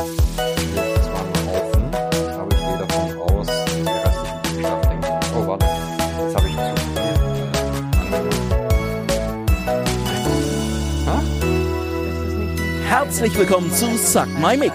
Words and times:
Zwar 0.00 1.24
einen 1.26 1.46
Haufen, 1.46 1.84
aber 1.94 2.52
ich 2.54 2.58
gehe 2.58 2.78
davon 2.78 3.18
aus, 3.20 3.46
die 3.66 3.82
restlichen 3.86 4.40
Buchstaben 4.42 4.88
denken. 4.88 5.12
Oh, 5.36 5.46
warte. 5.46 5.66
Jetzt 5.66 6.36
habe 6.36 6.48
ich 6.48 6.54
zu 6.56 6.60
viel. 6.86 7.00
äh, 12.80 12.88
Herzlich 12.88 13.38
willkommen 13.38 13.70
zu 13.72 13.94
Suck 13.98 14.26
My 14.40 14.56
Mic, 14.56 14.72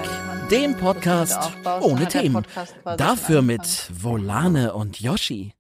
dem 0.51 0.78
Podcast 0.78 1.51
ohne 1.81 2.07
Themen. 2.07 2.46
Dafür 2.97 3.42
mit 3.42 3.89
Volane 3.99 4.73
und 4.76 5.01
Yoshi. 5.01 5.53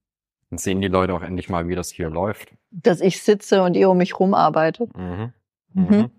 Dann 0.51 0.59
sehen 0.59 0.79
die 0.81 0.89
Leute 0.89 1.11
auch 1.15 1.23
endlich 1.23 1.49
mal, 1.49 1.67
wie 1.67 1.73
das 1.73 1.89
hier 1.89 2.11
läuft. 2.11 2.49
Dass 2.69 3.01
ich 3.01 3.23
sitze 3.23 3.63
und 3.63 3.73
ihr 3.75 3.89
um 3.89 3.97
mich 3.97 4.19
rum 4.19 4.35
arbeitet. 4.35 4.95
Mhm. 4.95 5.33
Mhm. 5.73 5.83
Mhm. 5.97 6.11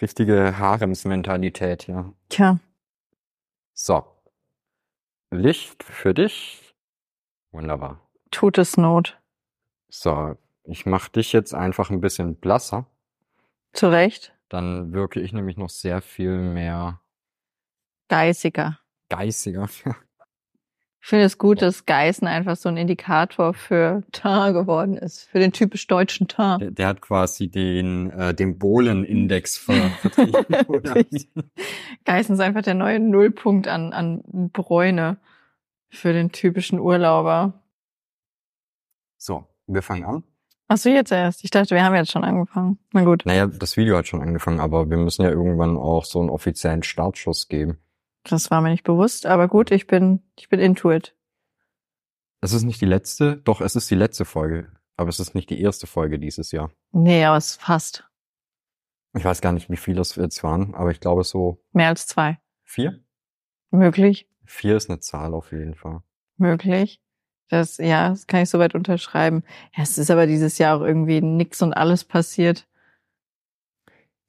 Richtige 0.00 0.58
Haremsmentalität, 0.58 1.86
ja. 1.88 2.12
Tja, 2.28 2.58
So. 3.74 4.04
Licht 5.30 5.82
für 5.82 6.14
dich. 6.14 6.74
Wunderbar. 7.50 8.00
tut 8.30 8.58
es 8.58 8.76
Not. 8.76 9.20
So, 9.88 10.36
ich 10.64 10.86
mache 10.86 11.10
dich 11.12 11.32
jetzt 11.32 11.54
einfach 11.54 11.90
ein 11.90 12.00
bisschen 12.00 12.36
blasser. 12.36 12.86
Zu 13.72 13.88
Recht. 13.88 14.34
Dann 14.48 14.92
wirke 14.92 15.20
ich 15.20 15.32
nämlich 15.32 15.56
noch 15.56 15.70
sehr 15.70 16.00
viel 16.00 16.38
mehr 16.38 17.00
Geißiger. 18.08 18.78
geistiger. 19.08 19.68
Ich 21.00 21.08
finde 21.08 21.24
es 21.24 21.38
gut, 21.38 21.62
dass 21.62 21.86
Geißen 21.86 22.26
einfach 22.26 22.56
so 22.56 22.68
ein 22.68 22.76
Indikator 22.76 23.54
für 23.54 24.02
Teint 24.12 24.54
geworden 24.54 24.96
ist. 24.96 25.28
Für 25.30 25.38
den 25.38 25.52
typisch 25.52 25.86
deutschen 25.86 26.28
Teint. 26.28 26.60
Der, 26.60 26.70
der 26.72 26.86
hat 26.88 27.00
quasi 27.00 27.48
den, 27.48 28.10
äh, 28.10 28.34
den 28.34 28.58
Bohlen-Index 28.58 29.56
ver 29.58 29.74
vertrieben. 30.00 30.66
oder? 30.66 31.04
Geißen 32.04 32.34
ist 32.34 32.40
einfach 32.40 32.62
der 32.62 32.74
neue 32.74 33.00
Nullpunkt 33.00 33.68
an, 33.68 33.92
an 33.92 34.22
Bräune 34.52 35.18
für 35.88 36.12
den 36.12 36.32
typischen 36.32 36.78
Urlauber. 36.80 37.62
so, 39.16 39.46
wir 39.66 39.82
fangen 39.82 40.04
an. 40.04 40.24
Ach 40.70 40.76
so, 40.76 40.90
jetzt 40.90 41.12
erst. 41.12 41.44
Ich 41.44 41.50
dachte, 41.50 41.74
wir 41.74 41.82
haben 41.82 41.94
jetzt 41.94 42.10
schon 42.10 42.24
angefangen. 42.24 42.78
Na 42.92 43.02
gut. 43.04 43.22
Naja, 43.24 43.46
das 43.46 43.78
Video 43.78 43.96
hat 43.96 44.06
schon 44.06 44.20
angefangen, 44.20 44.60
aber 44.60 44.90
wir 44.90 44.98
müssen 44.98 45.22
ja 45.22 45.30
irgendwann 45.30 45.78
auch 45.78 46.04
so 46.04 46.20
einen 46.20 46.28
offiziellen 46.28 46.82
Startschuss 46.82 47.48
geben. 47.48 47.78
Das 48.24 48.50
war 48.50 48.60
mir 48.60 48.70
nicht 48.70 48.84
bewusst, 48.84 49.26
aber 49.26 49.48
gut, 49.48 49.70
ich 49.70 49.86
bin, 49.86 50.22
ich 50.38 50.48
bin 50.48 50.60
into 50.60 50.90
it. 50.92 51.14
Es 52.40 52.52
ist 52.52 52.62
nicht 52.64 52.80
die 52.80 52.86
letzte, 52.86 53.36
doch 53.36 53.60
es 53.60 53.74
ist 53.76 53.90
die 53.90 53.94
letzte 53.94 54.24
Folge, 54.24 54.70
aber 54.96 55.08
es 55.08 55.18
ist 55.20 55.34
nicht 55.34 55.50
die 55.50 55.60
erste 55.60 55.86
Folge 55.86 56.18
dieses 56.18 56.52
Jahr. 56.52 56.70
Nee, 56.92 57.24
aber 57.24 57.36
es 57.36 57.56
fast. 57.56 58.04
Ich 59.16 59.24
weiß 59.24 59.40
gar 59.40 59.52
nicht, 59.52 59.70
wie 59.70 59.76
viele 59.76 60.00
es 60.02 60.14
jetzt 60.16 60.42
waren, 60.44 60.74
aber 60.74 60.90
ich 60.90 61.00
glaube 61.00 61.24
so 61.24 61.64
Mehr 61.72 61.88
als 61.88 62.06
zwei. 62.06 62.38
vier. 62.62 63.00
Möglich. 63.70 64.28
Vier 64.44 64.76
ist 64.76 64.88
eine 64.88 65.00
Zahl 65.00 65.34
auf 65.34 65.52
jeden 65.52 65.74
Fall. 65.74 66.02
möglich. 66.36 67.02
Das, 67.50 67.78
ja, 67.78 68.10
das 68.10 68.26
kann 68.26 68.42
ich 68.42 68.50
soweit 68.50 68.74
unterschreiben. 68.74 69.42
Ja, 69.74 69.82
es 69.82 69.96
ist 69.96 70.10
aber 70.10 70.26
dieses 70.26 70.58
Jahr 70.58 70.76
auch 70.76 70.82
irgendwie 70.82 71.22
nix 71.22 71.62
und 71.62 71.72
alles 71.72 72.04
passiert. 72.04 72.68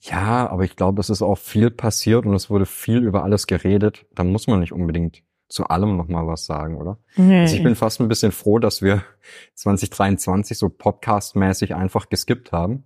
Ja, 0.02 0.50
aber 0.50 0.64
ich 0.64 0.76
glaube, 0.76 1.02
es 1.02 1.10
ist 1.10 1.22
auch 1.22 1.38
viel 1.38 1.72
passiert 1.72 2.26
und 2.26 2.34
es 2.34 2.50
wurde 2.50 2.66
viel 2.66 3.00
über 3.00 3.24
alles 3.24 3.48
geredet. 3.48 4.06
Da 4.16 4.24
muss 4.24 4.48
man 4.48 4.62
nicht 4.62 4.72
unbedingt 4.72 5.24
zu 5.50 5.66
allem 5.66 5.98
nochmal 5.98 6.26
was 6.28 6.46
sagen, 6.46 6.78
oder? 6.78 7.00
Nee. 7.16 7.42
Also 7.42 7.56
ich 7.56 7.64
bin 7.64 7.76
fast 7.76 8.00
ein 8.00 8.08
bisschen 8.08 8.32
froh, 8.32 8.60
dass 8.60 8.82
wir 8.82 9.04
2023 9.56 10.58
so 10.58 10.70
podcastmäßig 10.70 11.76
einfach 11.76 12.10
geskippt 12.10 12.52
haben. 12.52 12.86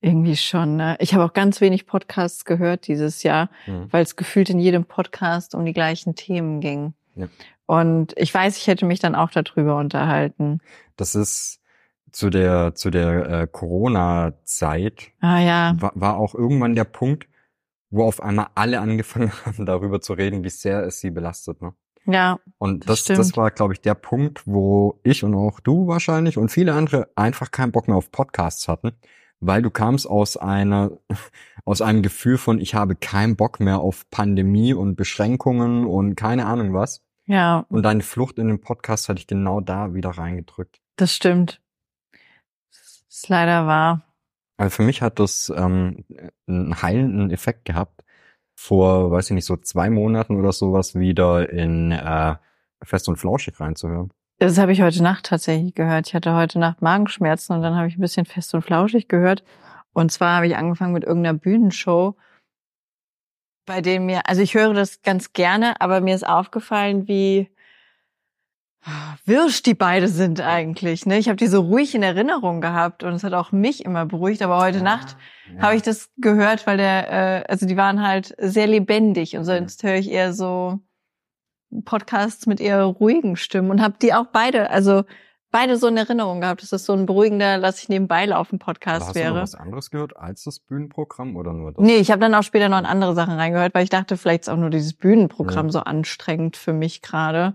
irgendwie 0.00 0.36
schon. 0.36 0.76
Ne? 0.76 0.96
Ich 1.00 1.14
habe 1.14 1.24
auch 1.24 1.32
ganz 1.32 1.60
wenig 1.60 1.86
Podcasts 1.86 2.44
gehört 2.44 2.86
dieses 2.86 3.22
Jahr, 3.24 3.50
Mhm. 3.66 3.88
weil 3.90 4.02
es 4.04 4.14
gefühlt 4.16 4.48
in 4.50 4.60
jedem 4.60 4.84
Podcast 4.84 5.54
um 5.56 5.64
die 5.64 5.72
gleichen 5.72 6.14
Themen 6.14 6.60
ging. 6.60 6.94
Ja. 7.16 7.26
Und 7.66 8.14
ich 8.16 8.32
weiß, 8.32 8.56
ich 8.56 8.66
hätte 8.68 8.86
mich 8.86 9.00
dann 9.00 9.14
auch 9.16 9.30
darüber 9.30 9.76
unterhalten. 9.76 10.60
Das 10.96 11.14
ist 11.16 11.60
zu 12.12 12.30
der 12.30 12.74
zu 12.74 12.90
der 12.90 13.28
äh, 13.30 13.46
Corona-Zeit 13.50 15.12
Ah 15.20 15.40
ja, 15.40 15.76
war, 15.78 15.92
war 15.94 16.16
auch 16.16 16.34
irgendwann 16.34 16.74
der 16.74 16.84
Punkt, 16.84 17.28
wo 17.90 18.04
auf 18.04 18.22
einmal 18.22 18.48
alle 18.54 18.80
angefangen 18.80 19.32
haben, 19.44 19.66
darüber 19.66 20.00
zu 20.00 20.12
reden, 20.12 20.44
wie 20.44 20.50
sehr 20.50 20.82
es 20.84 21.00
sie 21.00 21.10
belastet. 21.10 21.60
Ne? 21.62 21.72
ja, 22.06 22.38
Und 22.58 22.88
Das 22.88 23.04
das, 23.04 23.16
das 23.16 23.36
war, 23.36 23.50
glaube 23.50 23.74
ich, 23.74 23.80
der 23.80 23.94
Punkt, 23.94 24.46
wo 24.46 25.00
ich 25.02 25.24
und 25.24 25.34
auch 25.34 25.60
du 25.60 25.86
wahrscheinlich 25.86 26.38
und 26.38 26.50
viele 26.50 26.74
andere 26.74 27.08
einfach 27.16 27.50
keinen 27.50 27.72
Bock 27.72 27.88
mehr 27.88 27.96
auf 27.96 28.10
Podcasts 28.10 28.66
hatten, 28.68 28.92
weil 29.40 29.62
du 29.62 29.70
kamst 29.70 30.08
aus 30.08 30.36
einer, 30.36 30.92
aus 31.64 31.82
einem 31.82 32.02
Gefühl 32.02 32.38
von, 32.38 32.60
ich 32.60 32.74
habe 32.74 32.96
keinen 32.96 33.36
Bock 33.36 33.60
mehr 33.60 33.80
auf 33.80 34.08
Pandemie 34.10 34.72
und 34.72 34.96
Beschränkungen 34.96 35.84
und 35.86 36.14
keine 36.16 36.46
Ahnung 36.46 36.72
was. 36.74 37.02
ja, 37.26 37.66
Und 37.68 37.82
deine 37.82 38.02
Flucht 38.02 38.38
in 38.38 38.48
den 38.48 38.60
Podcast 38.60 39.08
hatte 39.08 39.20
ich 39.20 39.26
genau 39.26 39.60
da 39.60 39.94
wieder 39.94 40.10
reingedrückt. 40.10 40.80
das 40.96 41.14
stimmt. 41.14 41.60
Das 43.18 43.24
ist 43.24 43.30
leider 43.30 43.66
wahr. 43.66 44.02
Also 44.58 44.76
für 44.76 44.82
mich 44.84 45.02
hat 45.02 45.18
das 45.18 45.52
ähm, 45.56 46.04
einen 46.46 46.80
heilenden 46.80 47.32
Effekt 47.32 47.64
gehabt, 47.64 48.04
vor, 48.56 49.10
weiß 49.10 49.30
ich 49.30 49.34
nicht, 49.34 49.44
so 49.44 49.56
zwei 49.56 49.90
Monaten 49.90 50.36
oder 50.36 50.52
sowas 50.52 50.94
wieder 50.94 51.50
in 51.50 51.90
äh, 51.90 52.36
Fest 52.84 53.08
und 53.08 53.16
Flauschig 53.16 53.58
reinzuhören. 53.58 54.12
Das 54.38 54.56
habe 54.56 54.70
ich 54.70 54.82
heute 54.82 55.02
Nacht 55.02 55.26
tatsächlich 55.26 55.74
gehört. 55.74 56.06
Ich 56.06 56.14
hatte 56.14 56.36
heute 56.36 56.60
Nacht 56.60 56.80
Magenschmerzen 56.80 57.56
und 57.56 57.62
dann 57.62 57.74
habe 57.74 57.88
ich 57.88 57.98
ein 57.98 58.00
bisschen 58.00 58.24
fest 58.24 58.54
und 58.54 58.62
flauschig 58.62 59.08
gehört. 59.08 59.42
Und 59.92 60.12
zwar 60.12 60.36
habe 60.36 60.46
ich 60.46 60.56
angefangen 60.56 60.92
mit 60.92 61.02
irgendeiner 61.02 61.36
Bühnenshow, 61.36 62.14
bei 63.66 63.80
dem 63.80 64.06
mir, 64.06 64.28
also 64.28 64.42
ich 64.42 64.54
höre 64.54 64.74
das 64.74 65.02
ganz 65.02 65.32
gerne, 65.32 65.80
aber 65.80 66.00
mir 66.00 66.14
ist 66.14 66.26
aufgefallen, 66.26 67.08
wie 67.08 67.50
wirsch 69.26 69.62
die 69.62 69.74
beide 69.74 70.08
sind 70.08 70.40
eigentlich. 70.40 71.04
Ne? 71.04 71.18
Ich 71.18 71.28
habe 71.28 71.36
die 71.36 71.46
so 71.48 71.60
ruhig 71.60 71.94
in 71.94 72.02
Erinnerung 72.02 72.60
gehabt 72.60 73.02
und 73.02 73.12
es 73.12 73.24
hat 73.24 73.34
auch 73.34 73.52
mich 73.52 73.84
immer 73.84 74.06
beruhigt. 74.06 74.40
Aber 74.42 74.58
heute 74.58 74.82
Nacht 74.82 75.16
habe 75.58 75.76
ich 75.76 75.82
das 75.82 76.10
gehört, 76.16 76.66
weil 76.66 76.76
der, 76.76 77.12
äh, 77.12 77.44
also 77.48 77.66
die 77.66 77.76
waren 77.76 78.06
halt 78.06 78.34
sehr 78.38 78.66
lebendig 78.66 79.36
und 79.36 79.44
sonst 79.44 79.82
höre 79.82 79.96
ich 79.96 80.10
eher 80.10 80.32
so 80.32 80.78
Podcasts 81.84 82.46
mit 82.46 82.60
eher 82.60 82.82
ruhigen 82.84 83.36
Stimmen 83.36 83.70
und 83.70 83.82
habe 83.82 83.96
die 84.00 84.14
auch 84.14 84.26
beide, 84.32 84.70
also 84.70 85.04
beide 85.50 85.76
so 85.76 85.86
in 85.88 85.96
Erinnerung 85.96 86.40
gehabt, 86.40 86.62
dass 86.62 86.70
das 86.70 86.84
so 86.84 86.92
ein 86.94 87.04
beruhigender, 87.06 87.58
lass 87.58 87.82
ich 87.82 87.88
nebenbei 87.88 88.24
laufen 88.26 88.58
Podcast 88.58 89.08
hast 89.08 89.16
du 89.16 89.20
noch 89.20 89.26
wäre. 89.26 89.42
was 89.42 89.54
anderes 89.54 89.90
gehört 89.90 90.16
als 90.16 90.44
das 90.44 90.60
Bühnenprogramm 90.60 91.36
oder 91.36 91.52
nur 91.52 91.72
das? 91.72 91.84
Nee, 91.84 91.96
ich 91.96 92.10
habe 92.10 92.20
dann 92.20 92.34
auch 92.34 92.42
später 92.42 92.68
noch 92.68 92.78
in 92.78 92.86
andere 92.86 93.14
Sachen 93.14 93.34
reingehört, 93.34 93.74
weil 93.74 93.84
ich 93.84 93.90
dachte, 93.90 94.16
vielleicht 94.16 94.42
ist 94.42 94.48
auch 94.48 94.56
nur 94.56 94.70
dieses 94.70 94.94
Bühnenprogramm 94.94 95.66
Ja. 95.66 95.72
so 95.72 95.80
anstrengend 95.80 96.56
für 96.56 96.72
mich 96.72 97.02
gerade. 97.02 97.54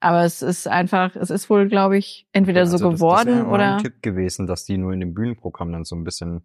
Aber 0.00 0.24
es 0.24 0.42
ist 0.42 0.68
einfach, 0.68 1.16
es 1.16 1.30
ist 1.30 1.50
wohl, 1.50 1.68
glaube 1.68 1.98
ich, 1.98 2.26
entweder 2.32 2.66
so 2.66 2.74
Also 2.76 2.90
das- 2.90 2.94
geworden 3.00 3.26
das 3.28 3.36
wäre 3.38 3.46
oder 3.48 3.70
mein 3.72 3.82
Tipp 3.82 4.02
gewesen, 4.02 4.46
dass 4.46 4.64
die 4.64 4.78
nur 4.78 4.92
in 4.92 5.00
dem 5.00 5.12
Bühnenprogramm 5.14 5.72
dann 5.72 5.84
so 5.84 5.96
ein 5.96 6.04
bisschen, 6.04 6.44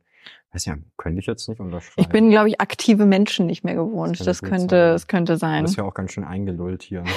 weiß 0.53 0.65
ja, 0.65 0.75
könnte 0.97 1.19
ich 1.19 1.27
jetzt 1.27 1.47
nicht 1.47 1.59
unterschreiben. 1.59 2.01
ich 2.01 2.07
bin, 2.09 2.29
glaube 2.31 2.49
ich, 2.49 2.59
aktive 2.61 3.05
Menschen 3.05 3.45
nicht 3.45 3.63
mehr 3.63 3.75
gewohnt. 3.75 4.19
Das 4.19 4.25
Das, 4.25 4.41
könnte, 4.41 4.87
sein. 4.87 4.95
es 4.95 5.07
könnte 5.07 5.37
sein. 5.37 5.63
Das 5.63 5.71
ist 5.71 5.77
ja 5.77 5.83
auch 5.83 5.93
ganz 5.93 6.11
schön 6.13 6.23
eingelullt 6.23 6.81
hier. 6.81 7.03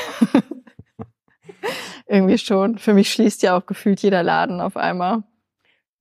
Irgendwie 2.06 2.38
schon. 2.38 2.78
Für 2.78 2.94
mich 2.94 3.12
schließt 3.12 3.42
ja 3.42 3.56
auch 3.56 3.66
gefühlt 3.66 4.00
jeder 4.02 4.22
Laden 4.22 4.60
auf 4.60 4.76
einmal. 4.76 5.22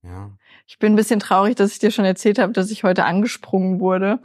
Ja. 0.02 0.30
Ich 0.66 0.78
bin 0.78 0.92
ein 0.92 0.96
bisschen 0.96 1.20
traurig, 1.20 1.56
dass 1.56 1.72
ich 1.72 1.78
dir 1.78 1.90
schon 1.90 2.04
erzählt 2.04 2.38
habe, 2.38 2.52
dass 2.52 2.70
ich 2.70 2.84
heute 2.84 3.04
angesprungen 3.04 3.80
wurde, 3.80 4.20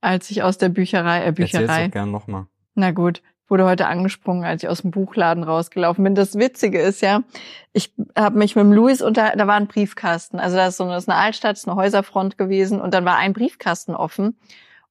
als 0.00 0.30
ich 0.30 0.42
aus 0.42 0.58
der 0.58 0.68
Bücherei, 0.68 1.20
äh, 1.20 1.26
Erzähl's 1.26 1.52
Bücherei. 1.52 1.84
doch 1.86 1.92
gern 1.92 2.10
nochmal. 2.10 2.46
Na 2.74 2.90
gut, 2.92 3.22
wurde 3.48 3.64
heute 3.64 3.86
angesprungen, 3.86 4.44
als 4.44 4.62
ich 4.62 4.68
aus 4.68 4.82
dem 4.82 4.90
Buchladen 4.90 5.44
rausgelaufen 5.44 6.02
bin. 6.02 6.14
Das 6.14 6.36
Witzige 6.36 6.80
ist 6.80 7.00
ja, 7.00 7.22
ich 7.72 7.92
habe 8.16 8.38
mich 8.38 8.56
mit 8.56 8.64
dem 8.64 8.72
Luis 8.72 9.02
unter, 9.02 9.34
da 9.36 9.46
war 9.46 9.54
ein 9.54 9.68
Briefkasten. 9.68 10.38
Also 10.38 10.56
das 10.56 10.70
ist 10.70 10.76
so 10.78 10.84
eine, 10.84 10.96
ist 10.96 11.08
eine 11.08 11.18
Altstadt, 11.18 11.52
das 11.52 11.60
ist 11.60 11.68
eine 11.68 11.76
Häuserfront 11.76 12.38
gewesen 12.38 12.80
und 12.80 12.92
dann 12.92 13.04
war 13.04 13.16
ein 13.16 13.32
Briefkasten 13.32 13.94
offen 13.94 14.38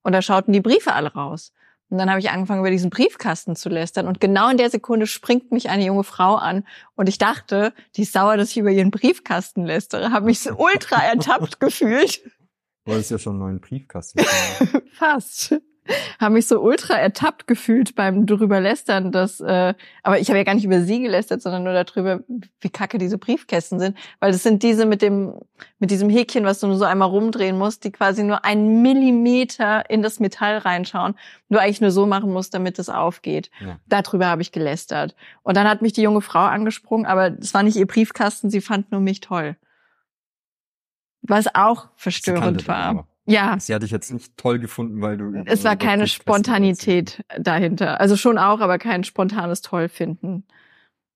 und 0.03 0.13
da 0.13 0.21
schauten 0.21 0.53
die 0.53 0.61
Briefe 0.61 0.93
alle 0.93 1.13
raus. 1.13 1.51
Und 1.89 1.99
dann 1.99 2.09
habe 2.09 2.19
ich 2.19 2.31
angefangen, 2.31 2.61
über 2.61 2.71
diesen 2.71 2.89
Briefkasten 2.89 3.55
zu 3.55 3.69
lästern. 3.69 4.07
Und 4.07 4.19
genau 4.19 4.49
in 4.49 4.57
der 4.57 4.71
Sekunde 4.71 5.05
springt 5.05 5.51
mich 5.51 5.69
eine 5.69 5.85
junge 5.85 6.03
Frau 6.03 6.35
an. 6.35 6.65
Und 6.95 7.07
ich 7.07 7.19
dachte, 7.19 7.73
die 7.95 8.01
ist 8.01 8.13
sauer, 8.13 8.37
dass 8.37 8.49
ich 8.49 8.57
über 8.57 8.71
ihren 8.71 8.89
Briefkasten 8.89 9.65
lästere. 9.65 10.11
Habe 10.11 10.25
mich 10.25 10.39
so 10.39 10.55
ultra 10.55 11.03
ertappt 11.03 11.59
gefühlt. 11.59 12.25
Du 12.85 12.91
wolltest 12.91 13.11
ja 13.11 13.19
schon 13.19 13.33
einen 13.33 13.39
neuen 13.39 13.61
Briefkasten. 13.61 14.23
Fast. 14.93 15.55
Habe 16.19 16.33
mich 16.33 16.47
so 16.47 16.59
ultra 16.59 16.95
ertappt 16.95 17.47
gefühlt 17.47 17.95
beim 17.95 18.25
drüber 18.25 18.59
lästern, 18.59 19.11
dass, 19.11 19.39
äh, 19.39 19.73
aber 20.03 20.19
ich 20.19 20.29
habe 20.29 20.37
ja 20.37 20.43
gar 20.43 20.55
nicht 20.55 20.65
über 20.65 20.81
sie 20.81 21.01
gelästert, 21.01 21.41
sondern 21.41 21.63
nur 21.63 21.73
darüber, 21.73 22.21
wie 22.59 22.69
kacke 22.69 22.97
diese 22.97 23.17
Briefkästen 23.17 23.79
sind, 23.79 23.97
weil 24.19 24.31
das 24.31 24.43
sind 24.43 24.63
diese 24.63 24.85
mit 24.85 25.01
dem, 25.01 25.39
mit 25.79 25.91
diesem 25.91 26.09
Häkchen, 26.09 26.45
was 26.45 26.59
du 26.59 26.67
nur 26.67 26.77
so 26.77 26.85
einmal 26.85 27.09
rumdrehen 27.09 27.57
musst, 27.57 27.83
die 27.83 27.91
quasi 27.91 28.23
nur 28.23 28.45
einen 28.45 28.81
Millimeter 28.81 29.89
in 29.89 30.01
das 30.01 30.19
Metall 30.19 30.57
reinschauen, 30.57 31.15
du 31.49 31.59
eigentlich 31.59 31.81
nur 31.81 31.91
so 31.91 32.05
machen 32.05 32.31
musst, 32.31 32.53
damit 32.53 32.79
es 32.79 32.89
aufgeht. 32.89 33.51
Ja. 33.59 33.79
Darüber 33.85 34.27
habe 34.27 34.41
ich 34.41 34.51
gelästert. 34.51 35.15
Und 35.43 35.55
dann 35.57 35.67
hat 35.67 35.81
mich 35.81 35.93
die 35.93 36.01
junge 36.01 36.21
Frau 36.21 36.43
angesprungen, 36.45 37.05
aber 37.05 37.37
es 37.39 37.53
war 37.53 37.63
nicht 37.63 37.77
ihr 37.77 37.87
Briefkasten, 37.87 38.49
sie 38.49 38.61
fand 38.61 38.91
nur 38.91 39.01
mich 39.01 39.19
toll. 39.19 39.55
Was 41.21 41.53
auch 41.53 41.89
verstörend 41.95 42.67
war. 42.67 43.07
Ja. 43.25 43.57
Sie 43.59 43.73
hatte 43.73 43.85
ich 43.85 43.91
jetzt 43.91 44.11
nicht 44.11 44.37
toll 44.37 44.59
gefunden, 44.59 45.01
weil 45.01 45.17
du. 45.17 45.43
Es 45.45 45.63
war 45.63 45.75
keine 45.75 46.07
Spontanität 46.07 47.23
dahinter. 47.39 47.99
Also 47.99 48.15
schon 48.17 48.37
auch, 48.37 48.59
aber 48.59 48.77
kein 48.77 49.03
spontanes 49.03 49.61
Tollfinden. 49.61 50.45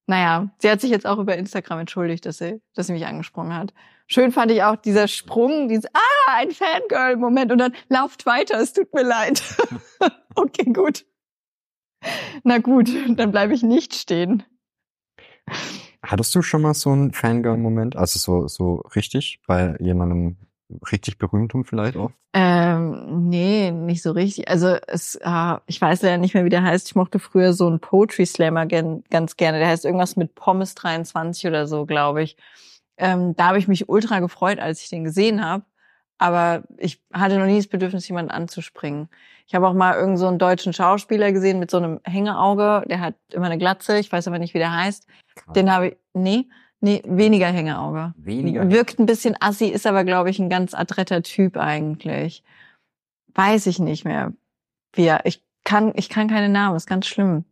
Naja, 0.07 0.50
sie 0.57 0.71
hat 0.71 0.81
sich 0.81 0.89
jetzt 0.89 1.06
auch 1.06 1.19
über 1.19 1.38
Instagram 1.38 1.79
entschuldigt, 1.81 2.25
dass 2.25 2.39
sie, 2.39 2.61
dass 2.73 2.88
sie 2.88 2.94
mich 2.94 3.06
angesprochen 3.06 3.53
hat. 3.53 3.75
Schön 4.07 4.31
fand 4.31 4.50
ich 4.50 4.63
auch 4.63 4.75
dieser 4.75 5.07
Sprung, 5.07 5.67
dieses, 5.67 5.85
ah, 5.94 6.31
ein 6.31 6.50
Fangirl-Moment 6.50 7.51
und 7.51 7.59
dann 7.59 7.75
lauft 7.89 8.25
weiter, 8.25 8.59
es 8.59 8.73
tut 8.73 8.91
mir 8.91 9.03
leid. 9.03 9.44
okay, 10.35 10.65
gut. 10.73 11.05
Na 12.44 12.57
gut, 12.57 12.89
dann 13.19 13.29
bleibe 13.29 13.53
ich 13.53 13.62
nicht 13.62 13.94
stehen. 13.94 14.41
Hattest 16.01 16.33
du 16.33 16.41
schon 16.41 16.63
mal 16.63 16.73
so 16.73 16.89
einen 16.89 17.13
Fangirl-Moment? 17.13 17.95
Also 17.95 18.17
so, 18.17 18.47
so 18.47 18.77
richtig 18.95 19.41
bei 19.45 19.75
jemandem 19.79 20.38
richtig 20.92 21.18
berühmtem 21.18 21.66
vielleicht 21.66 21.98
auch? 21.98 22.12
Ähm, 22.33 23.30
nee, 23.30 23.71
nicht 23.71 24.01
so 24.01 24.12
richtig. 24.12 24.50
Also 24.50 24.77
es, 24.88 25.16
äh, 25.16 25.56
ich 25.66 25.81
weiß 25.81 26.01
ja 26.04 26.18
nicht 26.18 26.33
mehr, 26.33 26.45
wie 26.45 26.50
der 26.50 26.63
heißt. 26.63 26.88
Ich 26.88 26.95
mochte 26.95 27.19
früher 27.19 27.54
so 27.54 27.68
einen 27.68 27.80
Poetry 27.80 28.25
Slammer 28.25 28.66
gen, 28.66 29.04
ganz 29.10 29.36
gerne. 29.36 29.60
Der 29.60 29.68
heißt 29.68 29.86
irgendwas 29.86 30.16
mit 30.16 30.36
Pommes 30.36 30.75
23 30.75 31.48
oder 31.48 31.68
so, 31.68 31.86
glaube 31.86 32.21
ich. 32.24 32.38
Ähm, 32.98 33.36
da 33.36 33.48
habe 33.48 33.60
ich 33.60 33.68
mich 33.68 33.89
ultra 33.89 34.19
gefreut, 34.19 34.60
als 34.60 34.81
ich 34.81 34.89
den 34.89 35.04
gesehen 35.04 35.44
habe. 35.44 35.63
Aber 36.18 36.63
ich 36.77 37.01
hatte 37.13 37.39
noch 37.39 37.45
nie 37.45 37.57
das 37.57 37.68
Bedürfnis, 37.68 38.07
jemanden 38.07 38.31
anzuspringen. 38.31 39.07
Ich 39.48 39.56
habe 39.56 39.68
auch 39.68 39.74
mal 39.74 39.94
irgendeinen 39.94 40.18
so 40.18 40.27
einen 40.27 40.38
deutschen 40.38 40.74
Schauspieler 40.74 41.31
gesehen 41.31 41.60
mit 41.60 41.72
so 41.72 41.77
einem 41.77 42.01
Hängeauge. 42.04 42.83
Der 42.88 43.00
hat 43.00 43.15
immer 43.31 43.45
eine 43.45 43.57
Glatze. 43.57 43.98
Ich 43.98 44.12
weiß 44.12 44.27
aber 44.27 44.38
nicht, 44.38 44.54
wie 44.54 44.60
der 44.60 44.75
heißt. 44.75 45.07
Den 45.56 45.74
habe 45.74 45.88
ich, 45.88 45.98
nee, 46.13 46.50
Nee, 46.81 47.01
weniger 47.05 47.47
Hängeauge. 47.47 48.13
Weniger. 48.17 48.69
Wirkt 48.69 48.99
ein 48.99 49.05
bisschen 49.05 49.35
assi, 49.39 49.65
ist 49.67 49.85
aber, 49.85 50.03
glaube 50.05 50.29
ich, 50.29 50.39
ein 50.39 50.49
ganz 50.49 50.73
adretter 50.73 51.21
Typ 51.23 51.57
eigentlich. 51.57 52.43
Weiß 53.33 53.67
ich 53.67 53.79
nicht 53.79 54.05
mehr. 54.05 54.33
Wie 54.93 55.05
er, 55.05 55.25
ich 55.25 55.43
kann, 55.65 55.91
ich 55.95 56.09
kann 56.09 56.27
keine 56.29 56.49
Namen, 56.49 56.75
ist 56.77 56.87
ganz 56.87 57.05
schlimm. 57.07 57.43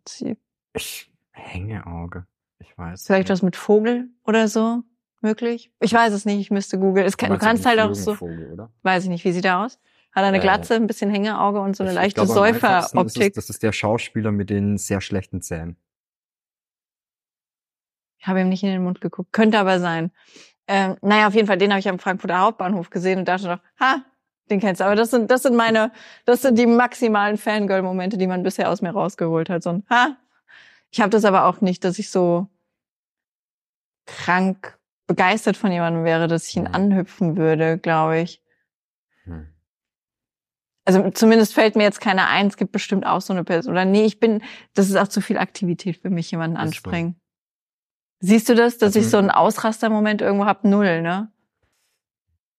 Ich, 0.73 1.11
Hängeauge. 1.31 2.25
Ich 2.59 2.77
weiß. 2.77 3.05
Vielleicht 3.05 3.29
was 3.29 3.41
mit 3.41 3.55
Vogel 3.55 4.09
oder 4.25 4.47
so 4.47 4.83
möglich? 5.21 5.71
Ich 5.81 5.93
weiß 5.93 6.13
es 6.13 6.25
nicht, 6.25 6.39
ich 6.39 6.49
müsste 6.51 6.79
googeln. 6.79 7.09
Kann, 7.11 7.31
du 7.31 7.37
kannst 7.37 7.65
halt 7.65 7.79
auch 7.79 7.93
so. 7.93 8.13
Oder? 8.17 8.71
Weiß 8.83 9.03
ich 9.03 9.09
nicht, 9.09 9.25
wie 9.25 9.31
sieht 9.33 9.45
er 9.45 9.59
aus? 9.59 9.77
Hat 10.13 10.23
er 10.23 10.27
eine 10.29 10.37
Äh, 10.37 10.41
Glatze, 10.41 10.75
ein 10.75 10.87
bisschen 10.87 11.09
Hängeauge 11.11 11.59
und 11.59 11.75
so 11.75 11.83
eine 11.83 11.91
Ich- 11.91 11.95
leichte 11.95 12.25
Säuferoptik. 12.25 13.33
Das 13.33 13.49
ist 13.49 13.61
der 13.61 13.71
Schauspieler 13.71 14.31
mit 14.31 14.49
den 14.49 14.77
sehr 14.77 15.01
schlechten 15.01 15.41
Zähnen. 15.41 15.75
Habe 18.27 18.41
ihm 18.41 18.49
nicht 18.49 18.63
in 18.63 18.69
den 18.69 18.83
Mund 18.83 19.01
geguckt. 19.01 19.31
Könnte 19.33 19.57
aber 19.57 19.79
sein. 19.79 20.11
Ähm, 20.67 20.97
naja, 21.01 21.27
auf 21.27 21.33
jeden 21.33 21.47
Fall, 21.47 21.57
den 21.57 21.71
habe 21.71 21.79
ich 21.79 21.87
am 21.87 21.97
Frankfurter 21.97 22.39
Hauptbahnhof 22.39 22.89
gesehen 22.89 23.19
und 23.19 23.27
dachte 23.27 23.47
noch, 23.47 23.59
ha, 23.79 24.03
den 24.49 24.59
kennst 24.59 24.81
du. 24.81 24.85
Aber 24.85 24.95
das 24.95 25.11
sind, 25.11 25.31
das 25.31 25.43
sind 25.43 25.55
meine, 25.55 25.91
das 26.25 26.41
sind 26.41 26.57
die 26.59 26.65
maximalen 26.65 27.37
Fangirl-Momente, 27.37 28.17
die 28.17 28.27
man 28.27 28.43
bisher 28.43 28.69
aus 28.69 28.81
mir 28.81 28.91
rausgeholt 28.91 29.49
hat. 29.49 29.63
So 29.63 29.69
ein, 29.71 29.85
ha. 29.89 30.17
Ich 30.91 30.99
habe 30.99 31.09
das 31.09 31.25
aber 31.25 31.45
auch 31.45 31.61
nicht, 31.61 31.83
dass 31.83 31.99
ich 31.99 32.09
so 32.09 32.47
krank 34.05 34.77
begeistert 35.07 35.55
von 35.57 35.71
jemandem 35.71 36.03
wäre, 36.03 36.27
dass 36.27 36.47
ich 36.49 36.57
ihn 36.57 36.63
Mhm. 36.63 36.75
anhüpfen 36.75 37.37
würde, 37.37 37.77
glaube 37.77 38.19
ich. 38.19 38.41
Hm. 39.23 39.47
Also 40.85 41.09
zumindest 41.11 41.53
fällt 41.53 41.75
mir 41.75 41.83
jetzt 41.83 41.99
keiner 41.99 42.27
ein. 42.29 42.47
Es 42.47 42.55
gibt 42.57 42.71
bestimmt 42.71 43.05
auch 43.05 43.19
so 43.21 43.33
eine 43.33 43.43
Person. 43.43 43.73
Oder 43.73 43.83
nee, 43.85 44.05
ich 44.05 44.19
bin, 44.19 44.41
das 44.73 44.89
ist 44.89 44.95
auch 44.95 45.09
zu 45.09 45.19
viel 45.21 45.37
Aktivität 45.37 45.97
für 45.97 46.09
mich, 46.09 46.31
jemanden 46.31 46.55
anspringen. 46.57 47.19
Siehst 48.19 48.49
du 48.49 48.55
das, 48.55 48.77
dass 48.77 48.87
Also- 48.95 48.99
ich 48.99 49.09
so 49.09 49.17
einen 49.17 49.29
Ausrastermoment 49.31 50.21
irgendwo 50.21 50.45
hab? 50.45 50.63
Null, 50.63 51.01
ne? 51.01 51.31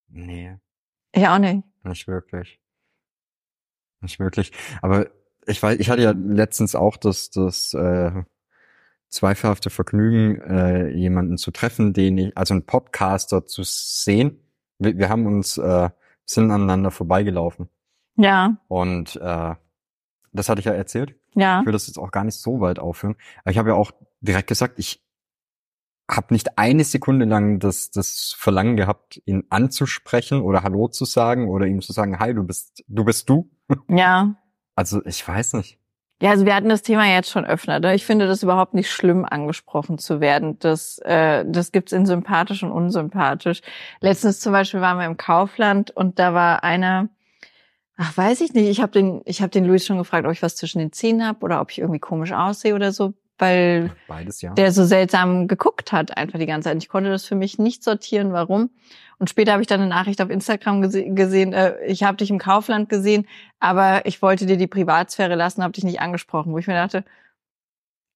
Nee, 0.09 0.57
Ja, 1.15 1.35
auch 1.35 1.39
nicht. 1.39 1.63
nicht 1.85 2.07
wirklich. 2.09 2.61
Nicht 4.01 4.19
wirklich. 4.21 4.53
Aber 4.83 5.09
ich 5.47 5.63
weiß, 5.63 5.79
ich 5.81 5.91
hatte 5.91 6.03
ja 6.03 6.13
letztens 6.13 6.75
auch 6.75 6.97
das, 6.97 7.31
das 7.31 7.75
äh, 7.75 8.13
zweifelhafte 9.09 9.71
Vergnügen, 9.71 10.41
äh, 10.43 10.89
jemanden 10.91 11.37
zu 11.37 11.51
treffen, 11.51 11.93
den 11.93 12.19
ich, 12.19 12.37
also 12.37 12.55
einen 12.55 12.65
Podcaster 12.67 13.47
zu 13.47 13.63
sehen. 13.65 14.39
Wir, 14.79 14.97
wir 14.99 15.09
haben 15.09 15.27
uns, 15.27 15.59
äh, 15.59 15.91
sind 16.25 16.51
aneinander 16.51 16.91
vorbeigelaufen. 16.91 17.69
Ja, 18.17 18.57
Und 18.69 19.17
äh, 19.17 19.55
das 20.33 20.49
hatte 20.49 20.61
ich 20.61 20.67
ja 20.67 20.73
erzählt. 20.73 21.15
ja. 21.35 21.61
Ich 21.61 21.67
will 21.67 21.73
das 21.73 21.87
jetzt 21.87 21.99
auch 21.99 22.11
gar 22.11 22.25
nicht 22.25 22.37
so 22.37 22.61
weit 22.61 22.79
aufhören. 22.79 23.17
Aber 23.43 23.51
ich 23.51 23.59
habe 23.59 23.71
ja 23.71 23.75
auch 23.75 23.93
direkt 24.21 24.49
gesagt, 24.49 24.79
ich 24.79 25.03
habe 26.11 26.33
nicht 26.33 26.59
eine 26.59 26.85
Sekunde 26.85 27.27
lang 27.27 27.59
das, 27.59 27.91
das 27.91 28.35
Verlangen 28.39 28.77
gehabt, 28.77 29.21
ihn 29.27 29.45
anzusprechen 29.51 30.41
oder 30.41 30.63
Hallo 30.63 30.89
zu 30.89 31.05
sagen 31.05 31.49
oder 31.49 31.67
ihm 31.67 31.83
zu 31.83 31.93
sagen, 31.93 32.19
hi, 32.19 32.33
du 32.35 32.45
bist, 32.45 32.83
du 32.89 33.05
bist 33.05 33.29
du. 33.29 33.51
Ja. 33.89 34.35
Also 34.75 35.05
ich 35.05 35.27
weiß 35.27 35.55
nicht. 35.55 35.79
Ja, 36.21 36.31
also 36.31 36.47
wir 36.47 36.55
hatten 36.55 36.69
das 36.69 36.83
Thema 36.83 37.07
jetzt 37.07 37.31
schon 37.31 37.45
öfter. 37.45 37.79
Ne? 37.79 37.95
Ich 37.95 38.05
finde 38.05 38.27
das 38.27 38.43
überhaupt 38.43 38.75
nicht 38.75 38.91
schlimm, 38.91 39.25
angesprochen 39.25 39.99
zu 39.99 40.21
werden. 40.21 40.59
Das, 40.59 40.99
äh, 41.05 41.45
das 41.47 41.71
gibt's 41.71 41.93
in 41.93 42.07
sympathisch 42.07 42.65
und 42.65 42.73
unsympathisch. 42.73 43.61
Letztens 44.01 44.41
zum 44.41 44.53
Beispiel 44.53 44.81
waren 44.81 44.99
wir 44.99 45.07
im 45.07 45.17
Kaufland 45.17 45.93
und 45.93 46.19
da 46.19 46.35
war 46.35 46.65
einer, 46.65 47.09
ach 47.97 48.17
weiß 48.17 48.41
ich 48.41 48.53
nicht, 48.53 48.69
ich 48.69 48.81
habe 48.81 48.91
den, 48.91 49.23
ich 49.27 49.43
habe 49.43 49.51
den 49.51 49.65
Luis 49.65 49.87
schon 49.87 49.99
gefragt, 49.99 50.27
ob 50.27 50.33
ich 50.33 50.43
was 50.43 50.57
zwischen 50.57 50.81
den 50.81 50.91
Zähnen 50.91 51.25
habe 51.25 51.45
oder 51.45 51.61
ob 51.61 51.71
ich 51.71 51.79
irgendwie 51.79 52.01
komisch 52.01 52.33
aussehe 52.33 52.75
oder 52.75 52.91
so, 52.91 53.15
weil 53.39 53.91
Beides 54.07 54.41
ja. 54.43 54.53
der 54.55 54.73
so 54.73 54.85
seltsam 54.85 55.49
geguckt 55.49 55.93
hat 55.93 56.17
einfach 56.17 56.39
die 56.39 56.47
ganze 56.47 56.67
Zeit. 56.67 56.75
Und 56.75 56.83
Ich 56.83 56.89
konnte 56.89 57.11
das 57.11 57.25
für 57.25 57.35
mich 57.35 57.59
nicht 57.59 57.83
sortieren, 57.85 58.33
warum. 58.33 58.71
Und 59.19 59.31
später 59.31 59.53
habe 59.53 59.63
ich 59.63 59.69
dann 59.69 59.81
eine 59.81 59.89
Nachricht 59.89 60.21
auf 60.21 60.31
Instagram 60.31 60.83
gese 60.83 61.05
gesehen, 61.11 61.53
äh, 61.53 61.85
ich 61.85 62.05
habe 62.05 62.17
dich 62.17 62.31
im 62.31 62.39
Kaufland 62.39 62.89
gesehen, 62.89 63.27
aber 63.59 64.07
ich 64.07 64.23
wollte 64.23 64.47
dir 64.47 64.57
die 64.57 64.67
Privatsphäre 64.67 65.35
lassen, 65.35 65.63
habe 65.63 65.73
dich 65.73 65.85
nicht 65.85 66.01
angesprochen, 66.01 66.53
wo 66.53 66.59
ich 66.59 66.67
mir 66.67 66.75
dachte, 66.75 67.05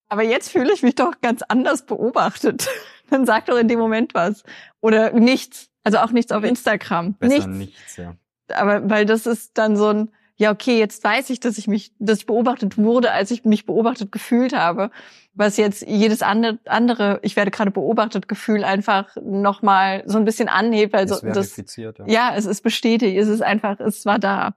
aber 0.09 0.23
jetzt 0.23 0.51
fühle 0.51 0.73
ich 0.73 0.83
mich 0.83 0.95
doch 0.95 1.21
ganz 1.23 1.43
anders 1.43 1.87
beobachtet. 1.87 2.69
dann 3.13 3.27
sag 3.27 3.47
doch 3.47 3.57
in 3.57 3.69
dem 3.69 3.79
Moment 3.79 4.15
was. 4.15 4.43
Oder 4.81 5.13
nichts. 5.13 5.71
Also 5.85 5.99
auch 5.99 6.11
nichts 6.11 6.33
auf 6.33 6.45
Instagram. 6.45 7.15
Besser 7.15 7.35
nichts 7.35 7.47
nichts, 7.47 7.97
ja. 7.97 8.15
aber 8.49 8.89
weil 8.89 9.05
das 9.05 9.27
ist 9.27 9.59
dann 9.59 9.77
so 9.77 9.89
ein, 9.89 10.13
ja 10.43 10.51
okay, 10.53 10.79
jetzt 10.79 11.03
weiß 11.05 11.31
ich, 11.31 11.41
dass 11.41 11.57
ich 11.59 11.69
mich, 11.69 11.93
dass 11.99 12.19
ich 12.19 12.27
beobachtet 12.27 12.77
wurde, 12.77 13.13
als 13.13 13.31
ich 13.31 13.45
mich 13.45 13.65
beobachtet 13.67 14.11
gefühlt 14.13 14.53
habe, 14.55 14.91
was 15.35 15.57
jetzt 15.57 15.83
jedes 15.87 16.21
andere, 16.23 16.59
andere 16.67 17.21
ich 17.23 17.37
werde 17.37 17.51
gerade 17.51 17.71
beobachtet 17.71 18.29
Gefühl 18.29 18.65
einfach 18.65 19.17
nochmal 19.23 20.03
so 20.07 20.19
ein 20.19 20.25
bisschen 20.25 20.49
anhebt, 20.49 20.95
also 20.95 21.15
ist 21.15 21.57
das, 21.59 21.77
ja. 21.77 21.93
ja, 22.07 22.33
es 22.37 22.45
ist 22.47 22.63
bestätigt, 22.63 23.17
es 23.17 23.29
ist 23.29 23.41
einfach, 23.43 23.81
es 23.81 24.05
war 24.05 24.19
da. 24.19 24.55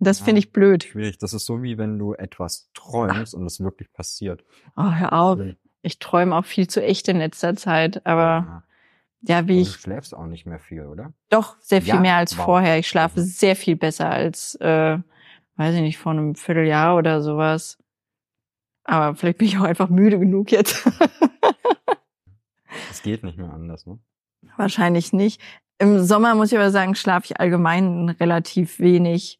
Das 0.00 0.20
Ja. 0.20 0.24
finde 0.26 0.38
ich 0.40 0.52
blöd. 0.52 0.84
Schwierig. 0.84 1.18
Das 1.18 1.32
ist 1.34 1.44
so 1.44 1.62
wie 1.62 1.76
wenn 1.76 1.98
du 1.98 2.14
etwas 2.14 2.70
träumst 2.72 3.34
und 3.34 3.44
es 3.46 3.58
wirklich 3.60 3.92
passiert. 3.92 4.44
Oh, 4.76 4.90
hör 4.92 5.12
auf. 5.12 5.38
Ich 5.82 5.98
träume 5.98 6.36
auch 6.36 6.44
viel 6.44 6.68
zu 6.68 6.82
echt 6.82 7.08
in 7.08 7.18
letzter 7.18 7.54
Zeit, 7.56 8.06
aber 8.06 8.62
Ja. 9.26 9.38
ja, 9.40 9.48
wie 9.48 9.56
du 9.56 9.60
ich 9.62 9.72
schläfst 9.74 10.14
auch 10.14 10.26
nicht 10.26 10.46
mehr 10.46 10.58
viel, 10.60 10.86
oder? 10.86 11.12
Doch, 11.30 11.56
sehr 11.60 11.82
viel 11.82 11.94
Ja, 11.94 12.00
mehr 12.00 12.14
als 12.16 12.36
wow. 12.38 12.44
vorher. 12.44 12.78
Ich 12.78 12.88
schlafe 12.88 13.20
Mhm. 13.20 13.24
sehr 13.24 13.56
viel 13.56 13.74
besser 13.76 14.08
als, 14.10 14.54
äh, 14.56 14.98
weiß 15.58 15.74
ich 15.74 15.82
nicht, 15.82 15.98
vor 15.98 16.12
einem 16.12 16.34
Vierteljahr 16.34 16.96
oder 16.96 17.20
sowas. 17.20 17.78
Aber 18.84 19.14
vielleicht 19.14 19.38
bin 19.38 19.48
ich 19.48 19.58
auch 19.58 19.64
einfach 19.64 19.90
müde 19.90 20.18
genug 20.18 20.50
jetzt. 20.50 20.88
Es 22.90 23.02
geht 23.02 23.24
nicht 23.24 23.38
mehr 23.38 23.52
anders, 23.52 23.86
ne? 23.86 23.98
Wahrscheinlich 24.56 25.12
nicht. 25.12 25.40
Im 25.78 26.00
Sommer 26.04 26.34
muss 26.34 26.52
ich 26.52 26.58
aber 26.58 26.70
sagen, 26.70 26.94
schlafe 26.94 27.26
ich 27.26 27.40
allgemein 27.40 28.08
relativ 28.08 28.78
wenig. 28.78 29.38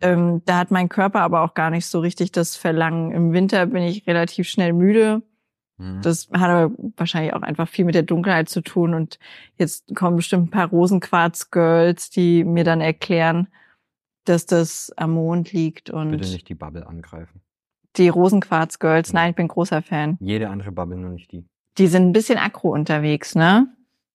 Ähm, 0.00 0.42
da 0.44 0.58
hat 0.58 0.70
mein 0.70 0.88
Körper 0.88 1.20
aber 1.20 1.42
auch 1.42 1.54
gar 1.54 1.70
nicht 1.70 1.86
so 1.86 2.00
richtig 2.00 2.32
das 2.32 2.56
Verlangen. 2.56 3.10
Im 3.10 3.32
Winter 3.32 3.66
bin 3.66 3.82
ich 3.82 4.06
relativ 4.06 4.48
schnell 4.48 4.72
müde. 4.72 5.22
Mhm. 5.76 6.00
Das 6.02 6.28
hat 6.32 6.50
aber 6.50 6.74
wahrscheinlich 6.96 7.34
auch 7.34 7.42
einfach 7.42 7.68
viel 7.68 7.84
mit 7.84 7.94
der 7.94 8.02
Dunkelheit 8.02 8.48
zu 8.48 8.60
tun. 8.60 8.94
Und 8.94 9.18
jetzt 9.56 9.94
kommen 9.94 10.16
bestimmt 10.16 10.48
ein 10.48 10.50
paar 10.50 10.68
Rosenquarz-Girls, 10.68 12.10
die 12.10 12.44
mir 12.44 12.64
dann 12.64 12.80
erklären, 12.80 13.48
dass 14.28 14.46
das 14.46 14.92
am 14.96 15.12
Mond 15.12 15.52
liegt. 15.52 15.90
Und 15.90 16.10
Bitte 16.12 16.28
nicht 16.30 16.48
die 16.48 16.54
Bubble 16.54 16.86
angreifen. 16.86 17.40
die 17.96 18.08
Rosenquarz-Girls, 18.08 19.12
Mhm. 19.12 19.14
nein, 19.16 19.30
ich 19.30 19.36
bin 19.36 19.48
großer 19.48 19.82
Fan. 19.82 20.16
Jede 20.20 20.48
andere 20.50 20.70
Bubble, 20.72 20.96
nur 20.98 21.10
nicht 21.10 21.32
die. 21.32 21.44
Die 21.78 21.86
sind 21.86 22.04
ein 22.04 22.12
bisschen 22.12 22.38
aggro 22.38 22.70
unterwegs, 22.72 23.34
ne? 23.34 23.74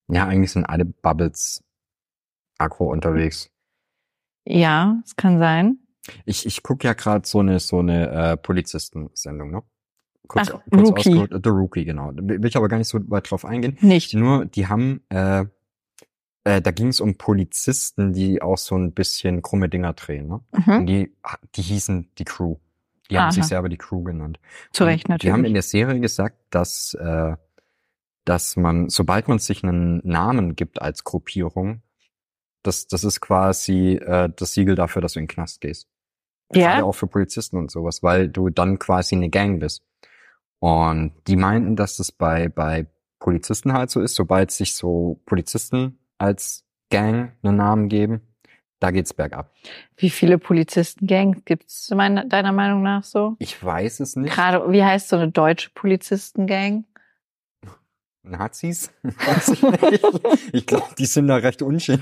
Ja, 0.10 0.28
eigentlich 0.28 0.52
sind 0.52 0.66
alle 0.66 0.86
Bubbles 0.86 1.64
aggro 2.58 2.92
unterwegs. 2.92 3.50
Ja, 4.46 5.02
es 5.06 5.16
kann 5.16 5.40
sein. 5.40 5.80
Ich, 6.26 6.46
ich 6.46 6.64
gucke 6.64 6.86
ja 6.88 6.94
gerade 6.94 7.26
so 7.28 7.40
eine 7.40 7.60
so 7.60 7.80
eine 7.80 8.10
äh, 8.10 8.38
Polizisten-Sendung, 8.38 9.52
ne? 9.52 9.64
Kurz, 10.28 10.52
Ach, 10.54 10.60
kurz 10.72 10.90
Rookie. 10.90 11.28
The 11.44 11.50
Rookie, 11.50 11.86
genau. 11.86 12.12
Will 12.16 12.46
ich 12.46 12.56
aber 12.58 12.68
gar 12.70 12.78
nicht 12.78 12.88
so 12.90 13.00
weit 13.10 13.30
drauf 13.30 13.44
eingehen. 13.46 13.78
Nicht. 13.82 14.14
Nur, 14.14 14.46
die 14.46 14.68
haben, 14.68 15.02
äh, 15.10 15.46
äh, 16.46 16.62
da 16.62 16.72
ging 16.72 16.88
es 16.88 17.00
um 17.02 17.16
Polizisten, 17.18 18.14
die 18.14 18.42
auch 18.42 18.58
so 18.58 18.76
ein 18.76 18.92
bisschen 18.94 19.42
krumme 19.42 19.70
Dinger 19.70 19.94
drehen, 19.94 20.28
ne? 20.28 20.42
Und 20.52 20.68
Mhm. 20.68 20.86
die, 20.86 21.16
die 21.56 21.62
hießen 21.62 22.10
die 22.18 22.26
Crew. 22.26 22.56
Die 23.10 23.18
haben 23.18 23.26
Aha. 23.26 23.32
sich 23.32 23.44
selber 23.46 23.70
die 23.70 23.78
Crew 23.78 24.04
genannt. 24.04 24.40
Zu 24.72 24.86
Recht 24.86 25.08
Und 25.10 25.22
Die 25.24 25.32
haben 25.32 25.40
in 25.46 25.52
natürlich. 25.54 25.72
der 25.72 25.80
Serie 25.88 26.00
gesagt, 26.00 26.38
dass, 26.50 26.94
äh, 26.96 27.36
dass 28.26 28.56
man, 28.56 28.90
sobald 28.90 29.28
man 29.28 29.40
sich 29.40 29.64
einen 29.64 30.00
Namen 30.04 30.56
gibt 30.56 30.82
als 30.82 31.04
Gruppierung, 31.04 31.82
Das, 32.66 32.88
das 32.88 33.04
ist 33.04 33.20
quasi 33.20 33.96
äh, 33.96 34.30
das 34.34 34.54
Siegel 34.54 34.76
dafür, 34.76 35.02
dass 35.02 35.14
du 35.14 35.20
in 35.20 35.26
den 35.26 35.34
Knast 35.34 35.60
gehst. 35.60 35.90
Ja. 36.54 36.72
Gerade 36.76 36.86
auch 36.86 36.94
für 36.96 37.08
Polizisten 37.08 37.58
und 37.58 37.70
sowas, 37.70 38.04
weil 38.04 38.30
du 38.30 38.50
dann 38.50 38.80
quasi 38.80 39.16
eine 39.16 39.30
Gang 39.30 39.60
bist. 39.60 39.84
Und 40.60 41.12
die 41.28 41.36
meinten, 41.36 41.76
dass 41.76 41.98
das 41.98 42.14
bei, 42.14 42.48
bei 42.48 42.88
Polizisten 43.20 43.74
halt 43.74 43.90
so 43.90 44.00
ist, 44.00 44.16
sobald 44.16 44.52
sich 44.52 44.76
so 44.76 45.20
Polizisten 45.26 46.00
als 46.24 46.66
Gang 46.90 47.34
einen 47.44 47.58
Namen 47.58 47.90
geben, 47.90 48.22
da 48.80 48.92
geht's 48.92 49.14
bergab. 49.14 49.54
Wie 49.98 50.10
viele 50.10 50.38
Polizistengangs 50.38 51.44
gibt's 51.44 51.88
deiner 51.88 52.52
Meinung 52.52 52.82
nach 52.82 53.04
so? 53.04 53.36
Ich 53.40 53.62
weiß 53.62 54.00
es 54.00 54.16
nicht. 54.16 54.34
Gerade, 54.34 54.72
wie 54.72 54.84
heißt 54.84 55.10
so 55.10 55.18
eine 55.18 55.30
deutsche 55.32 55.70
Polizistengang? 55.72 56.86
Nazis? 58.24 58.92
Ich 60.54 60.66
glaube, 60.66 60.96
die 60.98 61.06
sind 61.06 61.28
da 61.28 61.36
recht 61.36 61.62
ungeniert. 61.62 62.02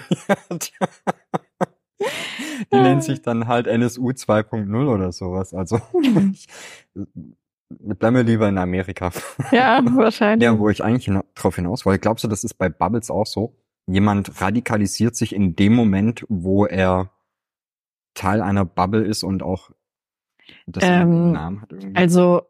Die 2.72 2.75
nennen 2.75 3.01
sich 3.01 3.22
dann 3.24 3.48
halt 3.48 3.66
NSU 3.66 4.10
2.0 4.10 4.88
oder 4.88 5.12
sowas. 5.12 5.54
Also 5.54 5.82
ich, 6.32 6.48
bleiben 7.70 8.16
wir 8.16 8.24
lieber 8.24 8.50
in 8.50 8.58
Amerika. 8.60 9.12
Ja, 9.51 9.82
wahrscheinlich. 9.84 10.46
Ja, 10.46 10.58
wo 10.60 10.70
ich 10.70 10.84
eigentlich 10.84 11.06
hina 11.06 11.24
drauf 11.34 11.56
hinaus 11.56 11.86
wollte. 11.86 12.00
Glaubst 12.00 12.24
du, 12.24 12.28
das 12.28 12.44
ist 12.44 12.56
bei 12.56 12.70
Bubbles 12.70 13.10
auch 13.10 13.25
so? 13.25 13.56
Jemand 13.91 14.41
radikalisiert 14.41 15.15
sich 15.15 15.33
in 15.33 15.55
dem 15.55 15.74
Moment, 15.74 16.25
wo 16.29 16.65
er 16.65 17.12
Teil 18.13 18.41
einer 18.41 18.65
Bubble 18.65 19.03
ist 19.03 19.24
und 19.24 19.43
auch 19.43 19.71
das 20.65 20.83
Ähm, 20.86 21.31
Namen 21.33 21.62
hat 21.62 21.71
irgendwie? 21.71 21.95
Also 21.95 22.43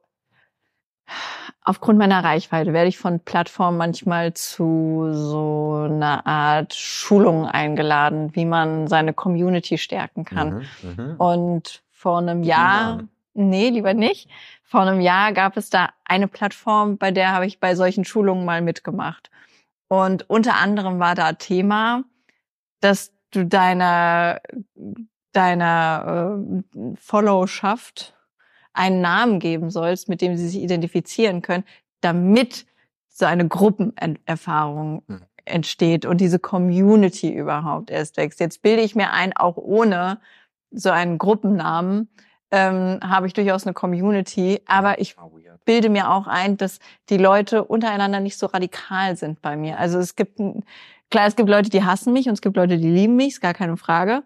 aufgrund 1.64 2.00
meiner 2.00 2.24
Reichweite 2.24 2.74
werde 2.74 2.90
ich 2.90 2.98
von 2.98 3.20
Plattformen 3.20 3.78
manchmal 3.78 4.34
zu 4.34 5.10
so 5.14 5.88
einer 5.90 6.26
Art 6.26 6.74
Schulung 6.74 7.46
eingeladen, 7.46 8.36
wie 8.36 8.46
man 8.46 8.88
seine 8.88 9.14
Community 9.14 9.78
stärken 9.78 10.26
kann. 10.26 10.66
Mhm, 10.82 10.90
mhm. 10.98 11.16
Und 11.18 11.84
vor 11.92 12.18
einem 12.18 12.44
Jahr, 12.44 13.00
an. 13.00 13.10
nee, 13.34 13.70
lieber 13.70 13.94
nicht. 13.94 14.30
Vor 14.64 14.82
einem 14.82 15.02
Jahr 15.02 15.34
gab 15.34 15.58
es 15.58 15.70
da 15.70 15.90
eine 16.06 16.28
Plattform, 16.28 16.98
bei 16.98 17.12
der 17.12 17.34
habe 17.34 17.46
ich 17.46 17.60
bei 17.60 17.76
solchen 17.76 18.06
Schulungen 18.06 18.46
mal 18.46 18.62
mitgemacht. 18.62 19.30
Und 19.92 20.30
unter 20.30 20.56
anderem 20.56 21.00
war 21.00 21.16
da 21.16 21.34
Thema, 21.34 22.06
dass 22.80 23.12
du 23.32 23.46
deiner, 23.46 24.40
deiner 25.34 26.40
äh, 26.40 26.96
Followschaft 26.96 28.16
einen 28.72 29.02
Namen 29.02 29.40
geben 29.40 29.70
sollst, 29.70 30.08
mit 30.08 30.22
dem 30.22 30.38
sie 30.38 30.48
sich 30.48 30.62
identifizieren 30.62 31.42
können, 31.42 31.66
damit 32.00 32.66
so 33.10 33.26
eine 33.26 33.46
Gruppenerfahrung 33.46 35.04
Hm. 35.08 35.24
entsteht 35.44 36.06
und 36.06 36.22
diese 36.22 36.40
Community 36.40 37.30
überhaupt 37.30 37.90
erst 37.90 38.16
wächst. 38.16 38.40
Jetzt 38.40 38.62
bilde 38.62 38.84
ich 38.84 38.96
mir 38.96 39.12
ein, 39.12 39.36
auch 39.36 39.58
ohne 39.58 40.22
so 40.72 40.90
einen 40.90 41.18
Gruppennamen 41.18 42.08
ähm, 42.52 43.00
habe 43.02 43.28
ich 43.28 43.34
durchaus 43.34 43.66
eine 43.66 43.74
Community, 43.74 44.62
aber 44.66 45.00
ich 45.00 45.16
bilde 45.66 45.90
mir 45.90 46.12
auch 46.12 46.28
ein, 46.28 46.58
dass 46.58 46.80
die 47.10 47.18
Leute 47.18 47.64
untereinander 47.64 48.20
nicht 48.20 48.38
so 48.38 48.48
radikal 48.48 49.16
sind 49.16 49.42
bei 49.42 49.56
mir. 49.56 49.80
Also 49.80 50.00
es 50.00 50.16
gibt, 50.16 50.40
klar, 51.10 51.28
es 51.28 51.36
gibt 51.36 51.50
Leute, 51.50 51.70
die 51.70 51.84
hassen 51.84 52.14
mich 52.14 52.28
und 52.28 52.34
es 52.34 52.42
gibt 52.42 52.58
Leute, 52.58 52.78
die 52.78 52.90
lieben 52.90 53.16
mich, 53.16 53.30
ist 53.30 53.42
gar 53.42 53.54
keine 53.54 53.78
Frage. 53.78 54.24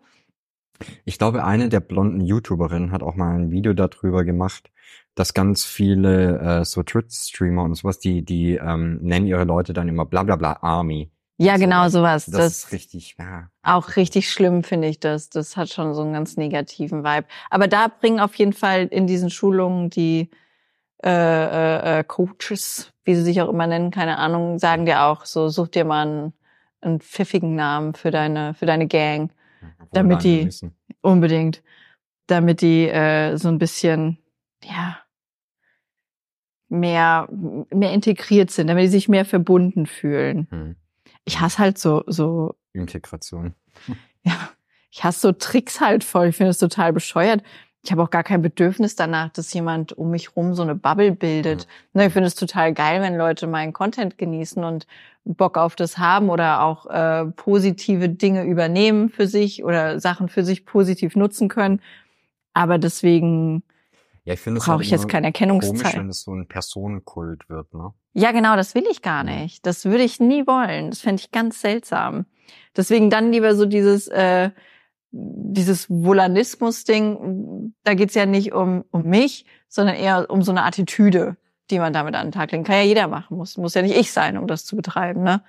Ich 1.05 1.17
glaube, 1.17 1.45
eine 1.45 1.69
der 1.69 1.79
blonden 1.79 2.21
YouTuberinnen 2.21 2.91
hat 2.91 3.03
auch 3.03 3.15
mal 3.15 3.35
ein 3.35 3.51
Video 3.51 3.73
darüber 3.73 4.25
gemacht, 4.25 4.71
dass 5.13 5.33
ganz 5.33 5.63
viele 5.63 6.39
äh, 6.39 6.65
so 6.65 6.83
Twitch-Streamer 6.83 7.63
und 7.63 7.75
sowas, 7.75 7.99
die, 7.99 8.23
die 8.23 8.55
ähm, 8.55 8.99
nennen 9.01 9.27
ihre 9.27 9.45
Leute 9.45 9.73
dann 9.73 9.87
immer 9.87 10.05
bla 10.05 10.23
bla 10.23 10.35
bla 10.35 10.57
Army. 10.61 11.11
Ja, 11.37 11.57
genau 11.57 11.89
sowas. 11.89 12.25
Das, 12.25 12.35
Das, 12.35 12.57
ist 12.57 12.71
richtig, 12.71 13.15
ja. 13.19 13.49
auch 13.61 13.97
richtig 13.97 14.31
schlimm, 14.31 14.63
finde 14.63 14.87
ich 14.87 14.99
das. 14.99 15.29
Das 15.29 15.57
hat 15.57 15.69
schon 15.69 15.93
so 15.93 16.01
einen 16.01 16.13
ganz 16.13 16.37
negativen 16.37 17.03
Vibe. 17.03 17.27
Aber 17.49 17.67
da 17.67 17.87
bringen 17.89 18.19
auf 18.21 18.35
jeden 18.35 18.53
Fall 18.53 18.85
in 18.85 19.05
diesen 19.05 19.29
Schulungen 19.29 19.89
die 19.89 20.29
äh, 21.03 21.09
äh, 21.09 21.99
äh, 21.99 22.03
Coaches, 22.05 22.93
wie 23.03 23.15
sie 23.15 23.21
sich 23.21 23.41
auch 23.41 23.49
immer 23.49 23.67
nennen, 23.67 23.91
keine 23.91 24.17
Ahnung, 24.17 24.59
sagen 24.59 24.85
dir 24.85 25.03
auch 25.03 25.25
so, 25.25 25.49
such 25.49 25.67
dir 25.67 25.83
mal 25.83 26.07
einen, 26.07 26.33
einen 26.81 26.99
pfiffigen 27.01 27.53
Namen 27.53 27.95
für 27.95 28.11
deine, 28.11 28.53
für 28.53 28.65
deine 28.65 28.87
Gang. 28.87 29.29
Obwohl 29.61 29.87
damit 29.91 30.23
die- 30.23 30.45
müssen. 30.45 30.75
Unbedingt. 31.01 31.61
Damit 32.27 32.61
die 32.61 32.87
äh, 32.87 33.35
so 33.37 33.49
ein 33.49 33.59
bisschen, 33.59 34.17
ja, 34.63 34.97
mehr, 36.69 37.27
mehr 37.29 37.91
integriert 37.93 38.49
sind, 38.51 38.67
damit 38.67 38.85
die 38.85 38.89
sich 38.89 39.07
mehr 39.09 39.25
verbunden 39.25 39.85
fühlen. 39.85 40.47
Hm. 40.49 40.75
Ich 41.25 41.39
hasse 41.39 41.59
halt 41.59 41.77
so, 41.77 42.03
so, 42.07 42.55
Integration. 42.73 43.53
ja, 44.23 44.49
ich 44.91 45.03
hasse 45.03 45.19
so 45.19 45.31
Tricks 45.31 45.81
halt 45.81 46.03
voll. 46.03 46.27
Ich 46.27 46.37
finde 46.37 46.51
das 46.51 46.59
total 46.59 46.93
bescheuert. 46.93 47.43
Ich 47.83 47.91
habe 47.91 48.01
auch 48.01 48.09
gar 48.09 48.23
kein 48.23 48.41
Bedürfnis 48.41 48.95
danach, 48.95 49.29
dass 49.29 49.53
jemand 49.53 49.93
um 49.93 50.09
mich 50.09 50.35
rum 50.35 50.55
so 50.55 50.63
eine 50.63 50.73
Bubble 50.73 51.11
bildet. 51.11 51.67
Ne, 51.93 52.07
ich 52.07 52.13
finde 52.13 52.27
es 52.27 52.33
total 52.33 52.73
geil, 52.73 52.99
wenn 53.01 53.15
Leute 53.15 53.45
meinen 53.45 53.73
Content 53.73 54.17
genießen 54.17 54.63
und 54.63 54.87
Bock 55.23 55.57
auf 55.57 55.75
das 55.75 55.99
haben 55.99 56.29
oder 56.29 56.63
auch 56.63 56.87
äh, 56.87 57.25
positive 57.25 58.09
Dinge 58.09 58.43
übernehmen 58.43 59.09
für 59.09 59.27
sich 59.27 59.63
oder 59.63 59.99
Sachen 59.99 60.29
für 60.29 60.43
sich 60.43 60.65
positiv 60.65 61.15
nutzen 61.15 61.47
können. 61.47 61.79
Aber 62.53 62.79
deswegen 62.79 63.61
Ja, 64.25 64.33
ich 64.33 64.39
finde 64.39 64.57
es 64.57 64.65
brauche 64.65 64.77
halt 64.77 64.85
ich 64.85 64.91
jetzt 64.91 65.07
kein 65.07 65.21
komisch, 65.21 65.39
Erkennungszeichen. 65.39 65.99
wenn 66.01 66.09
es 66.09 66.23
so 66.23 66.33
ein 66.33 66.47
Personenkult 66.47 67.47
wird, 67.47 67.73
ne? 67.73 67.93
Ja, 68.13 68.31
genau, 68.31 68.55
das 68.55 68.73
will 68.73 68.85
ich 68.89 69.01
gar 69.01 69.23
nicht. 69.23 69.65
Das 69.65 69.85
würde 69.85 70.03
ich 70.03 70.19
nie 70.19 70.47
wollen. 70.47 70.89
Das 70.89 71.01
fände 71.01 71.21
ich 71.21 71.31
ganz 71.31 71.61
seltsam. 71.61 72.25
Deswegen 72.75 73.09
dann 73.09 73.31
lieber 73.31 73.55
so 73.55 73.65
dieses, 73.65 74.07
äh, 74.07 74.49
dieses 75.11 75.89
Volanismus-Ding, 75.89 77.73
da 77.83 77.93
geht's 77.93 78.15
ja 78.15 78.25
nicht 78.25 78.53
um, 78.53 78.83
um 78.91 79.03
mich, 79.03 79.45
sondern 79.67 79.95
eher 79.95 80.29
um 80.29 80.41
so 80.41 80.51
eine 80.51 80.63
Attitüde, 80.63 81.37
die 81.69 81.79
man 81.79 81.93
damit 81.93 82.15
an 82.15 82.27
den 82.27 82.31
Tag 82.31 82.51
legen 82.51 82.63
kann. 82.63 82.77
Ja 82.77 82.81
jeder 82.81 83.07
machen, 83.07 83.37
muss, 83.37 83.57
muss 83.57 83.75
ja 83.75 83.83
nicht 83.83 83.95
ich 83.95 84.11
sein, 84.11 84.37
um 84.37 84.47
das 84.47 84.65
zu 84.65 84.75
betreiben, 84.75 85.21
ne? 85.23 85.43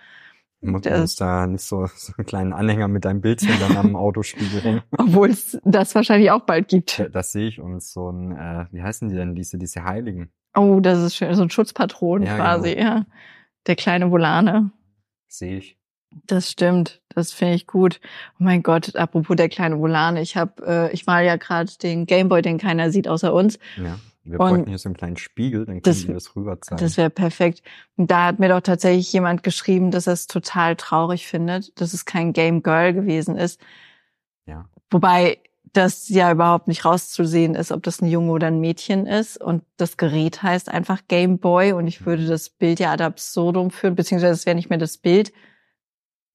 Muss 0.61 0.85
muss 0.85 1.17
da 1.17 1.47
nicht 1.47 1.63
so, 1.63 1.87
so 1.95 2.13
einen 2.17 2.27
kleinen 2.27 2.53
Anhänger 2.53 2.89
mit 2.89 3.05
deinem 3.05 3.21
Bildchen 3.21 3.55
dann 3.61 3.77
am 3.77 3.97
Autospiegel 3.97 4.61
hängen. 4.63 4.83
Obwohl 4.99 5.31
es 5.31 5.59
das 5.65 5.95
wahrscheinlich 5.95 6.31
auch 6.31 6.43
bald 6.43 6.69
gibt. 6.69 7.09
Das 7.13 7.33
sehe 7.33 7.49
ich 7.49 7.61
und 7.61 7.83
so 7.83 8.11
ein, 8.11 8.33
äh, 8.33 8.67
wie 8.73 8.83
heißen 8.83 9.09
die 9.09 9.15
denn, 9.15 9.35
diese, 9.35 9.59
diese 9.59 9.85
Heiligen? 9.85 10.31
Oh, 10.55 10.81
das 10.81 10.99
ist 11.01 11.17
schön, 11.17 11.35
so 11.35 11.43
ein 11.43 11.51
Schutzpatron 11.51 12.23
Ja, 12.23 12.37
quasi, 12.37 12.75
genau. 12.75 12.87
ja. 12.87 13.07
Der 13.67 13.77
kleine 13.77 14.11
Volane. 14.11 14.71
Sehe 15.29 15.59
ich. 15.59 15.79
Das 16.25 16.51
stimmt, 16.51 17.03
das 17.11 17.33
finde 17.33 17.55
ich 17.55 17.67
gut. 17.67 18.01
Oh 18.35 18.45
mein 18.45 18.63
Gott, 18.63 18.97
apropos 18.97 19.37
der 19.37 19.49
kleine 19.49 19.79
Volane, 19.79 20.23
ich 20.23 20.37
habe, 20.37 20.65
äh, 20.67 20.93
ich 20.93 21.05
mal 21.05 21.25
ja 21.25 21.37
gerade 21.37 21.71
den 21.83 22.07
Gameboy, 22.07 22.41
den 22.43 22.59
keiner 22.59 22.91
sieht 22.91 23.07
außer 23.09 23.35
uns. 23.35 23.59
Ja. 23.77 23.99
Wir 24.27 24.41
Und 24.41 24.49
bräuchten 24.49 24.69
hier 24.69 24.79
so 24.79 24.89
einen 24.89 24.97
kleinen 24.97 25.17
Spiegel, 25.17 25.67
dann 25.67 25.77
können 25.77 25.83
das- 25.83 26.07
wir 26.07 26.15
das 26.15 26.35
rüber 26.35 26.61
zeigen. 26.61 26.81
Das 26.81 26.97
wäre 26.97 27.11
perfekt. 27.11 27.63
Und 27.97 28.11
da 28.11 28.27
hat 28.27 28.39
mir 28.39 28.49
doch 28.49 28.61
tatsächlich 28.61 29.13
jemand 29.13 29.43
geschrieben, 29.43 29.91
dass 29.91 30.07
er 30.07 30.15
es 30.15 30.27
total 30.27 30.77
traurig 30.77 31.27
findet, 31.27 31.81
dass 31.81 31.95
es 31.95 32.05
kein 32.05 32.33
Game 32.33 32.63
Girl 32.63 32.93
gewesen 32.93 33.37
ist. 33.37 33.61
Ja. 34.47 34.69
Wobei 34.91 35.39
das 35.73 36.09
ja 36.09 36.33
überhaupt 36.33 36.69
nicht 36.69 36.85
rauszusehen 36.85 37.55
ist, 37.55 37.71
ob 37.71 37.83
das 37.83 38.01
ein 38.01 38.09
Junge 38.09 38.33
oder 38.33 38.47
ein 38.47 38.61
Mädchen 38.61 39.07
ist. 39.07 39.41
Und 39.41 39.63
das 39.77 39.97
Gerät 39.97 40.43
heißt 40.43 40.71
einfach 40.71 41.03
Game 41.07 41.39
Boy. 41.39 41.73
Und 41.73 41.87
ich 41.87 42.05
würde 42.07 42.27
das 42.27 42.49
Bild 42.49 42.81
ja 42.81 42.93
ad 42.93 43.05
absurdum 43.05 43.71
führen, 43.71 43.95
beziehungsweise 43.95 44.33
es 44.33 44.47
wäre 44.47 44.57
nicht 44.57 44.71
mehr 44.71 44.79
das 44.79 44.97
Bild 44.99 45.33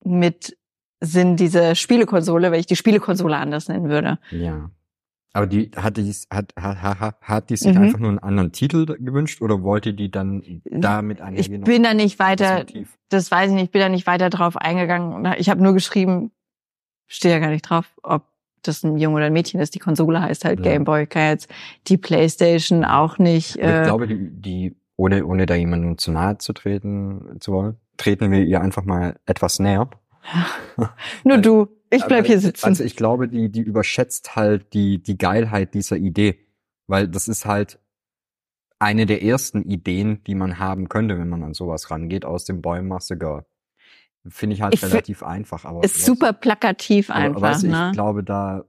mit 0.04 0.58
Sinn 1.00 1.36
diese 1.36 1.76
Spielekonsole, 1.76 2.52
wenn 2.52 2.60
ich 2.60 2.68
die 2.68 2.76
Spielekonsole 2.76 3.36
anders 3.36 3.68
nennen 3.68 3.90
würde. 3.90 4.20
Ja. 4.30 4.70
Aber 5.34 5.48
die 5.48 5.72
hat 5.76 5.96
die 5.98 6.12
hat 6.30 6.54
hat, 6.60 6.82
hat, 7.00 7.16
hat 7.22 7.50
die 7.50 7.56
sich 7.58 7.74
Mhm. 7.74 7.82
einfach 7.82 8.00
nur 8.00 8.10
einen 8.10 8.20
anderen 8.20 8.52
Titel 8.52 8.86
gewünscht 8.86 9.42
oder 9.42 9.64
wollte 9.64 9.94
die 9.94 10.12
dann 10.12 10.44
damit 10.66 11.20
Ich 11.20 11.24
einhergehen? 11.24 11.64
bin 11.64 11.84
da 11.84 11.94
nicht 11.94 12.20
das 12.20 12.26
weiter, 12.28 12.58
Motiv? 12.60 12.98
das 13.10 13.32
weiß 13.32 13.50
ich 13.50 13.54
nicht, 13.56 13.64
ich 13.66 13.72
bin 13.72 13.82
da 13.82 13.90
nicht 13.90 14.08
weiter 14.08 14.30
drauf 14.30 14.58
eingegangen. 14.58 15.34
Ich 15.38 15.50
habe 15.50 15.64
nur 15.64 15.74
geschrieben, 15.74 16.32
steht 17.08 17.32
ja 17.32 17.40
gar 17.40 17.50
nicht 17.50 17.62
drauf, 17.64 17.86
ob 18.04 18.26
das 18.64 18.84
ein 18.84 18.98
Junge 18.98 19.16
oder 19.18 19.26
ein 19.26 19.34
Mädchen 19.34 19.60
ist. 19.62 19.74
Die 19.74 19.80
Konsole 19.80 20.22
heißt 20.22 20.44
halt 20.46 20.60
Ja. 20.60 20.66
Game 20.72 20.84
Boy. 20.84 21.08
Kann 21.08 21.30
jetzt 21.30 21.50
die 21.88 21.98
Playstation 21.98 22.84
auch 22.86 23.18
nicht. 23.18 23.58
Aber 23.60 23.70
ich 23.72 23.80
Äh, 23.80 23.84
glaube, 23.84 24.08
die, 24.08 24.30
die 24.30 24.76
ohne 24.98 25.26
ohne 25.26 25.46
da 25.46 25.56
jemandem 25.56 25.98
zu 25.98 26.12
nahe 26.12 26.38
zu 26.38 26.54
treten 26.54 27.38
zu 27.40 27.54
wollen, 27.54 27.78
treten 27.98 28.32
wir 28.32 28.44
ihr 28.44 28.62
einfach 28.62 28.84
mal 28.84 29.16
etwas 29.26 29.60
näher. 29.60 29.90
Nur 31.24 31.38
du, 31.38 31.68
ich 31.90 32.06
bleib 32.06 32.20
Aber 32.20 32.28
hier 32.28 32.40
sitzen. 32.40 32.66
Also 32.66 32.84
ich 32.84 32.96
glaube, 32.96 33.28
die, 33.28 33.50
die 33.50 33.62
überschätzt 33.62 34.36
halt 34.36 34.74
die, 34.74 35.02
die 35.02 35.18
Geilheit 35.18 35.74
dieser 35.74 35.98
Idee. 35.98 36.40
Weil 36.88 37.08
das 37.08 37.28
ist 37.28 37.46
halt 37.46 37.80
eine 38.80 39.06
der 39.06 39.24
ersten 39.24 39.64
Ideen, 39.64 40.24
die 40.26 40.36
man 40.36 40.58
haben 40.58 40.90
könnte, 40.90 41.18
wenn 41.20 41.30
man 41.30 41.44
an 41.44 41.54
sowas 41.54 41.92
rangeht, 41.92 42.26
aus 42.26 42.46
dem 42.46 42.62
Master 42.62 43.16
Girl. 43.16 43.46
Finde 44.28 44.56
ich 44.56 44.62
halt 44.62 44.74
Ich 44.74 44.84
relativ 44.84 45.24
einfach, 45.24 45.66
aber. 45.66 45.84
ist 45.84 46.06
super 46.06 46.34
plakativ 46.34 47.10
aber, 47.10 47.20
einfach, 47.20 47.42
weißt 47.42 47.64
du, 47.64 47.68
ne? 47.68 47.88
Ich 47.88 47.94
glaube, 47.94 48.24
da, 48.24 48.66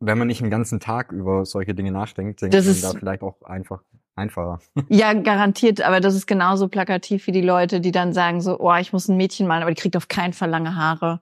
wenn 0.00 0.18
man 0.18 0.26
nicht 0.26 0.40
den 0.40 0.50
ganzen 0.50 0.80
Tag 0.80 1.12
über 1.12 1.44
solche 1.44 1.74
Dinge 1.74 1.92
nachdenkt, 1.92 2.40
denkt 2.42 2.54
Das 2.54 2.64
man 2.64 2.74
ist- 2.74 2.84
da 2.84 2.90
vielleicht 2.98 3.22
auch 3.22 3.40
einfach 3.42 3.82
einfacher. 4.16 4.58
Ja, 4.88 5.12
garantiert, 5.14 5.80
aber 5.82 6.00
das 6.00 6.14
ist 6.14 6.26
genauso 6.26 6.68
plakativ 6.68 7.26
wie 7.26 7.32
die 7.32 7.40
Leute, 7.42 7.80
die 7.80 7.92
dann 7.92 8.12
sagen 8.12 8.40
so, 8.40 8.58
oh, 8.58 8.74
ich 8.74 8.92
muss 8.92 9.08
ein 9.08 9.16
Mädchen 9.16 9.46
malen, 9.46 9.62
aber 9.62 9.72
die 9.72 9.80
kriegt 9.80 9.96
auf 9.96 10.08
keinen 10.08 10.32
Fall 10.32 10.50
lange 10.50 10.74
Haare. 10.76 11.20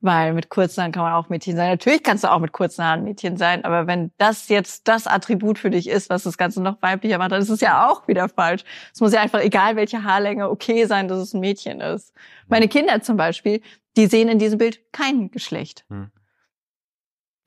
Weil 0.00 0.32
mit 0.32 0.48
kurzen 0.48 0.80
Haaren 0.80 0.92
kann 0.92 1.02
man 1.02 1.12
auch 1.14 1.28
Mädchen 1.28 1.56
sein. 1.56 1.70
Natürlich 1.70 2.04
kannst 2.04 2.22
du 2.22 2.30
auch 2.30 2.38
mit 2.38 2.52
kurzen 2.52 2.84
Haaren 2.84 3.02
Mädchen 3.02 3.36
sein, 3.36 3.64
aber 3.64 3.88
wenn 3.88 4.12
das 4.16 4.48
jetzt 4.48 4.86
das 4.86 5.08
Attribut 5.08 5.58
für 5.58 5.70
dich 5.70 5.88
ist, 5.88 6.08
was 6.08 6.22
das 6.22 6.38
Ganze 6.38 6.62
noch 6.62 6.80
weiblicher 6.82 7.18
macht, 7.18 7.32
dann 7.32 7.42
ist 7.42 7.48
es 7.50 7.60
ja 7.60 7.88
auch 7.88 8.06
wieder 8.06 8.28
falsch. 8.28 8.62
Es 8.94 9.00
muss 9.00 9.12
ja 9.12 9.20
einfach, 9.20 9.40
egal 9.40 9.74
welche 9.74 10.04
Haarlänge, 10.04 10.50
okay 10.50 10.84
sein, 10.84 11.08
dass 11.08 11.18
es 11.18 11.34
ein 11.34 11.40
Mädchen 11.40 11.80
ist. 11.80 12.12
Meine 12.46 12.68
Kinder 12.68 13.00
zum 13.02 13.16
Beispiel, 13.16 13.60
die 13.96 14.06
sehen 14.06 14.28
in 14.28 14.38
diesem 14.38 14.58
Bild 14.58 14.80
kein 14.92 15.30
Geschlecht. 15.32 15.84
Hm. 15.88 16.10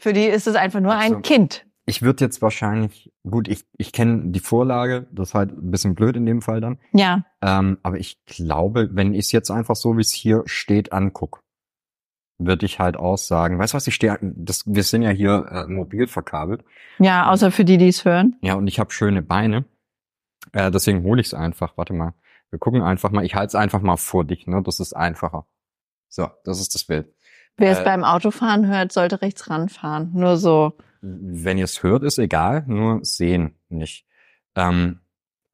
Für 0.01 0.13
die 0.13 0.25
ist 0.25 0.47
es 0.47 0.55
einfach 0.55 0.79
nur 0.79 0.95
also, 0.95 1.17
ein 1.17 1.21
Kind. 1.21 1.63
Ich 1.85 2.01
würde 2.01 2.25
jetzt 2.25 2.41
wahrscheinlich, 2.41 3.13
gut, 3.23 3.47
ich, 3.47 3.65
ich 3.77 3.91
kenne 3.93 4.31
die 4.31 4.39
Vorlage, 4.39 5.05
das 5.11 5.29
ist 5.29 5.33
halt 5.35 5.51
ein 5.51 5.69
bisschen 5.69 5.93
blöd 5.93 6.15
in 6.15 6.25
dem 6.25 6.41
Fall 6.41 6.59
dann. 6.59 6.79
Ja. 6.91 7.23
Ähm, 7.43 7.77
aber 7.83 7.99
ich 7.99 8.25
glaube, 8.25 8.89
wenn 8.93 9.13
ich 9.13 9.25
es 9.25 9.31
jetzt 9.31 9.51
einfach 9.51 9.75
so, 9.75 9.95
wie 9.97 10.01
es 10.01 10.11
hier 10.11 10.41
steht, 10.47 10.91
anguck, 10.91 11.43
würde 12.39 12.65
ich 12.65 12.79
halt 12.79 12.97
auch 12.97 13.19
sagen, 13.19 13.59
weißt 13.59 13.73
du 13.73 13.75
was, 13.75 13.85
ich 13.85 13.93
stehe, 13.93 14.17
das, 14.21 14.63
wir 14.65 14.81
sind 14.81 15.03
ja 15.03 15.11
hier 15.11 15.45
äh, 15.51 15.67
mobil 15.67 16.07
verkabelt. 16.07 16.65
Ja, 16.97 17.29
außer 17.29 17.51
für 17.51 17.63
die, 17.63 17.77
die 17.77 17.89
es 17.89 18.03
hören. 18.03 18.37
Ja, 18.41 18.55
und 18.55 18.65
ich 18.65 18.79
habe 18.79 18.91
schöne 18.91 19.21
Beine. 19.21 19.65
Äh, 20.51 20.71
deswegen 20.71 21.03
hole 21.03 21.21
ich 21.21 21.27
es 21.27 21.35
einfach. 21.35 21.77
Warte 21.77 21.93
mal. 21.93 22.15
Wir 22.49 22.57
gucken 22.57 22.81
einfach 22.81 23.11
mal. 23.11 23.23
Ich 23.23 23.35
halte 23.35 23.49
es 23.49 23.55
einfach 23.55 23.81
mal 23.81 23.97
vor 23.97 24.25
dich, 24.25 24.47
ne? 24.47 24.63
Das 24.63 24.79
ist 24.79 24.93
einfacher. 24.93 25.45
So, 26.09 26.27
das 26.43 26.59
ist 26.59 26.73
das 26.73 26.85
Bild. 26.85 27.13
Wer 27.57 27.71
es 27.71 27.79
äh, 27.79 27.83
beim 27.83 28.03
Autofahren 28.03 28.67
hört, 28.67 28.91
sollte 28.91 29.21
rechts 29.21 29.49
ranfahren. 29.49 30.11
Nur 30.13 30.37
so. 30.37 30.73
Wenn 31.01 31.57
ihr 31.57 31.65
es 31.65 31.83
hört, 31.83 32.03
ist 32.03 32.19
egal, 32.19 32.63
nur 32.67 33.03
sehen 33.03 33.55
nicht. 33.69 34.05
Ähm, 34.55 34.99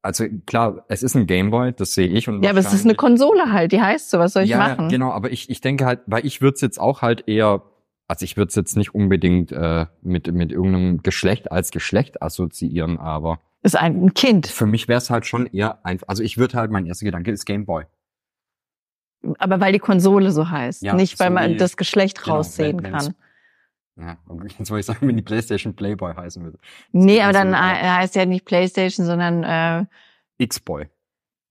also 0.02 0.24
klar, 0.46 0.84
es 0.88 1.02
ist 1.02 1.14
ein 1.16 1.26
Gameboy, 1.26 1.72
das 1.72 1.94
sehe 1.94 2.06
ich. 2.08 2.28
Und 2.28 2.42
ja, 2.42 2.50
aber 2.50 2.60
es 2.60 2.72
ist 2.72 2.84
eine 2.84 2.94
Konsole 2.94 3.52
halt, 3.52 3.72
die 3.72 3.80
heißt 3.80 4.10
so, 4.10 4.18
was 4.18 4.32
soll 4.32 4.44
ich 4.44 4.50
ja, 4.50 4.58
machen? 4.58 4.88
Genau, 4.88 5.10
aber 5.10 5.30
ich, 5.30 5.50
ich 5.50 5.60
denke 5.60 5.86
halt, 5.86 6.00
weil 6.06 6.24
ich 6.24 6.40
würde 6.40 6.54
es 6.54 6.60
jetzt 6.60 6.78
auch 6.78 7.02
halt 7.02 7.28
eher, 7.28 7.62
also 8.06 8.24
ich 8.24 8.36
würde 8.36 8.48
es 8.48 8.54
jetzt 8.54 8.76
nicht 8.76 8.94
unbedingt 8.94 9.52
äh, 9.52 9.86
mit, 10.02 10.32
mit 10.32 10.52
irgendeinem 10.52 11.02
Geschlecht 11.02 11.50
als 11.50 11.70
Geschlecht 11.70 12.22
assoziieren, 12.22 12.98
aber. 12.98 13.40
Ist 13.62 13.76
ein 13.76 14.14
Kind. 14.14 14.46
Für 14.46 14.66
mich 14.66 14.86
wäre 14.86 14.98
es 14.98 15.10
halt 15.10 15.26
schon 15.26 15.46
eher 15.46 15.84
einfach, 15.84 16.08
also 16.08 16.22
ich 16.22 16.38
würde 16.38 16.56
halt, 16.56 16.70
mein 16.70 16.86
erster 16.86 17.04
Gedanke 17.04 17.32
ist 17.32 17.44
Gameboy. 17.44 17.84
Aber 19.38 19.60
weil 19.60 19.72
die 19.72 19.78
Konsole 19.78 20.30
so 20.30 20.50
heißt, 20.50 20.82
ja, 20.82 20.94
nicht 20.94 21.18
weil 21.18 21.28
so 21.28 21.34
man 21.34 21.58
das 21.58 21.76
Geschlecht 21.76 22.22
genau, 22.22 22.36
raussehen 22.36 22.82
kann. 22.82 23.14
Ja, 23.96 24.16
jetzt 24.58 24.70
wollte 24.70 24.80
ich 24.80 24.86
sagen, 24.86 25.06
wenn 25.08 25.16
die 25.16 25.22
PlayStation 25.22 25.74
Playboy 25.74 26.14
heißen 26.14 26.42
würde. 26.42 26.58
Nee, 26.92 27.20
aber 27.20 27.32
dann 27.32 27.58
heißt 27.58 28.14
ja 28.14 28.26
nicht 28.26 28.44
PlayStation, 28.44 29.04
sondern 29.04 29.42
äh, 29.44 29.86
X-Boy. 30.38 30.86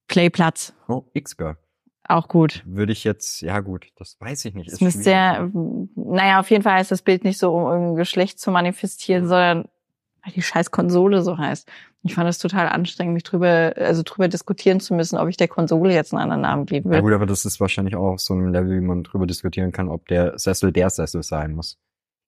Playplatz. 0.08 0.74
Oh, 0.88 1.04
X-Girl. 1.14 1.58
Auch 2.08 2.30
gut. 2.30 2.64
Würde 2.66 2.94
ich 2.94 3.04
jetzt, 3.04 3.42
ja 3.42 3.60
gut, 3.60 3.92
das 3.98 4.16
weiß 4.22 4.46
ich 4.46 4.54
nicht. 4.54 4.72
Es 4.72 4.80
müsste 4.80 5.04
sehr, 5.04 5.52
naja, 5.96 6.40
auf 6.40 6.50
jeden 6.50 6.64
Fall 6.64 6.76
heißt 6.76 6.92
das 6.92 7.02
Bild 7.02 7.26
nicht 7.26 7.38
so, 7.38 7.54
um 7.54 7.66
irgendein 7.66 7.96
Geschlecht 7.98 8.40
zu 8.40 8.50
manifestieren, 8.50 9.28
sondern 9.28 9.68
weil 10.24 10.34
die 10.34 10.42
scheiß 10.42 10.72
Konsole 10.72 11.22
so 11.22 11.38
heißt. 11.38 11.70
Ich 12.08 12.16
fand 12.16 12.30
es 12.30 12.40
total 12.40 12.68
anstrengend, 12.68 13.14
mich 13.14 13.24
drüber, 13.24 13.74
also 13.76 14.02
drüber 14.04 14.28
diskutieren 14.28 14.80
zu 14.80 14.94
müssen, 14.94 15.18
ob 15.18 15.28
ich 15.30 15.38
der 15.38 15.48
Konsole 15.48 15.94
jetzt 15.94 16.14
einen 16.14 16.24
anderen 16.24 16.42
Namen 16.42 16.66
geben 16.66 16.90
will. 16.90 16.98
Ja 16.98 17.02
gut, 17.02 17.14
aber 17.14 17.26
das 17.26 17.46
ist 17.46 17.60
wahrscheinlich 17.60 17.96
auch 17.96 18.20
so 18.20 18.34
ein 18.34 18.52
Level, 18.52 18.82
wie 18.82 18.86
man 18.86 19.04
drüber 19.04 19.28
diskutieren 19.28 19.72
kann, 19.72 19.90
ob 19.90 20.08
der 20.08 20.38
Sessel 20.38 20.72
der 20.72 20.90
Sessel 20.90 21.24
sein 21.24 21.54
muss. 21.54 21.78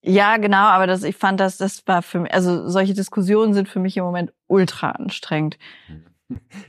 Ja, 0.02 0.38
genau, 0.38 0.58
aber 0.58 0.88
das, 0.88 1.04
ich 1.04 1.18
fand 1.18 1.40
das, 1.40 1.58
das 1.58 1.86
war 1.86 2.02
für 2.02 2.22
mich, 2.22 2.34
also 2.34 2.70
solche 2.70 2.94
Diskussionen 2.94 3.54
sind 3.54 3.68
für 3.68 3.80
mich 3.80 3.98
im 3.98 4.04
Moment 4.04 4.34
ultra 4.48 4.92
anstrengend. 4.92 5.58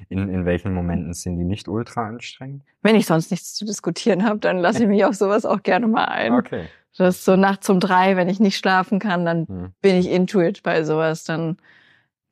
In, 0.09 0.31
in 0.31 0.47
welchen 0.47 0.73
Momenten 0.73 1.13
sind 1.13 1.37
die 1.37 1.45
nicht 1.45 1.69
ultra 1.69 2.09
anstrengend? 2.09 2.63
Wenn 2.81 2.97
ich 2.97 3.05
sonst 3.05 3.31
nichts 3.31 3.53
zu 3.53 3.67
diskutieren 3.67 4.25
habe, 4.25 4.39
dann 4.39 4.57
lasse 4.57 4.85
ich 4.85 4.89
mich 4.89 5.05
auf 5.05 5.15
sowas 5.15 5.45
auch 5.45 5.63
gerne 5.63 5.87
mal 5.87 6.07
ein. 6.07 6.33
Okay. 6.33 6.65
Das 6.97 7.17
ist 7.17 7.25
so 7.27 7.37
nachts 7.37 7.69
um 7.69 7.79
drei, 7.79 8.17
wenn 8.17 8.31
ich 8.31 8.41
nicht 8.41 8.57
schlafen 8.57 8.99
kann, 8.99 9.27
dann 9.27 9.47
hm. 9.47 9.73
bin 9.83 9.97
ich 9.97 10.09
into 10.11 10.41
it 10.41 10.63
bei 10.63 10.83
sowas. 10.83 11.25
Dann 11.25 11.59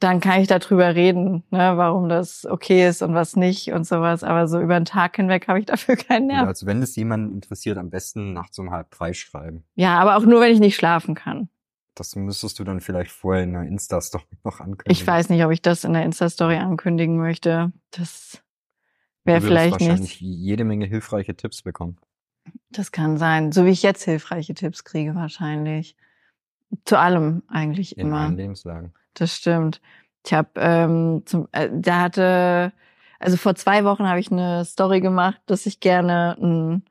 dann 0.01 0.21
kann 0.21 0.41
ich 0.41 0.47
darüber 0.47 0.95
reden, 0.95 1.43
ne, 1.51 1.77
warum 1.77 2.09
das 2.09 2.47
okay 2.47 2.87
ist 2.89 3.03
und 3.03 3.15
was 3.15 3.35
nicht 3.35 3.73
und 3.73 3.85
sowas. 3.85 4.23
Aber 4.23 4.47
so 4.47 4.61
über 4.61 4.79
den 4.79 4.85
Tag 4.85 5.17
hinweg 5.17 5.49
habe 5.49 5.59
ich 5.59 5.67
dafür 5.67 5.97
keinen 5.97 6.29
Nerv. 6.29 6.47
also 6.47 6.67
wenn 6.67 6.83
es 6.83 6.95
jemanden 6.97 7.33
interessiert, 7.33 7.79
am 7.79 7.91
besten 7.91 8.33
nachts 8.33 8.59
um 8.59 8.71
halb 8.71 8.91
drei 8.91 9.13
schreiben. 9.13 9.65
Ja, 9.75 9.99
aber 9.99 10.17
auch 10.17 10.25
nur, 10.25 10.41
wenn 10.41 10.53
ich 10.53 10.61
nicht 10.61 10.77
schlafen 10.77 11.15
kann. 11.15 11.49
Das 11.95 12.15
müsstest 12.15 12.61
du 12.61 12.65
dann 12.65 12.81
vielleicht 12.81 13.11
vorher 13.11 13.43
in 13.43 13.55
der 13.55 13.63
Insta-Story 13.63 14.25
noch 14.45 14.61
ankündigen. 14.61 14.93
Ich 14.93 15.05
weiß 15.05 15.31
nicht, 15.31 15.45
ob 15.45 15.51
ich 15.51 15.63
das 15.63 15.83
in 15.83 15.93
der 15.93 16.05
Insta-Story 16.05 16.57
ankündigen 16.57 17.17
möchte. 17.17 17.73
Das 17.91 18.41
wäre 19.25 19.41
vielleicht 19.41 19.73
wahrscheinlich 19.73 20.01
nicht. 20.01 20.21
jede 20.21 20.65
Menge 20.65 20.87
hilfreiche 20.87 21.35
Tipps 21.35 21.63
bekommen. 21.63 21.99
Das 22.71 22.93
kann 22.93 23.19
sein. 23.19 23.51
So 23.51 23.65
wie 23.65 23.71
ich 23.71 23.83
jetzt 23.83 24.05
hilfreiche 24.05 24.55
Tipps 24.55 24.85
kriege 24.85 25.17
wahrscheinlich. 25.17 25.97
Zu 26.85 26.99
allem 26.99 27.43
eigentlich 27.49 27.99
in 27.99 28.07
immer. 28.07 28.19
In 28.19 28.25
allen 28.27 28.37
Lebenslagen 28.37 28.93
das 29.21 29.37
stimmt. 29.37 29.81
Ich 30.25 30.33
habe, 30.33 30.51
ähm, 30.57 31.23
zum, 31.25 31.49
äh, 31.53 31.69
da 31.73 32.01
hatte, 32.01 32.73
also 33.19 33.37
vor 33.37 33.55
zwei 33.55 33.85
Wochen 33.85 34.07
habe 34.07 34.21
ich 34.21 34.31
eine 34.31 34.65
Story 34.65 35.01
gemacht, 35.01 35.41
dass 35.47 35.67
ich 35.67 35.81
gerne 35.81 36.37
ein, 36.41 36.83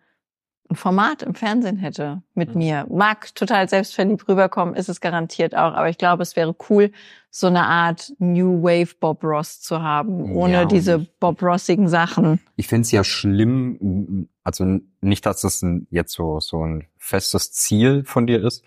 ein 0.70 0.76
Format 0.76 1.24
im 1.24 1.36
Fernsehen 1.36 1.78
hätte 1.78 2.24
mit 2.34 2.50
mhm. 2.50 2.58
mir. 2.58 2.88
Mag 2.90 3.34
total 3.36 3.70
selbstverliebt 3.70 4.28
rüberkommen, 4.28 4.76
ist 4.76 4.90
es 4.90 5.02
garantiert 5.02 5.56
auch, 5.56 5.74
aber 5.74 5.90
ich 5.90 5.98
glaube, 5.98 6.24
es 6.24 6.36
wäre 6.36 6.56
cool, 6.70 6.92
so 7.30 7.48
eine 7.48 7.64
Art 7.64 8.12
New 8.18 8.64
Wave 8.64 8.96
Bob 9.00 9.24
Ross 9.24 9.62
zu 9.62 9.82
haben, 9.84 10.32
ohne 10.32 10.54
ja, 10.54 10.66
diese 10.66 11.06
Bob 11.20 11.42
Rossigen 11.44 11.88
Sachen. 11.88 12.40
Ich 12.56 12.68
finde 12.68 12.82
es 12.82 12.92
ja 12.92 13.04
schlimm, 13.04 14.28
also 14.44 14.80
nicht, 15.02 15.26
dass 15.26 15.42
das 15.42 15.62
ein, 15.62 15.88
jetzt 15.92 16.14
so, 16.14 16.40
so 16.40 16.66
ein 16.66 16.88
festes 16.98 17.52
Ziel 17.52 18.04
von 18.04 18.26
dir 18.26 18.44
ist, 18.44 18.64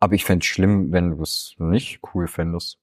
aber 0.00 0.14
ich 0.14 0.24
fände 0.24 0.42
es 0.42 0.46
schlimm, 0.46 0.90
wenn 0.92 1.10
du 1.10 1.22
es 1.22 1.54
nicht 1.58 2.00
cool 2.12 2.26
fändest. 2.26 2.78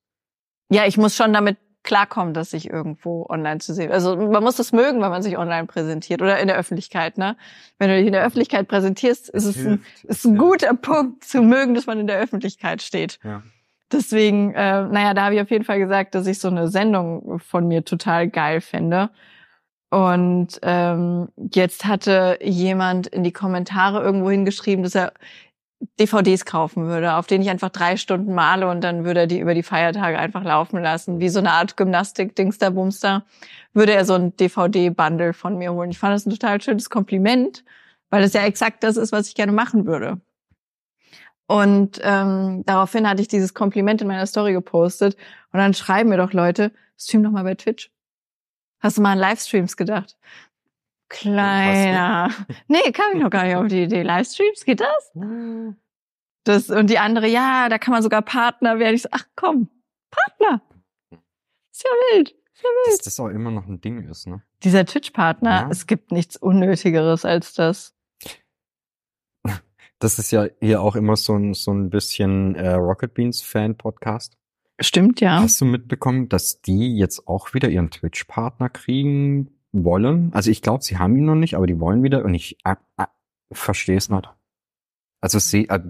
Ja, 0.69 0.85
ich 0.85 0.97
muss 0.97 1.15
schon 1.15 1.33
damit 1.33 1.57
klarkommen, 1.85 2.33
dass 2.33 2.51
ich 2.53 2.69
irgendwo 2.69 3.25
online 3.29 3.59
zu 3.59 3.73
sehen. 3.73 3.91
Also 3.91 4.17
man 4.17 4.43
muss 4.43 4.57
das 4.57 4.73
mögen, 4.73 5.01
wenn 5.01 5.11
man 5.11 5.21
sich 5.21 5.37
online 5.37 5.67
präsentiert 5.67 6.21
oder 6.21 6.39
in 6.39 6.47
der 6.47 6.57
Öffentlichkeit. 6.57 7.17
Ne? 7.17 7.37
Wenn 7.77 7.89
du 7.89 7.97
dich 7.97 8.07
in 8.07 8.11
der 8.13 8.23
Öffentlichkeit 8.23 8.67
präsentierst, 8.67 9.29
ist 9.29 9.45
es, 9.45 9.57
ein, 9.65 9.83
ist 10.03 10.25
ein 10.25 10.37
guter 10.37 10.73
Punkt 10.73 11.23
zu 11.23 11.41
mögen, 11.41 11.75
dass 11.75 11.85
man 11.85 11.99
in 11.99 12.07
der 12.07 12.19
Öffentlichkeit 12.19 12.81
steht. 12.81 13.19
Ja. 13.23 13.43
Deswegen, 13.91 14.53
äh, 14.53 14.81
naja, 14.87 15.13
da 15.13 15.25
habe 15.25 15.35
ich 15.35 15.41
auf 15.41 15.51
jeden 15.51 15.63
Fall 15.63 15.79
gesagt, 15.79 16.15
dass 16.15 16.25
ich 16.27 16.39
so 16.39 16.47
eine 16.47 16.67
Sendung 16.67 17.39
von 17.39 17.67
mir 17.67 17.85
total 17.85 18.27
geil 18.27 18.61
finde. 18.61 19.11
Und 19.91 20.59
ähm, 20.63 21.29
jetzt 21.53 21.85
hatte 21.85 22.39
jemand 22.41 23.07
in 23.07 23.23
die 23.23 23.31
Kommentare 23.31 24.01
irgendwo 24.03 24.31
hingeschrieben, 24.31 24.83
dass 24.83 24.95
er 24.95 25.13
DVDs 25.99 26.45
kaufen 26.45 26.85
würde, 26.87 27.15
auf 27.15 27.27
denen 27.27 27.43
ich 27.43 27.49
einfach 27.49 27.69
drei 27.69 27.97
Stunden 27.97 28.33
male 28.33 28.67
und 28.67 28.81
dann 28.81 29.05
würde 29.05 29.21
er 29.21 29.27
die 29.27 29.39
über 29.39 29.53
die 29.53 29.63
Feiertage 29.63 30.17
einfach 30.17 30.43
laufen 30.43 30.81
lassen, 30.81 31.19
wie 31.19 31.29
so 31.29 31.39
eine 31.39 31.51
Art 31.51 31.77
Gymnastik-Dingster, 31.77 32.71
Bumster, 32.71 33.25
würde 33.73 33.93
er 33.93 34.05
so 34.05 34.13
ein 34.13 34.35
DVD-Bundle 34.37 35.33
von 35.33 35.57
mir 35.57 35.73
holen. 35.73 35.91
Ich 35.91 35.99
fand 35.99 36.13
das 36.13 36.25
ein 36.25 36.31
total 36.31 36.61
schönes 36.61 36.89
Kompliment, 36.89 37.63
weil 38.09 38.21
das 38.21 38.33
ja 38.33 38.43
exakt 38.43 38.83
das 38.83 38.97
ist, 38.97 39.11
was 39.11 39.27
ich 39.27 39.35
gerne 39.35 39.51
machen 39.51 39.85
würde. 39.85 40.21
Und 41.47 41.99
ähm, 42.03 42.63
daraufhin 42.65 43.07
hatte 43.07 43.21
ich 43.21 43.27
dieses 43.27 43.53
Kompliment 43.53 44.01
in 44.01 44.07
meiner 44.07 44.25
Story 44.25 44.53
gepostet 44.53 45.15
und 45.51 45.59
dann 45.59 45.73
schreiben 45.73 46.09
mir 46.09 46.17
doch 46.17 46.33
Leute, 46.33 46.71
stream 46.97 47.23
doch 47.23 47.31
mal 47.31 47.43
bei 47.43 47.55
Twitch. 47.55 47.91
Hast 48.79 48.97
du 48.97 49.01
mal 49.01 49.11
an 49.11 49.19
Livestreams 49.19 49.77
gedacht? 49.77 50.17
Kleiner. 51.09 52.31
Nee, 52.67 52.91
kam 52.91 53.13
ich 53.13 53.21
noch 53.21 53.29
gar 53.29 53.45
nicht 53.45 53.55
auf 53.55 53.67
die 53.67 53.83
Idee. 53.83 54.01
Livestreams, 54.01 54.65
geht 54.65 54.81
das? 54.81 55.11
Das, 56.43 56.69
und 56.69 56.89
die 56.89 56.99
andere, 56.99 57.27
ja, 57.27 57.69
da 57.69 57.77
kann 57.77 57.91
man 57.91 58.03
sogar 58.03 58.21
Partner 58.21 58.79
werden. 58.79 58.95
Ich 58.95 59.03
so, 59.03 59.09
ach 59.11 59.25
komm, 59.35 59.69
Partner. 60.09 60.61
Ist 61.71 61.83
ja 61.83 61.89
wild. 62.11 62.29
Ist 62.29 62.63
ja 62.63 62.69
wild. 62.69 62.99
Dass 62.99 63.05
das 63.05 63.19
auch 63.19 63.29
immer 63.29 63.51
noch 63.51 63.67
ein 63.67 63.81
Ding 63.81 64.07
ist, 64.09 64.27
ne? 64.27 64.41
Dieser 64.63 64.85
Twitch-Partner, 64.85 65.51
ja. 65.51 65.69
es 65.69 65.87
gibt 65.87 66.11
nichts 66.11 66.37
Unnötigeres 66.37 67.25
als 67.25 67.53
das. 67.53 67.95
Das 69.99 70.19
ist 70.19 70.31
ja 70.31 70.47
hier 70.59 70.81
auch 70.81 70.97
immer 70.97 71.15
so 71.15 71.35
ein, 71.37 71.53
so 71.53 71.71
ein 71.71 71.89
bisschen 71.89 72.55
äh, 72.55 72.73
Rocket 72.73 73.13
Beans 73.13 73.41
Fan-Podcast. 73.41 74.37
Stimmt, 74.81 75.21
ja. 75.21 75.41
Hast 75.41 75.61
du 75.61 75.65
mitbekommen, 75.65 76.27
dass 76.27 76.61
die 76.61 76.97
jetzt 76.97 77.29
auch 77.29 77.53
wieder 77.53 77.69
ihren 77.69 77.91
Twitch-Partner 77.91 78.69
kriegen, 78.69 79.54
wollen. 79.83 80.31
Also 80.33 80.51
ich 80.51 80.61
glaube, 80.61 80.83
sie 80.83 80.97
haben 80.97 81.15
ihn 81.17 81.25
noch 81.25 81.35
nicht, 81.35 81.55
aber 81.55 81.67
die 81.67 81.79
wollen 81.79 82.03
wieder 82.03 82.23
und 82.23 82.33
ich 82.33 82.57
äh, 82.63 82.75
äh, 82.97 83.05
verstehe 83.51 83.97
es 83.97 84.09
nicht. 84.09 84.29
Also 85.21 85.39
sie, 85.39 85.69
äh, 85.69 85.81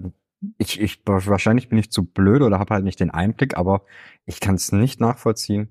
ich, 0.58 0.80
ich 0.80 1.02
wahrscheinlich 1.06 1.68
bin 1.68 1.78
ich 1.78 1.90
zu 1.90 2.04
blöd 2.04 2.42
oder 2.42 2.58
habe 2.58 2.74
halt 2.74 2.84
nicht 2.84 3.00
den 3.00 3.10
Einblick, 3.10 3.56
aber 3.56 3.82
ich 4.24 4.40
kann 4.40 4.56
es 4.56 4.72
nicht 4.72 5.00
nachvollziehen. 5.00 5.68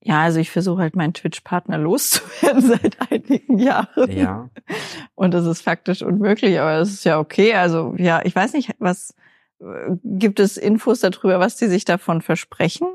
Ja, 0.00 0.22
also 0.22 0.38
ich 0.38 0.50
versuche 0.50 0.82
halt 0.82 0.94
meinen 0.94 1.12
Twitch-Partner 1.12 1.78
loszuwerden 1.78 2.62
seit 2.80 3.10
einigen 3.10 3.58
Jahren. 3.58 4.10
Ja. 4.10 4.48
Und 5.14 5.34
das 5.34 5.44
ist 5.46 5.62
faktisch 5.62 6.02
unmöglich, 6.02 6.60
aber 6.60 6.78
das 6.78 6.90
ist 6.90 7.04
ja 7.04 7.18
okay. 7.18 7.54
Also 7.54 7.94
ja, 7.96 8.24
ich 8.24 8.34
weiß 8.34 8.52
nicht, 8.52 8.74
was 8.78 9.14
äh, 9.60 9.96
gibt 10.04 10.40
es 10.40 10.56
Infos 10.56 11.00
darüber, 11.00 11.40
was 11.40 11.56
die 11.56 11.66
sich 11.66 11.84
davon 11.84 12.22
versprechen? 12.22 12.88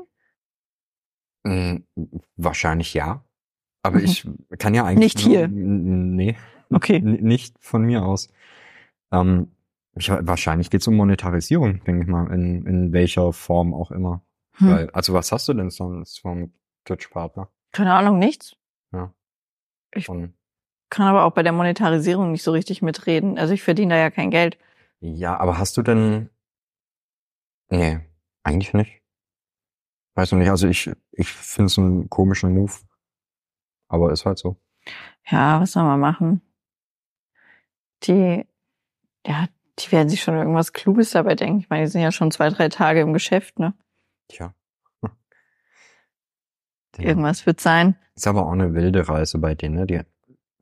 Hm, 1.46 1.84
wahrscheinlich 2.36 2.94
ja. 2.94 3.23
Aber 3.84 3.98
mhm. 3.98 4.04
ich 4.04 4.26
kann 4.58 4.74
ja 4.74 4.84
eigentlich. 4.84 5.14
Nicht 5.14 5.20
hier. 5.26 5.46
Nee. 5.46 6.36
Okay. 6.70 6.98
nicht 7.00 7.54
von 7.60 7.82
mir 7.82 8.04
aus. 8.04 8.28
Ähm, 9.12 9.52
Ich, 9.96 10.08
wahrscheinlich 10.10 10.70
geht's 10.70 10.88
um 10.88 10.96
Monetarisierung, 10.96 11.84
denke 11.84 12.02
ich 12.02 12.08
mal, 12.08 12.32
in, 12.32 12.66
in 12.66 12.92
welcher 12.92 13.32
Form 13.32 13.72
auch 13.72 13.92
immer. 13.92 14.22
Hm. 14.54 14.70
Weil, 14.70 14.90
also 14.90 15.12
was 15.12 15.30
hast 15.30 15.46
du 15.48 15.52
denn 15.54 15.70
sonst 15.70 16.18
vom 16.20 16.52
Twitch-Partner? 16.84 17.48
Keine 17.70 17.92
Ahnung, 17.94 18.18
nichts. 18.18 18.56
Ja. 18.92 19.12
Ich- 19.94 20.06
Von, 20.06 20.32
Kann 20.90 21.06
aber 21.06 21.24
auch 21.24 21.32
bei 21.32 21.42
der 21.44 21.52
Monetarisierung 21.52 22.32
nicht 22.32 22.42
so 22.42 22.50
richtig 22.52 22.82
mitreden. 22.82 23.38
Also 23.38 23.52
ich 23.54 23.62
verdiene 23.62 23.94
da 23.94 24.00
ja 24.00 24.10
kein 24.10 24.30
Geld. 24.30 24.58
ja, 25.00 25.36
aber 25.38 25.58
hast 25.58 25.76
du 25.76 25.82
denn, 25.82 26.30
nee, 27.70 28.00
eigentlich 28.42 28.72
nicht. 28.74 29.02
Weiß 30.16 30.32
noch 30.32 30.38
nicht, 30.38 30.50
also 30.50 30.66
ich, 30.68 30.90
ich 31.12 31.28
finde 31.28 31.66
es 31.66 31.78
einen 31.78 32.08
komischen 32.08 32.54
Move. 32.54 32.72
Aber 33.88 34.12
ist 34.12 34.26
halt 34.26 34.38
so. 34.38 34.56
Ja, 35.26 35.60
was 35.60 35.72
soll 35.72 35.84
man 35.84 36.00
machen? 36.00 36.42
Die, 38.02 38.46
ja, 39.26 39.46
die 39.78 39.92
werden 39.92 40.08
sich 40.08 40.22
schon 40.22 40.36
irgendwas 40.36 40.72
Kluges 40.72 41.10
dabei 41.10 41.34
denken. 41.34 41.60
Ich 41.60 41.70
meine, 41.70 41.84
die 41.84 41.90
sind 41.90 42.02
ja 42.02 42.12
schon 42.12 42.30
zwei, 42.30 42.50
drei 42.50 42.68
Tage 42.68 43.00
im 43.00 43.12
Geschäft, 43.12 43.58
ne? 43.58 43.74
Tja. 44.28 44.54
Ja. 46.96 47.06
Irgendwas 47.06 47.44
wird 47.44 47.58
sein. 47.58 47.96
Ist 48.14 48.28
aber 48.28 48.46
auch 48.46 48.52
eine 48.52 48.72
wilde 48.72 49.08
Reise 49.08 49.38
bei 49.38 49.56
denen, 49.56 49.74
ne? 49.74 49.84
Die, 49.84 50.00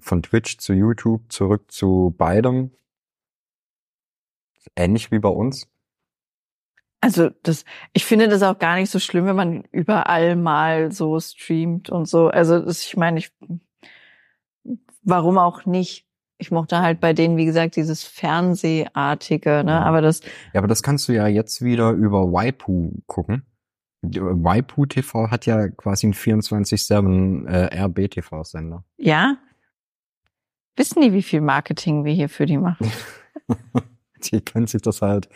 von 0.00 0.22
Twitch 0.22 0.56
zu 0.56 0.72
YouTube 0.72 1.30
zurück 1.30 1.70
zu 1.70 2.14
beidem. 2.16 2.70
Ähnlich 4.74 5.10
wie 5.10 5.18
bei 5.18 5.28
uns. 5.28 5.68
Also 7.02 7.30
das, 7.42 7.64
ich 7.92 8.04
finde 8.04 8.28
das 8.28 8.44
auch 8.44 8.60
gar 8.60 8.76
nicht 8.76 8.88
so 8.88 9.00
schlimm, 9.00 9.26
wenn 9.26 9.34
man 9.34 9.64
überall 9.72 10.36
mal 10.36 10.92
so 10.92 11.18
streamt 11.18 11.90
und 11.90 12.06
so. 12.06 12.28
Also 12.28 12.60
das, 12.60 12.86
ich 12.86 12.96
meine, 12.96 13.18
ich, 13.18 13.32
warum 15.02 15.36
auch 15.36 15.66
nicht? 15.66 16.06
Ich 16.38 16.52
mochte 16.52 16.78
halt 16.78 17.00
bei 17.00 17.12
denen, 17.12 17.36
wie 17.36 17.44
gesagt, 17.44 17.74
dieses 17.74 18.04
Fernsehartige, 18.04 19.64
ne? 19.64 19.72
Ja. 19.72 19.82
Aber 19.82 20.00
das, 20.00 20.20
Ja, 20.52 20.60
aber 20.60 20.68
das 20.68 20.84
kannst 20.84 21.08
du 21.08 21.12
ja 21.12 21.26
jetzt 21.26 21.62
wieder 21.62 21.90
über 21.90 22.32
Waipu 22.32 22.92
gucken. 23.06 23.46
Waipu 24.02 24.86
TV 24.86 25.28
hat 25.28 25.44
ja 25.46 25.68
quasi 25.70 26.06
einen 26.06 26.14
24-7 26.14 27.48
äh, 27.48 27.82
RB-TV-Sender. 27.82 28.84
ja, 28.96 29.38
wissen 30.76 31.02
die, 31.02 31.12
wie 31.12 31.22
viel 31.22 31.40
Marketing 31.40 32.04
wir 32.04 32.12
hier 32.12 32.28
für 32.28 32.46
die 32.46 32.58
machen? 32.58 32.90
Die 34.24 34.40
können 34.40 34.68
sich 34.68 34.82
das 34.82 35.02
halt 35.02 35.28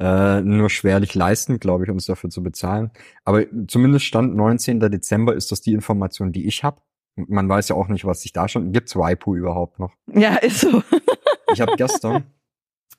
äh, 0.00 0.40
nur 0.40 0.70
schwerlich 0.70 1.14
leisten, 1.14 1.60
glaube 1.60 1.84
ich, 1.84 1.90
uns 1.90 2.06
dafür 2.06 2.30
zu 2.30 2.42
bezahlen. 2.42 2.90
Aber 3.24 3.44
zumindest 3.68 4.06
Stand 4.06 4.34
19. 4.34 4.80
Dezember 4.80 5.34
ist 5.34 5.52
das 5.52 5.60
die 5.60 5.74
Information, 5.74 6.32
die 6.32 6.46
ich 6.46 6.64
habe. 6.64 6.80
Man 7.16 7.48
weiß 7.48 7.68
ja 7.68 7.76
auch 7.76 7.88
nicht, 7.88 8.06
was 8.06 8.22
sich 8.22 8.32
da 8.32 8.48
schon... 8.48 8.72
Gibt's 8.72 8.96
Waipu 8.96 9.36
überhaupt 9.36 9.78
noch? 9.78 9.92
Ja, 10.12 10.36
ist 10.36 10.60
so. 10.60 10.82
Ich 11.52 11.60
habe 11.60 11.74
gestern, 11.76 12.26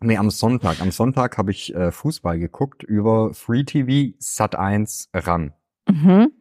nee, 0.02 0.18
am 0.18 0.30
Sonntag, 0.30 0.82
am 0.82 0.92
Sonntag 0.92 1.38
habe 1.38 1.52
ich 1.52 1.74
äh, 1.74 1.90
Fußball 1.90 2.38
geguckt 2.38 2.84
über 2.84 3.34
Free 3.34 3.64
TV 3.64 4.14
Sat 4.20 4.56
1 4.56 5.10
ran. 5.14 5.54
mhm. 5.88 6.34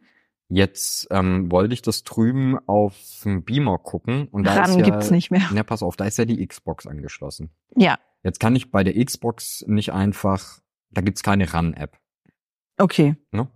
Jetzt 0.51 1.07
ähm, 1.11 1.51
wollte 1.51 1.75
ich 1.75 1.83
das 1.83 2.03
drüben 2.03 2.59
auf 2.67 2.97
dem 3.25 3.45
Beamer 3.45 3.79
gucken 3.79 4.29
und 4.29 4.45
da 4.45 4.55
Ran 4.55 4.71
ist 4.71 4.77
ja, 4.77 4.85
gibt's 4.85 5.11
nicht 5.11 5.31
mehr. 5.31 5.49
Na, 5.53 5.63
pass 5.63 5.83
auf, 5.83 5.97
da 5.97 6.05
ist 6.05 6.19
ja 6.19 6.25
die 6.25 6.45
Xbox 6.47 6.87
angeschlossen. 6.87 7.51
Ja, 7.77 7.99
Jetzt 8.23 8.41
kann 8.41 8.55
ich 8.55 8.71
bei 8.71 8.85
der 8.85 9.03
Xbox 9.03 9.65
nicht 9.67 9.93
einfach, 9.93 10.61
da 10.91 11.01
gibt's 11.01 11.23
keine 11.23 11.53
Ran-App. 11.53 11.99
okay. 12.79 13.17
Ne? 13.31 13.49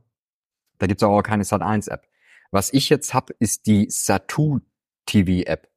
Da 0.78 0.86
gibt's 0.86 1.02
auch 1.02 1.22
keine 1.22 1.44
Sat1-App. 1.44 2.08
Was 2.50 2.72
ich 2.72 2.88
jetzt 2.88 3.14
hab, 3.14 3.30
ist 3.30 3.66
die 3.66 3.86
Satu 3.90 4.60
TV-App. 5.06 5.70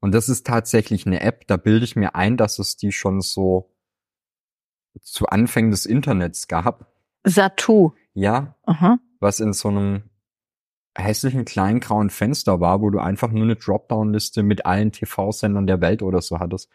Und 0.00 0.12
das 0.12 0.28
ist 0.28 0.46
tatsächlich 0.46 1.06
eine 1.06 1.20
App, 1.20 1.46
da 1.46 1.56
bilde 1.56 1.84
ich 1.84 1.96
mir 1.96 2.14
ein, 2.14 2.36
dass 2.36 2.58
es 2.58 2.76
die 2.76 2.92
schon 2.92 3.20
so 3.20 3.74
zu 5.00 5.26
Anfängen 5.26 5.70
des 5.70 5.86
Internets 5.86 6.48
gab. 6.48 6.92
Satu. 7.24 7.92
Ja, 8.12 8.56
Aha. 8.64 8.98
was 9.20 9.40
in 9.40 9.52
so 9.52 9.68
einem 9.68 10.04
hässlichen 10.96 11.44
kleinen 11.44 11.80
grauen 11.80 12.10
Fenster 12.10 12.60
war, 12.60 12.80
wo 12.80 12.90
du 12.90 12.98
einfach 12.98 13.30
nur 13.30 13.44
eine 13.44 13.56
Dropdown-Liste 13.56 14.42
mit 14.42 14.66
allen 14.66 14.92
TV-Sendern 14.92 15.66
der 15.66 15.80
Welt 15.80 16.02
oder 16.02 16.22
so 16.22 16.38
hattest. 16.38 16.70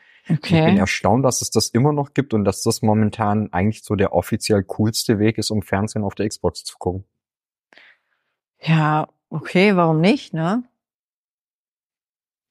Ich 0.45 0.63
bin 0.63 0.75
Okay. 0.75 0.77
erstaunt, 0.77 1.25
dass 1.25 1.41
es 1.41 1.49
das 1.49 1.69
immer 1.69 1.91
noch 1.93 2.13
gibt 2.13 2.34
und 2.34 2.45
dass 2.45 2.62
das 2.63 2.81
momentan 2.81 3.51
eigentlich 3.51 3.84
so 3.84 3.95
der 3.95 4.13
offiziell 4.13 4.63
coolste 4.63 5.19
Weg 5.19 5.38
ist, 5.38 5.51
um 5.51 5.62
Fernsehen 5.62 6.03
auf 6.03 6.15
der 6.15 6.27
Xbox 6.29 6.63
zu 6.63 6.77
gucken. 6.77 7.05
Ja, 8.60 9.07
okay, 9.29 9.75
warum 9.75 9.99
nicht, 10.01 10.34
ne? 10.34 10.63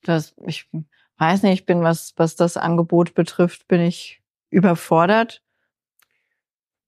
Das, 0.03 0.35
ich 0.47 0.69
weiß 1.19 1.43
nicht, 1.43 1.61
ich 1.61 1.67
bin, 1.67 1.83
was, 1.83 2.15
was 2.17 2.37
das 2.37 2.57
Angebot 2.57 3.15
betrifft, 3.15 3.69
bin 3.69 3.81
ich 3.81 4.23
überfordert. 4.51 5.43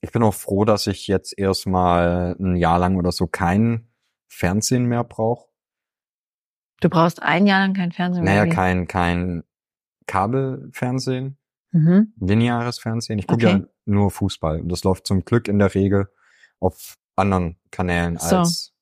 Ich 0.01 0.11
bin 0.11 0.23
auch 0.23 0.35
froh, 0.35 0.65
dass 0.65 0.87
ich 0.89 1.07
jetzt 1.07 1.39
erstmal 1.39 2.35
ein 2.39 2.57
Jahr 2.57 2.79
lang 2.79 2.97
oder 2.97 3.13
so 3.13 3.27
kein 3.29 3.87
Fernsehen 4.35 4.87
mehr 4.87 5.05
brauche. 5.05 5.47
Du 6.81 6.89
brauchst 6.89 7.23
ein 7.23 7.47
Jahr 7.47 7.61
lang 7.61 7.75
kein 7.75 7.93
Fernsehen 7.93 8.25
mehr. 8.25 8.45
Naja, 8.45 8.53
kein, 8.55 8.89
kein 8.89 9.45
Kabelfernsehen, 10.07 11.37
Mhm. 11.71 12.13
lineares 12.19 12.79
Fernsehen. 12.79 13.19
Ich 13.19 13.27
gucke 13.27 13.47
Okay. 13.47 13.59
ja 13.61 13.67
nur 13.85 14.11
Fußball 14.11 14.61
und 14.61 14.69
das 14.69 14.85
läuft 14.85 15.07
zum 15.07 15.25
Glück 15.25 15.49
in 15.49 15.59
der 15.59 15.75
Regel 15.75 16.09
auf 16.61 16.97
anderen 17.17 17.57
Kanälen 17.71 18.17
So. 18.19 18.39
als 18.39 18.73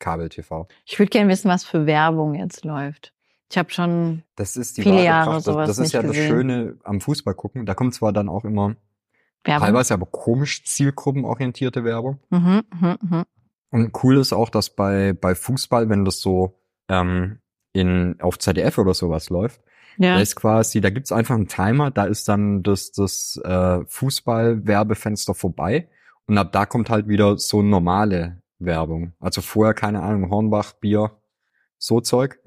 Kabel-TV. 0.00 0.68
Ich 0.86 0.98
würde 0.98 1.10
gerne 1.10 1.30
wissen, 1.30 1.48
was 1.48 1.64
für 1.64 1.86
Werbung 1.86 2.34
jetzt 2.34 2.64
läuft. 2.64 3.14
Ich 3.50 3.56
habe 3.58 3.70
schon, 3.70 4.22
Das 4.36 4.56
ist 4.56 4.76
die 4.76 4.82
Viele 4.82 5.02
Jahre 5.04 5.30
Kraft. 5.32 5.36
Das, 5.38 5.44
sowas 5.54 5.68
das 5.68 5.78
ist 5.78 5.82
nicht 5.84 5.92
ja 5.94 6.02
das 6.02 6.10
gesehen. 6.12 6.28
Schöne 6.28 6.78
am 6.84 7.00
Fußball 7.00 7.34
gucken. 7.34 7.64
Da 7.64 7.74
kommt 7.74 7.94
zwar 7.94 8.12
dann 8.12 8.28
auch 8.28 8.44
immer 8.44 8.76
Werbung. 9.44 9.66
teilweise 9.66 9.94
aber 9.94 10.06
komisch 10.06 10.64
zielgruppenorientierte 10.64 11.82
Werbung. 11.84 12.20
Mhm, 12.30 12.62
mhm, 12.80 12.98
mhm. 13.00 13.24
Und 13.70 13.92
cool 14.02 14.16
ist 14.18 14.32
auch, 14.32 14.48
dass 14.48 14.70
bei, 14.70 15.12
bei 15.12 15.34
Fußball, 15.34 15.88
wenn 15.88 16.04
das 16.04 16.20
so 16.20 16.58
ähm, 16.88 17.38
in, 17.72 18.20
auf 18.20 18.38
ZDF 18.38 18.78
oder 18.78 18.94
sowas 18.94 19.28
läuft, 19.30 19.60
Ja. 19.98 20.14
da 20.14 20.20
ist 20.20 20.36
quasi, 20.36 20.80
da 20.80 20.90
gibt's 20.90 21.12
einfach 21.12 21.34
einen 21.34 21.48
Timer, 21.48 21.90
da 21.90 22.04
ist 22.04 22.28
dann 22.28 22.62
das, 22.62 22.92
das 22.92 23.38
äh, 23.44 23.84
Fußball-Werbefenster 23.86 25.34
vorbei 25.34 25.88
und 26.26 26.38
ab 26.38 26.52
da 26.52 26.66
kommt 26.66 26.90
halt 26.90 27.08
wieder 27.08 27.38
so 27.38 27.62
normale 27.62 28.42
Werbung. 28.58 29.12
Also 29.20 29.40
vorher, 29.40 29.74
keine 29.74 30.02
Ahnung, 30.02 30.30
Hornbach, 30.30 30.72
Bier, 30.74 31.12
so 31.78 32.00
Zeug. 32.00 32.40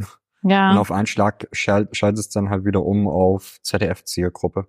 Und 0.44 0.50
ja. 0.50 0.76
auf 0.76 0.92
einen 0.92 1.06
Schlag 1.06 1.48
schalt, 1.52 1.96
schaltet 1.96 2.20
es 2.20 2.30
dann 2.30 2.50
halt 2.50 2.66
wieder 2.66 2.84
um 2.84 3.08
auf 3.08 3.60
ZDF-Zielgruppe. 3.62 4.68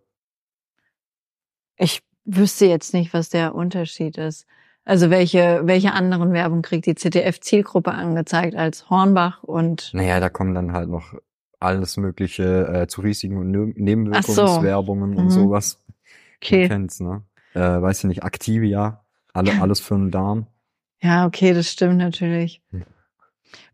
Ich 1.76 2.02
wüsste 2.24 2.66
jetzt 2.66 2.92
nicht, 2.94 3.14
was 3.14 3.30
der 3.30 3.54
Unterschied 3.54 4.18
ist. 4.18 4.46
Also 4.84 5.10
welche, 5.10 5.60
welche 5.64 5.92
anderen 5.92 6.32
Werbung 6.32 6.62
kriegt 6.62 6.86
die 6.86 6.94
ZDF-Zielgruppe 6.96 7.92
angezeigt 7.92 8.56
als 8.56 8.90
Hornbach 8.90 9.42
und 9.44 9.90
Naja, 9.94 10.18
da 10.18 10.28
kommen 10.28 10.54
dann 10.54 10.72
halt 10.72 10.88
noch 10.88 11.14
alles 11.60 11.96
mögliche 11.96 12.66
äh, 12.66 12.86
zu 12.88 13.02
Risiken 13.02 13.36
und 13.36 13.52
Nö- 13.54 13.68
Ach 13.70 13.74
so. 13.74 13.82
Nebenwirkungswerbungen 13.84 15.14
und 15.16 15.26
Mhm. 15.26 15.30
sowas. 15.30 15.78
Du 15.86 16.46
okay. 16.46 16.66
kennst, 16.68 17.00
ne? 17.00 17.22
Äh, 17.54 17.60
weiß 17.60 17.98
ich 17.98 18.04
nicht, 18.04 18.24
Activia, 18.24 19.04
alle, 19.32 19.52
alles 19.62 19.78
für 19.80 19.94
den 19.94 20.10
Darm. 20.10 20.46
Ja, 21.00 21.26
okay, 21.26 21.54
das 21.54 21.68
stimmt 21.70 21.98
natürlich. 21.98 22.60
Hm. 22.72 22.84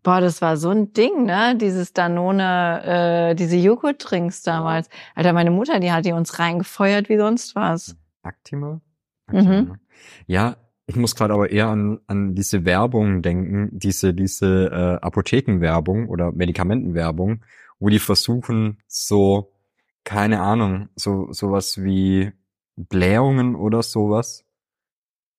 Boah, 0.02 0.20
das 0.20 0.42
war 0.42 0.56
so 0.56 0.70
ein 0.70 0.92
Ding, 0.92 1.24
ne? 1.24 1.56
Dieses 1.56 1.92
Danone, 1.94 3.30
äh, 3.30 3.34
diese 3.34 3.56
Joghurt-Drinks 3.56 4.42
damals. 4.42 4.88
Alter, 5.14 5.32
meine 5.32 5.50
Mutter, 5.50 5.80
die 5.80 5.90
hat 5.92 6.04
die 6.04 6.12
uns 6.12 6.38
reingefeuert 6.38 7.08
wie 7.08 7.16
sonst 7.16 7.54
was. 7.54 7.96
Actima? 8.22 8.80
Mhm. 9.28 9.36
Actima, 9.38 9.62
ne? 9.62 9.80
Ja, 10.26 10.56
ich 10.88 10.96
muss 10.96 11.14
gerade 11.14 11.34
aber 11.34 11.50
eher 11.50 11.68
an, 11.68 12.00
an 12.06 12.34
diese 12.34 12.64
Werbung 12.64 13.20
denken, 13.20 13.68
diese, 13.72 14.14
diese 14.14 14.70
äh, 14.72 15.04
Apothekenwerbung 15.04 16.08
oder 16.08 16.32
Medikamentenwerbung, 16.32 17.44
wo 17.78 17.90
die 17.90 17.98
versuchen, 17.98 18.78
so, 18.86 19.52
keine 20.04 20.40
Ahnung, 20.40 20.88
so 20.96 21.30
sowas 21.30 21.84
wie 21.84 22.32
Blähungen 22.76 23.54
oder 23.54 23.82
sowas 23.82 24.46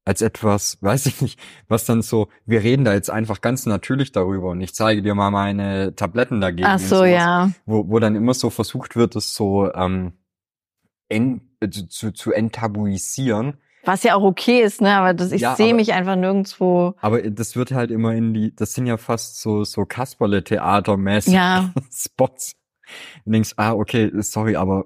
als 0.05 0.21
etwas, 0.21 0.77
weiß 0.81 1.07
ich 1.07 1.19
nicht, 1.19 1.39
was 1.67 1.85
dann 1.85 2.03
so, 2.03 2.29
wir 2.45 2.61
reden 2.61 2.85
da 2.85 2.93
jetzt 2.93 3.09
einfach 3.09 3.41
ganz 3.41 3.65
natürlich 3.65 4.11
darüber 4.11 4.49
und 4.49 4.61
ich 4.61 4.75
zeige 4.75 5.01
dir 5.01 5.15
mal 5.15 5.31
meine 5.31 5.95
Tabletten 5.95 6.41
dagegen. 6.41 6.67
Ach 6.67 6.77
so, 6.77 6.97
sowas 6.97 7.09
ja. 7.09 7.51
wo, 7.65 7.89
wo 7.89 7.97
dann 7.97 8.15
immer 8.15 8.35
so 8.35 8.51
versucht 8.51 8.95
wird, 8.95 9.15
es 9.15 9.33
so 9.33 9.73
ähm, 9.73 10.13
en, 11.07 11.41
äh, 11.59 11.71
zu, 11.71 11.87
zu, 11.87 12.11
zu 12.11 12.33
enttabuisieren. 12.33 13.57
Was 13.85 14.03
ja 14.03 14.15
auch 14.15 14.23
okay 14.23 14.61
ist, 14.61 14.81
ne? 14.81 14.93
Aber 14.95 15.13
das, 15.13 15.31
ich 15.31 15.41
Ja, 15.41 15.55
sehe 15.55 15.73
mich 15.73 15.93
einfach 15.93 16.15
nirgendwo. 16.15 16.95
Aber 16.99 17.21
das 17.21 17.55
wird 17.55 17.71
halt 17.71 17.91
immer 17.91 18.13
in 18.13 18.33
die, 18.33 18.53
das 18.55 18.73
sind 18.73 18.85
ja 18.87 18.97
fast 18.97 19.39
so, 19.41 19.63
so 19.63 19.85
Kasperle-Theatermäßig 19.85 21.33
Ja. 21.33 21.71
Spots. 21.91 22.55
Und 23.25 23.33
denkst, 23.33 23.53
ah, 23.57 23.73
okay, 23.73 24.11
sorry, 24.21 24.55
aber 24.55 24.85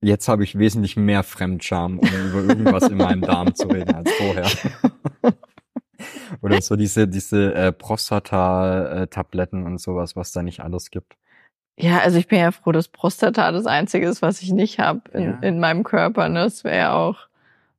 jetzt 0.00 0.28
habe 0.28 0.44
ich 0.44 0.56
wesentlich 0.58 0.96
mehr 0.96 1.22
Fremdscham, 1.22 1.98
um 1.98 2.08
über 2.08 2.42
irgendwas 2.42 2.84
in 2.88 2.96
meinem 2.98 3.20
Darm 3.22 3.54
zu 3.54 3.68
reden 3.68 3.94
als 3.94 4.10
vorher. 4.12 4.48
Oder 6.42 6.60
so 6.60 6.76
diese, 6.76 7.06
diese 7.08 7.54
äh, 7.54 7.72
Prostata-Tabletten 7.72 9.64
und 9.64 9.80
sowas, 9.80 10.16
was 10.16 10.32
da 10.32 10.42
nicht 10.42 10.60
alles 10.60 10.90
gibt. 10.90 11.16
Ja, 11.76 11.98
also 11.98 12.18
ich 12.18 12.28
bin 12.28 12.38
ja 12.38 12.52
froh, 12.52 12.72
dass 12.72 12.88
Prostata 12.88 13.50
das 13.50 13.66
Einzige 13.66 14.08
ist, 14.08 14.22
was 14.22 14.42
ich 14.42 14.52
nicht 14.52 14.78
habe 14.78 15.02
in, 15.12 15.22
Ja. 15.24 15.38
in 15.40 15.58
meinem 15.60 15.82
Körper. 15.84 16.28
Ne? 16.28 16.40
Das 16.44 16.64
wäre 16.64 16.76
ja 16.76 16.92
auch, 16.94 17.16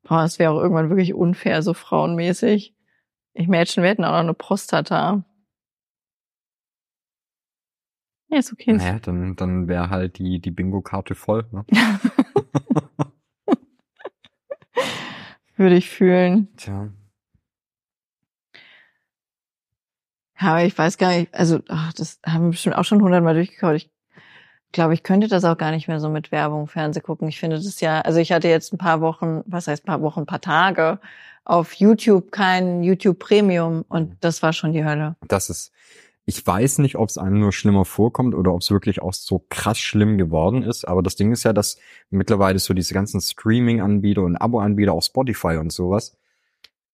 boah, 0.06 0.22
das 0.22 0.40
wäre 0.40 0.52
auch 0.52 0.62
irgendwann 0.62 0.90
wirklich 0.90 1.14
unfair, 1.14 1.62
so 1.62 1.74
frauenmäßig. 1.74 2.74
Ich 3.34 3.48
Mädchen, 3.48 3.84
wir 3.84 3.90
hätten 3.90 4.06
auch 4.06 4.12
noch 4.12 4.20
eine 4.20 4.34
Prostata. 4.34 5.26
Ja, 8.30 8.38
ist 8.38 8.54
okay. 8.54 8.74
Naja, 8.74 9.00
dann, 9.00 9.36
dann 9.36 9.68
wäre 9.68 9.90
halt 9.90 10.18
die, 10.18 10.40
die 10.40 10.52
Bingo-Karte 10.52 11.16
voll. 11.16 11.46
Ne? 11.52 11.66
Würde 15.58 15.76
ich 15.76 15.90
fühlen. 15.90 16.50
Tja. 16.56 16.90
Ja, 20.40 20.52
aber 20.52 20.66
ich 20.66 20.78
weiß 20.78 20.98
gar 20.98 21.16
nicht, 21.16 21.34
also 21.34 21.62
ach, 21.70 21.94
das 21.94 22.20
haben 22.26 22.46
wir 22.46 22.52
bestimmt 22.52 22.76
auch 22.76 22.84
schon 22.84 23.02
hundertmal 23.02 23.36
durchgekaut. 23.36 23.76
Ich 23.76 23.95
glaube, 24.76 24.94
ich 24.94 25.02
könnte 25.02 25.28
das 25.28 25.44
auch 25.44 25.58
gar 25.58 25.72
nicht 25.72 25.88
mehr 25.88 26.00
so 26.00 26.10
mit 26.10 26.32
Werbung, 26.32 26.68
Fernseh 26.68 27.02
gucken. 27.02 27.28
Ich 27.28 27.40
finde 27.40 27.56
das 27.56 27.82
ja, 27.82 28.02
also 28.02 28.20
ich 28.20 28.32
hatte 28.32 28.48
jetzt 28.48 28.72
ein 28.72 28.78
paar 28.78 29.02
Wochen, 29.02 29.42
was 29.48 29.68
heißt 29.68 29.84
paar 29.84 30.02
Wochen, 30.02 30.22
ein 30.22 30.26
paar 30.28 30.42
Tage 30.42 31.00
auf 31.46 31.74
YouTube 31.74 32.32
kein 32.32 32.84
YouTube 32.84 33.20
Premium 33.20 33.86
und 33.88 34.18
das 34.22 34.42
war 34.44 34.54
schon 34.54 34.74
die 34.74 34.84
Hölle. 34.84 35.16
Das 35.28 35.50
ist, 35.50 35.72
ich 36.26 36.46
weiß 36.46 36.80
nicht, 36.80 36.96
ob 36.98 37.08
es 37.08 37.18
einem 37.18 37.40
nur 37.40 37.54
schlimmer 37.54 37.86
vorkommt 37.86 38.36
oder 38.36 38.54
ob 38.54 38.62
es 38.62 38.72
wirklich 38.72 39.02
auch 39.02 39.14
so 39.14 39.46
krass 39.50 39.78
schlimm 39.78 40.18
geworden 40.18 40.64
ist. 40.64 40.88
Aber 40.88 41.04
das 41.04 41.16
Ding 41.16 41.32
ist 41.32 41.44
ja, 41.44 41.54
dass 41.54 41.78
mittlerweile 42.10 42.60
so 42.60 42.74
diese 42.74 42.94
ganzen 42.94 43.22
Streaming-Anbieter 43.22 44.24
und 44.24 44.36
Abo-Anbieter, 44.36 44.94
auch 44.94 45.04
Spotify 45.04 45.58
und 45.58 45.72
sowas, 45.72 46.18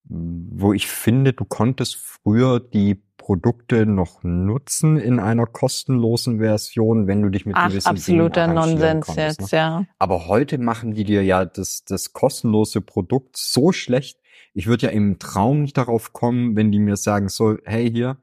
wo 0.03 0.73
ich 0.73 0.87
finde, 0.87 1.33
du 1.33 1.45
konntest 1.45 1.95
früher 1.95 2.59
die 2.59 3.01
Produkte 3.17 3.85
noch 3.85 4.23
nutzen 4.23 4.97
in 4.97 5.19
einer 5.19 5.45
kostenlosen 5.45 6.39
Version, 6.39 7.07
wenn 7.07 7.21
du 7.21 7.29
dich 7.29 7.45
mit 7.45 7.55
Ach, 7.55 7.69
gewissen 7.69 7.87
absoluter 7.87 8.45
Dingen 8.45 8.55
Nonsens 8.55 9.05
konntest, 9.05 9.41
jetzt, 9.41 9.51
ne? 9.51 9.57
ja. 9.57 9.85
Aber 9.99 10.27
heute 10.27 10.57
machen 10.57 10.93
die 10.93 11.03
dir 11.03 11.23
ja 11.23 11.45
das, 11.45 11.85
das 11.85 12.13
kostenlose 12.13 12.81
Produkt 12.81 13.37
so 13.37 13.71
schlecht. 13.71 14.19
Ich 14.53 14.65
würde 14.65 14.87
ja 14.87 14.91
im 14.91 15.19
Traum 15.19 15.61
nicht 15.61 15.77
darauf 15.77 16.13
kommen, 16.13 16.55
wenn 16.55 16.71
die 16.71 16.79
mir 16.79 16.97
sagen 16.97 17.29
so, 17.29 17.57
hey 17.63 17.89
hier, 17.89 18.17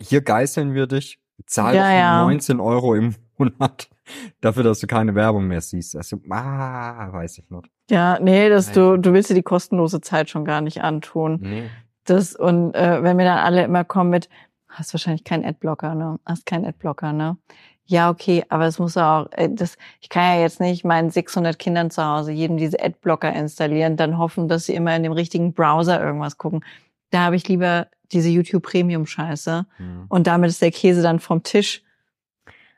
hier 0.00 0.20
geißeln 0.20 0.74
wir 0.74 0.86
dich, 0.86 1.20
zahl 1.46 1.74
Ja, 1.74 1.92
ja. 1.92 2.22
19 2.22 2.60
Euro 2.60 2.94
im 2.94 3.16
Monat 3.36 3.90
dafür, 4.40 4.62
dass 4.62 4.78
du 4.78 4.86
keine 4.86 5.14
Werbung 5.14 5.48
mehr 5.48 5.60
siehst. 5.60 5.96
Also, 5.96 6.20
ah, 6.30 7.12
weiß 7.12 7.38
ich 7.38 7.50
nicht. 7.50 7.70
Ja, 7.90 8.18
nee, 8.20 8.48
das, 8.48 8.66
Nein. 8.66 8.74
du, 8.74 8.96
du 8.98 9.12
willst 9.12 9.30
dir 9.30 9.34
die 9.34 9.42
kostenlose 9.42 10.00
Zeit 10.00 10.28
schon 10.30 10.44
gar 10.44 10.60
nicht 10.60 10.82
antun. 10.82 11.38
Nee. 11.40 11.70
Das, 12.04 12.34
und 12.34 12.74
äh, 12.74 13.02
wenn 13.02 13.16
mir 13.16 13.24
dann 13.24 13.38
alle 13.38 13.64
immer 13.64 13.84
kommen 13.84 14.10
mit, 14.10 14.28
hast 14.68 14.92
wahrscheinlich 14.94 15.24
keinen 15.24 15.44
Adblocker, 15.44 15.94
ne? 15.94 16.18
Hast 16.24 16.46
keinen 16.46 16.64
Adblocker, 16.64 17.12
ne? 17.12 17.36
Ja, 17.84 18.10
okay, 18.10 18.44
aber 18.50 18.66
es 18.66 18.78
muss 18.78 18.98
auch, 18.98 19.28
äh, 19.32 19.48
das, 19.50 19.78
ich 20.00 20.10
kann 20.10 20.36
ja 20.36 20.42
jetzt 20.42 20.60
nicht 20.60 20.84
meinen 20.84 21.10
600 21.10 21.58
Kindern 21.58 21.90
zu 21.90 22.04
Hause 22.04 22.32
jedem 22.32 22.58
diese 22.58 22.82
Adblocker 22.82 23.32
installieren, 23.32 23.96
dann 23.96 24.18
hoffen, 24.18 24.48
dass 24.48 24.66
sie 24.66 24.74
immer 24.74 24.94
in 24.94 25.02
dem 25.02 25.12
richtigen 25.12 25.54
Browser 25.54 26.02
irgendwas 26.02 26.36
gucken. 26.36 26.64
Da 27.10 27.20
habe 27.20 27.36
ich 27.36 27.48
lieber 27.48 27.86
diese 28.12 28.28
YouTube 28.28 28.62
Premium 28.62 29.06
Scheiße 29.06 29.66
Hm. 29.78 30.04
und 30.08 30.26
damit 30.26 30.50
ist 30.50 30.60
der 30.60 30.70
Käse 30.70 31.00
dann 31.00 31.18
vom 31.18 31.42
Tisch. 31.42 31.82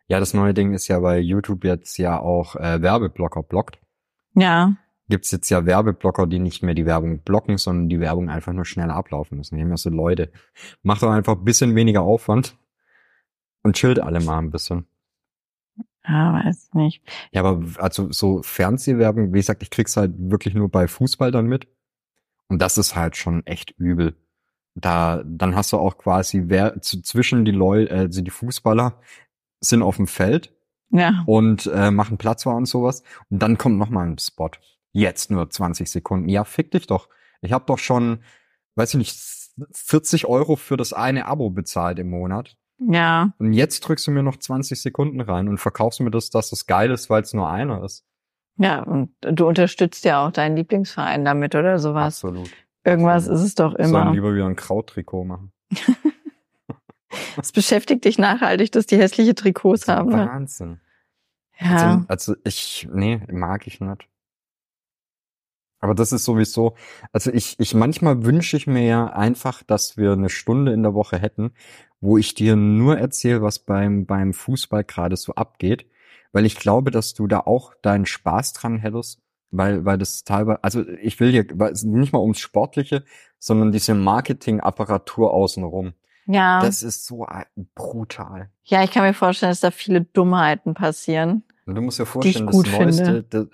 Ja, 0.06 0.20
das 0.20 0.34
neue 0.34 0.54
Ding 0.54 0.72
ist 0.74 0.86
ja 0.88 0.98
bei 1.00 1.18
YouTube 1.18 1.64
jetzt 1.64 1.96
ja 1.98 2.18
auch 2.18 2.54
äh, 2.56 2.80
Werbeblocker 2.80 3.42
blockt. 3.42 3.78
Ja, 4.34 4.74
Gibt's 5.10 5.30
jetzt 5.30 5.50
ja 5.50 5.66
Werbeblocker, 5.66 6.26
die 6.26 6.38
nicht 6.38 6.62
mehr 6.62 6.74
die 6.74 6.86
Werbung 6.86 7.18
blocken, 7.18 7.58
sondern 7.58 7.88
die 7.88 8.00
Werbung 8.00 8.30
einfach 8.30 8.52
nur 8.52 8.64
schneller 8.64 8.94
ablaufen 8.94 9.36
müssen. 9.36 9.58
Ja 9.58 9.76
so 9.76 9.90
Leute. 9.90 10.32
Macht 10.82 11.02
doch 11.02 11.10
einfach 11.10 11.36
ein 11.36 11.44
bisschen 11.44 11.74
weniger 11.74 12.02
Aufwand 12.02 12.56
und 13.62 13.76
chillt 13.76 14.00
alle 14.00 14.20
mal 14.20 14.38
ein 14.38 14.50
bisschen. 14.50 14.86
ja, 16.06 16.32
weiß 16.44 16.70
nicht. 16.74 17.02
Ja, 17.32 17.42
aber 17.42 17.62
also 17.82 18.10
so 18.10 18.42
Fernsehwerbung, 18.42 19.32
wie 19.34 19.38
gesagt, 19.38 19.62
ich 19.62 19.70
krieg's 19.70 19.96
halt 19.96 20.12
wirklich 20.16 20.54
nur 20.54 20.70
bei 20.70 20.88
Fußball 20.88 21.30
dann 21.30 21.46
mit. 21.46 21.68
Und 22.48 22.60
das 22.62 22.78
ist 22.78 22.96
halt 22.96 23.16
schon 23.16 23.46
echt 23.46 23.72
übel. 23.78 24.16
Da, 24.74 25.22
dann 25.26 25.54
hast 25.56 25.72
du 25.72 25.78
auch 25.78 25.98
quasi 25.98 26.44
wer 26.46 26.80
zwischen 26.80 27.44
die 27.44 27.52
Leute, 27.52 27.90
äh, 27.90 27.98
also 27.98 28.22
die 28.22 28.30
Fußballer 28.30 29.00
sind 29.60 29.82
auf 29.82 29.96
dem 29.96 30.06
Feld 30.06 30.54
Ja, 30.90 31.22
und 31.26 31.66
äh, 31.66 31.90
machen 31.90 32.18
Platzwahl 32.18 32.56
und 32.56 32.66
sowas. 32.66 33.02
Und 33.30 33.42
dann 33.42 33.58
kommt 33.58 33.78
noch 33.78 33.90
mal 33.90 34.06
ein 34.06 34.18
Spot. 34.18 34.50
Jetzt 34.92 35.30
nur 35.30 35.48
20 35.48 35.90
Sekunden. 35.90 36.28
Ja, 36.28 36.44
fick 36.44 36.70
dich 36.72 36.86
doch. 36.86 37.08
Ich 37.42 37.52
habe 37.52 37.64
doch 37.66 37.78
schon, 37.78 38.22
weiß 38.74 38.94
ich 38.94 38.98
nicht, 38.98 39.18
40 39.72 40.26
Euro 40.26 40.56
für 40.56 40.76
das 40.76 40.92
eine 40.92 41.26
Abo 41.26 41.50
bezahlt 41.50 41.98
im 41.98 42.10
Monat. 42.10 42.56
ja, 42.78 43.32
Und 43.38 43.52
jetzt 43.52 43.80
drückst 43.80 44.06
du 44.06 44.10
mir 44.10 44.22
noch 44.22 44.36
20 44.36 44.80
Sekunden 44.80 45.20
rein 45.20 45.48
und 45.48 45.58
verkaufst 45.58 46.00
mir 46.00 46.10
das, 46.10 46.30
dass 46.30 46.50
das 46.50 46.66
geil 46.66 46.90
ist, 46.90 47.10
weil 47.10 47.22
es 47.22 47.32
nur 47.34 47.48
einer 47.50 47.84
ist. 47.84 48.04
ja. 48.56 48.82
Und 48.82 49.14
du 49.20 49.46
unterstützt 49.46 50.04
ja 50.04 50.26
auch 50.26 50.32
deinen 50.32 50.56
Lieblingsverein 50.56 51.24
damit 51.24 51.54
oder 51.54 51.78
sowas. 51.78 52.24
Absolut. 52.24 52.50
Irgendwas 52.84 53.26
ist 53.26 53.40
es 53.42 53.54
doch 53.54 53.72
Sollen 53.76 53.90
immer. 53.90 54.12
lieber 54.12 54.34
wieder 54.34 54.46
ein 54.46 54.56
Krauttrikot 54.56 55.24
machen. 55.24 55.52
Es 57.36 57.52
beschäftigt 57.52 58.04
dich 58.04 58.18
nachhaltig, 58.18 58.70
dass 58.72 58.86
die 58.86 58.96
hässliche 58.96 59.34
Trikots 59.34 59.88
haben. 59.88 60.12
Wahnsinn. 60.12 60.80
Ja, 61.58 62.04
Also, 62.08 62.32
also 62.32 62.40
ich, 62.44 62.88
nee, 62.92 63.20
mag 63.30 63.66
ich 63.66 63.80
nicht. 63.80 64.08
Aber 65.80 65.94
das 65.94 66.12
ist 66.12 66.24
sowieso, 66.24 66.74
also 67.12 67.32
ich, 67.32 67.58
ich 67.58 67.74
manchmal 67.74 68.24
wünsche 68.24 68.56
ich 68.56 68.66
mir 68.66 68.86
ja 68.86 69.06
einfach, 69.06 69.62
dass 69.62 69.96
wir 69.96 70.12
eine 70.12 70.28
Stunde 70.28 70.72
in 70.72 70.82
der 70.82 70.94
Woche 70.94 71.18
hätten, 71.18 71.52
wo 72.00 72.18
ich 72.18 72.34
dir 72.34 72.54
nur 72.56 72.98
erzähle, 72.98 73.42
was 73.42 73.60
beim, 73.60 74.06
beim 74.06 74.34
Fußball 74.34 74.84
gerade 74.84 75.16
so 75.16 75.34
abgeht, 75.34 75.86
weil 76.32 76.44
ich 76.44 76.56
glaube, 76.56 76.90
dass 76.90 77.14
du 77.14 77.26
da 77.26 77.40
auch 77.40 77.74
deinen 77.82 78.06
Spaß 78.06 78.52
dran 78.52 78.78
hättest, 78.78 79.22
weil, 79.50 79.84
weil 79.84 79.98
das 79.98 80.24
teilweise, 80.24 80.62
also 80.62 80.86
ich 81.02 81.18
will 81.18 81.30
hier 81.30 81.46
nicht 81.84 82.12
mal 82.12 82.20
ums 82.20 82.38
Sportliche, 82.38 83.04
sondern 83.38 83.72
diese 83.72 83.94
Marketingapparatur 83.94 85.32
außenrum. 85.32 85.94
ja. 86.26 86.60
Das 86.60 86.82
ist 86.82 87.06
so 87.06 87.26
brutal. 87.74 88.50
ja, 88.64 88.84
ich 88.84 88.90
kann 88.90 89.02
mir 89.02 89.14
vorstellen, 89.14 89.50
dass 89.50 89.60
da 89.60 89.70
viele 89.70 90.02
Dummheiten 90.02 90.74
passieren. 90.74 91.42
Du 91.66 91.80
musst 91.80 91.98
dir 91.98 92.04
ich 92.04 92.08
vorstellen, 92.08 92.46
das 92.46 92.54
Neueste, 92.54 93.22
das, 93.24 93.46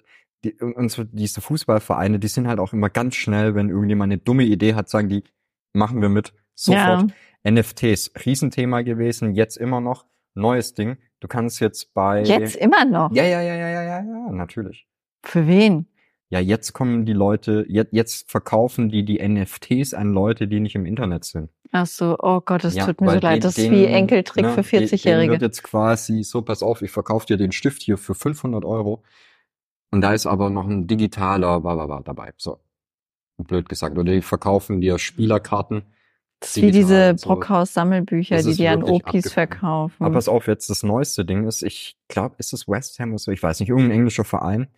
die, 0.44 0.54
und 0.54 0.90
so 0.90 1.04
diese 1.04 1.40
Fußballvereine, 1.40 2.18
die 2.18 2.28
sind 2.28 2.46
halt 2.46 2.58
auch 2.60 2.72
immer 2.72 2.90
ganz 2.90 3.14
schnell, 3.16 3.54
wenn 3.54 3.68
irgendjemand 3.70 4.12
eine 4.12 4.20
dumme 4.20 4.44
Idee 4.44 4.74
hat, 4.74 4.88
sagen 4.88 5.08
die, 5.08 5.24
machen 5.72 6.00
wir 6.02 6.08
mit. 6.08 6.32
Sofort. 6.54 7.12
NFTs, 7.48 8.12
Riesenthema 8.24 8.82
gewesen, 8.82 9.34
jetzt 9.34 9.56
immer 9.56 9.80
noch. 9.80 10.06
Neues 10.34 10.74
Ding. 10.74 10.96
Du 11.20 11.28
kannst 11.28 11.60
jetzt 11.60 11.94
bei. 11.94 12.22
Jetzt 12.22 12.56
immer 12.56 12.84
noch. 12.84 13.10
Ja, 13.12 13.24
ja, 13.24 13.40
ja, 13.40 13.54
ja, 13.54 13.68
ja, 13.68 13.82
ja, 13.82 13.98
ja, 14.00 14.32
natürlich. 14.32 14.86
Für 15.24 15.46
wen? 15.46 15.86
Ja, 16.28 16.40
jetzt 16.40 16.72
kommen 16.72 17.06
die 17.06 17.12
Leute, 17.12 17.64
jetzt, 17.68 17.92
jetzt 17.92 18.28
verkaufen 18.30 18.88
die 18.88 19.04
die 19.04 19.20
NFTs 19.26 19.94
an 19.94 20.12
Leute, 20.12 20.48
die 20.48 20.58
nicht 20.60 20.74
im 20.74 20.84
Internet 20.84 21.24
sind. 21.24 21.50
Ach 21.70 21.86
so, 21.86 22.16
oh 22.18 22.40
Gott, 22.44 22.64
das 22.64 22.74
Ja, 22.74 22.84
tut 22.86 23.00
mir 23.00 23.12
so 23.12 23.18
leid. 23.20 23.36
den- 23.36 23.40
Das 23.42 23.58
ist 23.58 23.70
wie 23.70 23.84
Enkeltrick 23.84 24.44
ne, 24.44 24.50
für 24.54 24.62
den- 24.62 24.70
denen 24.80 24.88
40-Jährige. 24.88 25.32
wird 25.32 25.42
jetzt 25.42 25.62
quasi, 25.62 26.24
so 26.24 26.42
pass 26.42 26.62
auf, 26.64 26.82
ich 26.82 26.90
verkaufe 26.90 27.26
dir 27.26 27.36
den 27.36 27.52
Stift 27.52 27.80
hier 27.82 27.96
für 27.96 28.14
500 28.14 28.64
Euro 28.64 29.04
und 29.96 30.02
da 30.02 30.12
ist 30.12 30.26
aber 30.26 30.50
noch 30.50 30.66
ein 30.66 30.86
digitaler 30.86 31.60
Bababa 31.60 32.02
dabei. 32.04 32.34
So, 32.36 32.60
blöd 33.38 33.66
gesagt. 33.66 33.96
Oder 33.96 34.12
die 34.12 34.20
verkaufen 34.20 34.82
dir 34.82 34.98
Spielerkarten. 34.98 35.84
Das 36.38 36.54
ist 36.54 36.62
wie 36.62 36.70
diese. 36.70 37.14
Brockhaus-Sammelbücher, 37.14 38.42
die 38.42 38.54
die 38.54 38.68
an 38.68 38.82
Opis 38.82 39.04
abgefahren. 39.04 39.30
verkaufen. 39.30 40.04
Aber 40.04 40.12
pass 40.12 40.28
auf, 40.28 40.48
jetzt 40.48 40.68
das 40.68 40.82
neueste 40.82 41.24
Ding 41.24 41.48
ist, 41.48 41.62
ich 41.62 41.96
glaube, 42.08 42.34
ist 42.36 42.52
es 42.52 42.68
West 42.68 42.98
Ham 42.98 43.12
oder 43.12 43.18
so, 43.20 43.30
ich 43.32 43.42
weiß 43.42 43.58
nicht, 43.60 43.70
irgendein 43.70 43.92
englischer 43.92 44.24
Verein. 44.24 44.68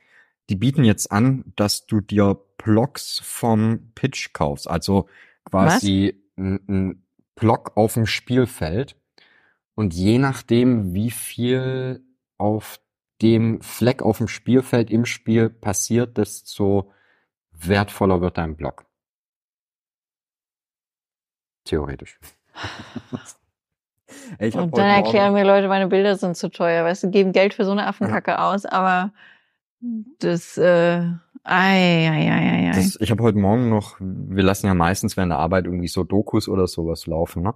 Die 0.50 0.54
bieten 0.54 0.84
jetzt 0.84 1.10
an, 1.10 1.42
dass 1.56 1.86
du 1.86 2.00
dir 2.00 2.40
Blocks 2.56 3.20
vom 3.24 3.90
Pitch 3.96 4.32
kaufst. 4.32 4.70
Also 4.70 5.08
quasi 5.44 6.14
ein, 6.36 6.60
ein 6.68 7.02
Block 7.34 7.72
auf 7.74 7.94
dem 7.94 8.06
Spielfeld. 8.06 8.94
Und 9.74 9.94
je 9.94 10.18
nachdem, 10.18 10.94
wie 10.94 11.10
viel 11.10 12.04
auf 12.36 12.78
dem 13.22 13.60
Fleck 13.60 14.02
auf 14.02 14.18
dem 14.18 14.28
Spielfeld 14.28 14.90
im 14.90 15.04
Spiel 15.04 15.50
passiert, 15.50 16.18
desto 16.18 16.92
wertvoller 17.52 18.20
wird 18.20 18.38
dein 18.38 18.56
Block. 18.56 18.86
Theoretisch. 21.64 22.18
Ey, 24.38 24.52
Und 24.52 24.76
dann 24.76 24.88
erklären 24.88 25.34
mir 25.34 25.44
Leute, 25.44 25.68
meine 25.68 25.88
Bilder 25.88 26.16
sind 26.16 26.36
zu 26.36 26.48
teuer. 26.48 26.84
Weißt 26.84 27.02
du, 27.02 27.10
geben 27.10 27.32
Geld 27.32 27.54
für 27.54 27.64
so 27.64 27.72
eine 27.72 27.86
Affenkacke 27.86 28.40
aus, 28.40 28.64
aber 28.64 29.12
das, 30.18 30.56
äh, 30.56 31.02
ei, 31.44 32.08
ei, 32.08 32.30
ei, 32.30 32.30
ei, 32.30 32.68
ei. 32.68 32.72
Das, 32.74 32.96
ich 33.00 33.10
habe 33.10 33.22
heute 33.22 33.38
Morgen 33.38 33.68
noch, 33.68 33.96
wir 34.00 34.42
lassen 34.42 34.66
ja 34.66 34.74
meistens 34.74 35.16
während 35.16 35.32
der 35.32 35.38
Arbeit 35.38 35.66
irgendwie 35.66 35.88
so 35.88 36.04
Dokus 36.04 36.48
oder 36.48 36.66
sowas 36.66 37.06
laufen, 37.06 37.42
ne? 37.42 37.54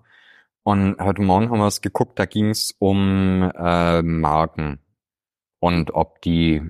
Und 0.64 1.00
heute 1.00 1.22
Morgen 1.22 1.50
haben 1.50 1.58
wir 1.58 1.66
es 1.66 1.80
geguckt, 1.80 2.18
da 2.20 2.24
ging 2.24 2.50
es 2.50 2.72
um 2.78 3.50
äh, 3.56 4.02
Marken 4.02 4.78
und 5.62 5.94
ob 5.94 6.20
die 6.22 6.60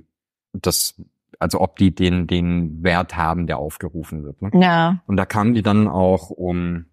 das, 0.52 1.00
also 1.38 1.62
ob 1.62 1.76
die 1.76 1.94
den 1.94 2.26
den 2.26 2.82
Wert 2.82 3.16
haben, 3.16 3.46
der 3.46 3.56
aufgerufen 3.56 4.22
wird. 4.22 4.42
Ne? 4.42 4.50
Ja, 4.60 5.02
Und 5.06 5.16
da 5.16 5.24
kamen 5.24 5.54
die 5.54 5.62
dann 5.62 5.88
auch 5.88 6.28
um, 6.28 6.84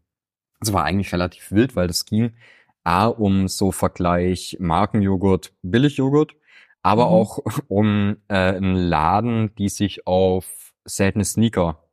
es 0.61 0.71
war 0.71 0.85
eigentlich 0.85 1.11
relativ 1.11 1.51
wild, 1.51 1.75
weil 1.75 1.87
das 1.87 2.05
ging 2.05 2.31
A, 2.85 3.07
um 3.07 3.49
so 3.49 3.73
Vergleich 3.73 4.55
Markenjoghurt, 4.61 5.53
Billigjoghurt, 5.61 6.35
aber 6.83 7.07
Mhm. 7.07 7.11
auch 7.11 7.39
um 7.67 8.15
äh, 8.29 8.35
einen 8.55 8.75
Laden, 8.75 9.53
die 9.55 9.67
sich 9.67 10.07
auf 10.07 10.45
seltene 10.85 11.25
Sneaker 11.25 11.83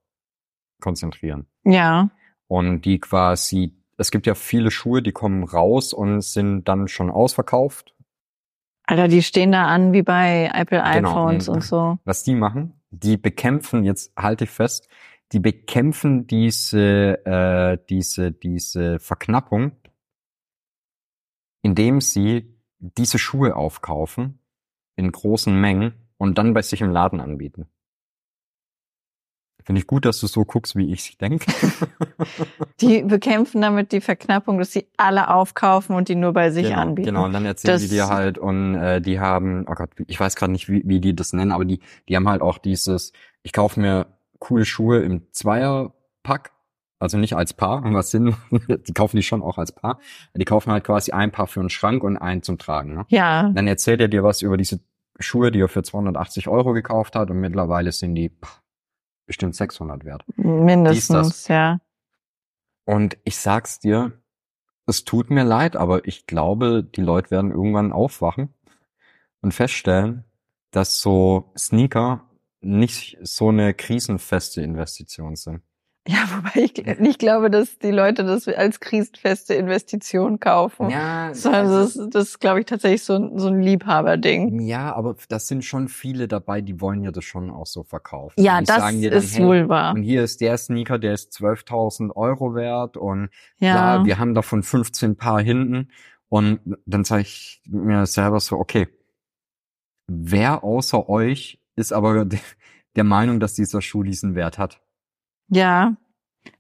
konzentrieren. 0.81 1.47
Ja. 1.65 2.11
Und 2.47 2.83
die 2.83 3.01
quasi, 3.01 3.75
es 3.99 4.13
gibt 4.13 4.27
ja 4.27 4.37
viele 4.37 4.71
Schuhe, 4.71 5.03
die 5.03 5.11
kommen 5.11 5.43
raus 5.43 5.93
und 5.93 6.21
sind 6.23 6.65
dann 6.69 6.87
schon 6.87 7.11
ausverkauft. 7.11 7.93
Alter, 8.87 9.09
die 9.09 9.23
stehen 9.23 9.53
da 9.53 9.67
an 9.67 9.93
wie 9.93 10.03
bei 10.03 10.51
Apple 10.55 10.83
Genau. 10.93 11.11
iPhones 11.11 11.49
und 11.49 11.63
so. 11.63 11.99
Was 12.05 12.23
die 12.23 12.35
machen, 12.37 12.81
die 12.91 13.17
bekämpfen, 13.17 13.85
jetzt 13.85 14.13
halte 14.17 14.45
ich 14.45 14.51
fest, 14.51 14.89
die 15.33 15.41
bekämpfen 15.41 16.27
diese, 16.29 17.25
äh, 17.27 17.79
diese, 17.91 18.31
diese 18.31 19.01
Verknappung, 19.01 19.73
indem 21.63 22.01
sie 22.01 22.57
diese 22.79 23.19
Schuhe 23.19 23.57
aufkaufen 23.57 24.39
in 24.95 25.11
großen 25.11 25.59
Mengen 25.61 25.95
und 26.17 26.39
dann 26.39 26.55
bei 26.55 26.63
sich 26.63 26.81
im 26.81 26.91
Laden 26.91 27.21
anbieten. 27.21 27.67
Finde 29.67 29.81
ich 29.81 29.89
gut, 29.89 30.05
dass 30.05 30.21
du 30.21 30.29
so 30.29 30.45
guckst, 30.45 30.77
wie 30.77 30.93
ich 30.93 31.19
denke. 31.19 31.45
Die 32.81 33.03
bekämpfen 33.03 33.61
damit 33.61 33.91
die 33.91 34.01
Verknappung, 34.01 34.59
dass 34.59 34.73
sie 34.73 34.87
alle 34.97 35.29
aufkaufen 35.35 35.97
und 35.97 36.09
die 36.09 36.15
nur 36.15 36.33
bei 36.33 36.51
sich 36.51 36.69
genau, 36.69 36.81
anbieten. 36.81 37.07
Genau, 37.09 37.25
und 37.25 37.33
dann 37.33 37.45
erzählen 37.45 37.79
die 37.79 37.85
Das- 37.89 37.91
dir 37.91 38.09
halt 38.09 38.39
und 38.39 38.77
äh, 38.77 39.01
die 39.01 39.19
haben, 39.19 39.67
oh 39.69 39.75
Gott, 39.75 39.91
ich 40.07 40.21
weiß 40.21 40.37
gerade 40.37 40.53
nicht, 40.53 40.69
wie, 40.69 40.83
wie 40.87 41.01
die 41.01 41.17
das 41.17 41.33
nennen, 41.33 41.51
aber 41.51 41.65
die, 41.65 41.81
die 42.09 42.15
haben 42.15 42.29
halt 42.29 42.43
auch 42.43 42.59
dieses, 42.59 43.13
ich 43.43 43.53
kaufe 43.53 43.81
mir 43.81 44.07
coole 44.39 44.65
Schuhe 44.65 45.01
im 45.01 45.33
Zweierpack, 45.33 46.53
also 47.01 47.19
nicht 47.19 47.35
als 47.35 47.53
Paar, 47.53 47.83
was 47.93 48.13
Sinn, 48.13 48.37
die 48.87 48.93
kaufen 48.93 49.17
die 49.17 49.23
schon 49.25 49.43
auch 49.43 49.59
als 49.59 49.73
Paar, 49.73 49.99
die 50.35 50.45
kaufen 50.45 50.71
halt 50.71 50.85
quasi 50.85 51.11
ein 51.11 51.33
Paar 51.33 51.49
für 51.49 51.59
einen 51.61 51.71
Schrank 51.71 52.05
und 52.05 52.17
ein 52.17 52.43
zum 52.43 52.59
Tragen. 52.59 52.95
Ne? 52.95 53.05
Ja, 53.09 53.51
Dann 53.51 53.67
erzählt 53.67 54.01
er 54.01 54.09
dir 54.09 54.23
was 54.23 54.43
über 54.43 54.57
diese 54.57 54.79
Schuhe, 55.19 55.51
die 55.51 55.61
er 55.61 55.69
für 55.69 55.83
280 55.83 56.47
Euro 56.47 56.73
gekauft 56.73 57.17
hat 57.17 57.31
und 57.31 57.41
mittlerweile 57.41 57.91
sind 57.91 58.15
die 58.15 58.29
pff, 58.31 58.61
bestimmt 59.27 59.55
600 59.55 60.05
wert. 60.05 60.25
mindestens, 60.37 61.49
ja. 61.49 61.79
Und 62.85 63.19
ich 63.25 63.37
sag's 63.39 63.81
dir, 63.81 64.13
es 64.87 65.05
tut 65.05 65.31
mir 65.31 65.43
leid, 65.43 65.77
aber 65.77 66.07
ich 66.07 66.27
glaube, 66.27 66.85
die 66.85 67.03
Leute 67.03 67.31
werden 67.33 67.51
irgendwann 67.51 67.93
aufwachen 67.93 68.55
und 69.41 69.53
feststellen, 69.53 70.25
dass 70.71 71.01
so 71.01 71.53
Sneaker 71.59 72.31
nicht 72.61 73.19
so 73.23 73.49
eine 73.49 73.75
krisenfeste 73.75 74.63
Investition 74.63 75.37
sind. 75.37 75.63
Ja, 76.09 76.19
wobei 76.37 76.63
ich 76.65 76.99
nicht 77.01 77.19
glaube, 77.19 77.51
dass 77.51 77.79
die 77.79 77.91
Leute 77.91 78.25
das 78.25 78.47
als 78.49 78.81
krisenfeste 78.81 79.55
Investition 79.55 80.39
kaufen. 80.41 80.91
Ja, 80.91 81.35
Sondern 81.35 81.67
das, 81.67 81.99
das 82.11 82.25
ist, 82.29 82.39
glaube 82.41 82.61
ich, 82.61 82.67
tatsächlich 82.67 83.03
so, 83.03 83.15
ein- 83.15 83.39
so 83.39 83.49
ein 83.49 83.61
Liebhaberding. 83.61 84.61
ja, 84.61 84.95
aber 84.95 85.17
das 85.29 85.49
sind 85.49 85.65
schon 85.65 85.89
viele 85.89 86.29
dabei, 86.29 86.61
die 86.61 86.81
wollen 86.81 87.03
ja 87.03 87.11
das 87.11 87.25
schon 87.25 87.51
auch 87.51 87.67
so 87.67 87.83
verkaufen. 87.83 88.41
Ja, 88.43 88.61
das 88.61 88.77
dann, 88.77 89.03
ist 89.03 89.37
hey, 89.37 89.45
wohl 89.45 89.69
wahr. 89.69 89.95
Und 89.95 90.03
hier 90.03 90.23
ist 90.23 90.41
der 90.41 90.57
Sneaker, 90.59 90.99
der 90.99 91.13
ist 91.15 91.33
12.000 91.33 92.15
Euro 92.15 92.55
wert 92.55 92.97
und 92.97 93.29
Ja, 93.59 93.73
Klar, 93.73 94.05
wir 94.05 94.19
haben 94.19 94.35
davon 94.35 94.63
15 94.63 95.17
Paar 95.17 95.41
hinten. 95.41 95.89
Und 96.29 96.61
dann 96.87 97.05
sage 97.05 97.23
ich 97.23 97.63
mir 97.67 98.05
selber 98.07 98.41
so, 98.41 98.57
okay, 98.59 98.89
wer 100.07 100.65
außer 100.65 101.09
euch 101.09 101.61
ist 101.77 101.93
aber 101.93 102.25
de- 102.25 102.39
der 102.97 103.05
Meinung, 103.05 103.41
dass 103.41 103.55
dieser 103.55 103.83
Schuh 103.83 104.03
diesen 104.03 104.35
Wert 104.35 104.59
hat? 104.59 104.81
Ja. 105.49 105.97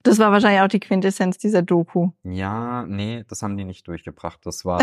Das 0.03 0.18
war 0.18 0.33
wahrscheinlich 0.33 0.61
auch 0.62 0.68
die 0.68 0.81
Quintessenz 0.81 1.38
dieser 1.38 1.62
Doku. 1.62 2.11
Ja, 2.25 2.85
nee, 2.87 3.25
das 3.29 3.42
haben 3.42 3.57
die 3.57 3.64
nicht 3.64 3.87
durchgebracht. 3.87 4.40
Das 4.44 4.64
war, 4.64 4.81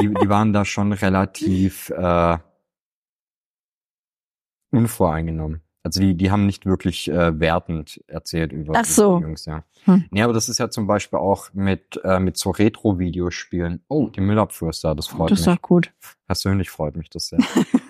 die, 0.00 0.08
die 0.08 0.28
waren 0.28 0.52
da 0.52 0.64
schon 0.66 0.92
relativ 0.92 1.88
äh, 1.90 2.38
unvoreingenommen. 4.70 5.62
Also 5.82 6.00
die, 6.00 6.14
die 6.14 6.30
haben 6.30 6.44
nicht 6.44 6.66
wirklich 6.66 7.10
äh, 7.10 7.40
wertend 7.40 8.04
erzählt 8.06 8.52
über 8.52 8.74
Ach 8.76 8.82
die 8.82 8.90
so. 8.90 9.18
Jungs, 9.18 9.46
ja. 9.46 9.64
Hm. 9.84 10.04
Nee, 10.10 10.22
aber 10.22 10.34
das 10.34 10.50
ist 10.50 10.58
ja 10.58 10.68
zum 10.68 10.86
Beispiel 10.86 11.18
auch 11.18 11.54
mit, 11.54 11.98
äh, 12.04 12.20
mit 12.20 12.36
so 12.36 12.50
Retro-Videospielen. 12.50 13.82
Oh, 13.88 14.08
die 14.08 14.20
Müllabfuhrster, 14.20 14.94
das 14.94 15.06
freut 15.06 15.30
Das 15.30 15.40
ist 15.40 15.46
mich. 15.46 15.56
doch 15.56 15.62
gut. 15.62 15.92
Persönlich 16.26 16.68
freut 16.68 16.96
mich 16.96 17.08
das 17.08 17.28
sehr. 17.28 17.38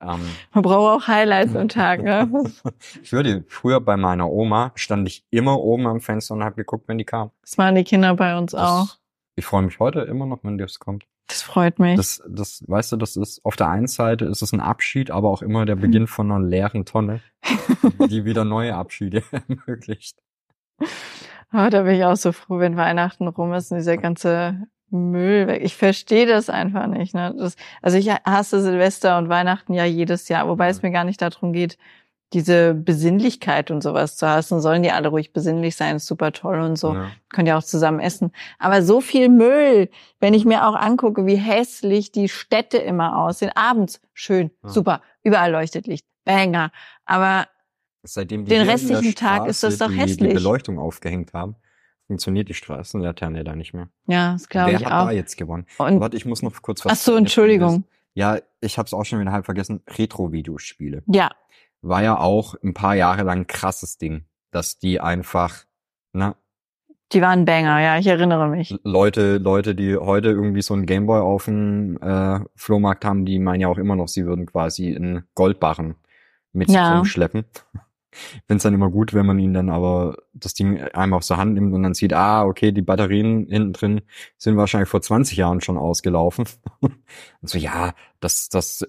ähm, 0.00 0.20
Man 0.52 0.62
braucht 0.62 1.04
auch 1.04 1.08
Highlights 1.08 1.56
am 1.56 1.68
Tag, 1.68 2.02
ne? 2.02 2.30
ich 3.02 3.12
würde, 3.12 3.44
früher 3.48 3.80
bei 3.80 3.96
meiner 3.96 4.30
Oma 4.30 4.72
stand 4.74 5.08
ich 5.08 5.24
immer 5.30 5.58
oben 5.60 5.86
am 5.86 6.00
Fenster 6.00 6.34
und 6.34 6.44
habe 6.44 6.56
geguckt, 6.56 6.88
wenn 6.88 6.98
die 6.98 7.04
kam. 7.04 7.30
Das 7.42 7.56
machen 7.56 7.74
die 7.74 7.84
Kinder 7.84 8.14
bei 8.14 8.36
uns 8.36 8.52
Das, 8.52 8.60
auch. 8.60 8.96
Ich 9.36 9.44
freue 9.44 9.62
mich 9.62 9.78
heute 9.78 10.00
immer 10.00 10.26
noch, 10.26 10.44
wenn 10.44 10.58
das 10.58 10.78
kommt. 10.78 11.06
Das 11.28 11.42
freut 11.42 11.78
mich. 11.78 11.96
Das, 11.96 12.22
das, 12.28 12.62
weißt 12.66 12.92
du, 12.92 12.96
das 12.96 13.16
ist, 13.16 13.44
auf 13.44 13.56
der 13.56 13.68
einen 13.68 13.88
Seite 13.88 14.26
ist 14.26 14.42
es 14.42 14.52
ein 14.52 14.60
Abschied, 14.60 15.10
aber 15.10 15.28
auch 15.28 15.42
immer 15.42 15.66
der 15.66 15.74
Beginn 15.76 16.06
von 16.06 16.30
einer 16.30 16.44
leeren 16.44 16.84
Tonne, 16.84 17.20
die 18.08 18.24
wieder 18.24 18.44
neue 18.44 18.74
Abschiede 18.76 19.24
ermöglicht. 19.48 20.18
Ah, 21.50 21.68
da 21.70 21.82
bin 21.82 21.94
ich 21.94 22.04
auch 22.04 22.16
so 22.16 22.32
froh, 22.32 22.58
wenn 22.58 22.76
Weihnachten 22.76 23.26
rum 23.26 23.52
ist 23.54 23.72
und 23.72 23.78
dieser 23.78 23.96
ganze 23.96 24.68
Müll 24.90 25.46
weg. 25.46 25.62
Ich 25.64 25.76
verstehe 25.76 26.26
das 26.26 26.48
einfach 26.48 26.86
nicht. 26.86 27.14
Ne? 27.14 27.34
Das, 27.36 27.56
also 27.82 27.98
ich 27.98 28.10
hasse 28.10 28.62
Silvester 28.62 29.18
und 29.18 29.28
Weihnachten 29.28 29.74
ja 29.74 29.84
jedes 29.84 30.28
Jahr, 30.28 30.48
wobei 30.48 30.68
es 30.68 30.82
mir 30.82 30.90
gar 30.90 31.04
nicht 31.04 31.20
darum 31.20 31.52
geht, 31.52 31.76
diese 32.32 32.74
Besinnlichkeit 32.74 33.70
und 33.70 33.82
sowas 33.82 34.16
zu 34.16 34.28
hassen. 34.28 34.60
Sollen 34.60 34.82
die 34.82 34.90
alle 34.90 35.08
ruhig 35.08 35.32
besinnlich 35.32 35.76
sein, 35.76 35.96
ist 35.96 36.06
super 36.06 36.32
toll 36.32 36.60
und 36.60 36.76
so. 36.76 36.94
Ja. 36.94 37.10
Könnt 37.30 37.48
ihr 37.48 37.56
auch 37.56 37.62
zusammen 37.62 38.00
essen. 38.00 38.32
Aber 38.58 38.82
so 38.82 39.00
viel 39.00 39.28
Müll, 39.28 39.90
wenn 40.18 40.34
ich 40.34 40.44
mir 40.44 40.66
auch 40.66 40.74
angucke, 40.74 41.24
wie 41.26 41.36
hässlich 41.36 42.10
die 42.12 42.28
Städte 42.28 42.78
immer 42.78 43.18
aussehen. 43.18 43.52
Abends 43.54 44.00
schön, 44.12 44.50
Ja. 44.64 44.70
super, 44.70 45.02
überall 45.22 45.52
leuchtet 45.52 45.86
Licht, 45.86 46.04
Banger. 46.24 46.72
Aber 47.04 47.46
die 48.16 48.26
Den 48.26 48.68
restlichen 48.68 49.14
Tag 49.14 49.46
ist 49.46 49.62
das 49.62 49.78
doch 49.78 49.88
die, 49.88 49.96
hässlich. 49.96 50.28
Die 50.28 50.34
Beleuchtung 50.34 50.78
aufgehängt 50.78 51.32
haben, 51.32 51.56
funktioniert 52.06 52.48
die 52.48 52.54
Straßenlaterne 52.54 53.44
da 53.44 53.54
nicht 53.56 53.74
mehr. 53.74 53.88
ja, 54.06 54.32
das 54.32 54.48
glaube 54.48 54.72
Wer 54.72 54.80
ich 54.80 54.86
hat 54.86 54.92
auch. 54.92 55.06
da 55.06 55.12
jetzt 55.12 55.36
gewonnen? 55.36 55.66
Und 55.78 56.00
Warte, 56.00 56.16
ich 56.16 56.24
muss 56.26 56.42
noch 56.42 56.60
kurz 56.62 56.84
was. 56.84 56.92
Ach 56.92 56.96
so. 56.96 57.16
Entschuldigung. 57.16 57.84
Ja, 58.14 58.38
ich 58.60 58.78
habe 58.78 58.86
es 58.86 58.94
auch 58.94 59.04
schon 59.04 59.20
wieder 59.20 59.32
halb 59.32 59.44
vergessen. 59.44 59.82
Retro-Videospiele. 59.88 61.02
ja, 61.06 61.30
War 61.82 62.02
ja 62.02 62.18
auch 62.18 62.54
ein 62.62 62.72
paar 62.74 62.94
Jahre 62.94 63.22
lang 63.24 63.40
ein 63.40 63.46
krasses 63.46 63.98
Ding, 63.98 64.24
dass 64.50 64.78
die 64.78 65.00
einfach, 65.00 65.64
na, 66.12 66.36
die 67.12 67.22
waren 67.22 67.44
Banger, 67.44 67.80
ja, 67.80 67.98
ich 67.98 68.06
erinnere 68.08 68.48
mich. 68.48 68.74
Leute, 68.82 69.38
Leute, 69.38 69.76
die 69.76 69.96
heute 69.96 70.30
irgendwie 70.30 70.62
so 70.62 70.74
einen 70.74 70.86
Gameboy 70.86 71.20
auf 71.20 71.44
dem 71.44 71.98
äh, 72.02 72.40
Flohmarkt 72.56 73.04
haben, 73.04 73.24
die 73.24 73.38
meinen 73.38 73.60
ja 73.60 73.68
auch 73.68 73.78
immer 73.78 73.94
noch, 73.94 74.08
sie 74.08 74.26
würden 74.26 74.44
quasi 74.46 74.90
in 74.90 75.22
Goldbarren 75.36 75.94
mit 76.52 76.66
sich 76.68 76.74
Ja. 76.76 76.96
rumschleppen. 76.96 77.44
Ich 78.34 78.42
finde 78.46 78.56
es 78.56 78.62
dann 78.62 78.74
immer 78.74 78.90
gut, 78.90 79.14
wenn 79.14 79.26
man 79.26 79.38
ihn 79.38 79.52
dann 79.54 79.68
aber 79.70 80.16
das 80.32 80.54
Ding 80.54 80.80
einmal 80.80 81.18
aus 81.18 81.28
der 81.28 81.36
Hand 81.36 81.54
nimmt 81.54 81.74
und 81.74 81.82
dann 81.82 81.94
sieht, 81.94 82.12
ah, 82.12 82.44
okay, 82.44 82.72
die 82.72 82.82
Batterien 82.82 83.46
hinten 83.48 83.72
drin 83.72 84.00
sind 84.36 84.56
wahrscheinlich 84.56 84.88
vor 84.88 85.02
20 85.02 85.36
Jahren 85.36 85.60
schon 85.60 85.76
ausgelaufen. 85.76 86.46
Und 86.80 86.96
so, 87.42 87.58
ja, 87.58 87.94
das, 88.20 88.48
das, 88.48 88.82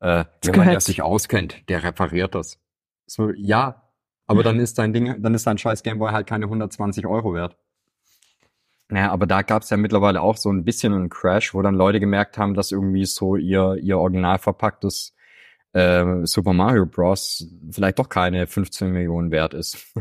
äh, 0.00 0.06
jemand, 0.06 0.28
der 0.44 0.52
gehört- 0.52 0.82
sich 0.82 1.02
auskennt, 1.02 1.68
der 1.68 1.82
repariert 1.82 2.34
das. 2.34 2.58
So, 3.06 3.30
ja, 3.30 3.82
aber 4.26 4.42
dann 4.42 4.58
ist 4.60 4.78
dein 4.78 4.92
Ding, 4.92 5.22
dann 5.22 5.34
ist 5.34 5.46
dein 5.46 5.58
scheiß 5.58 5.82
Gameboy 5.82 6.10
halt 6.12 6.26
keine 6.26 6.46
120 6.46 7.06
Euro 7.06 7.34
wert. 7.34 7.56
Naja, 8.88 9.10
aber 9.10 9.26
da 9.26 9.42
gab's 9.42 9.70
ja 9.70 9.76
mittlerweile 9.76 10.20
auch 10.20 10.36
so 10.36 10.50
ein 10.50 10.64
bisschen 10.64 10.92
einen 10.92 11.08
Crash, 11.08 11.54
wo 11.54 11.62
dann 11.62 11.74
Leute 11.74 12.00
gemerkt 12.00 12.36
haben, 12.38 12.54
dass 12.54 12.70
irgendwie 12.70 13.06
so 13.06 13.36
ihr, 13.36 13.76
ihr 13.80 13.98
original 13.98 14.38
verpacktes 14.38 15.14
äh, 15.74 16.24
Super 16.24 16.52
Mario 16.54 16.86
Bros. 16.86 17.46
vielleicht 17.70 17.98
doch 17.98 18.08
keine 18.08 18.46
15 18.46 18.90
Millionen 18.90 19.30
wert 19.30 19.52
ist. 19.54 19.92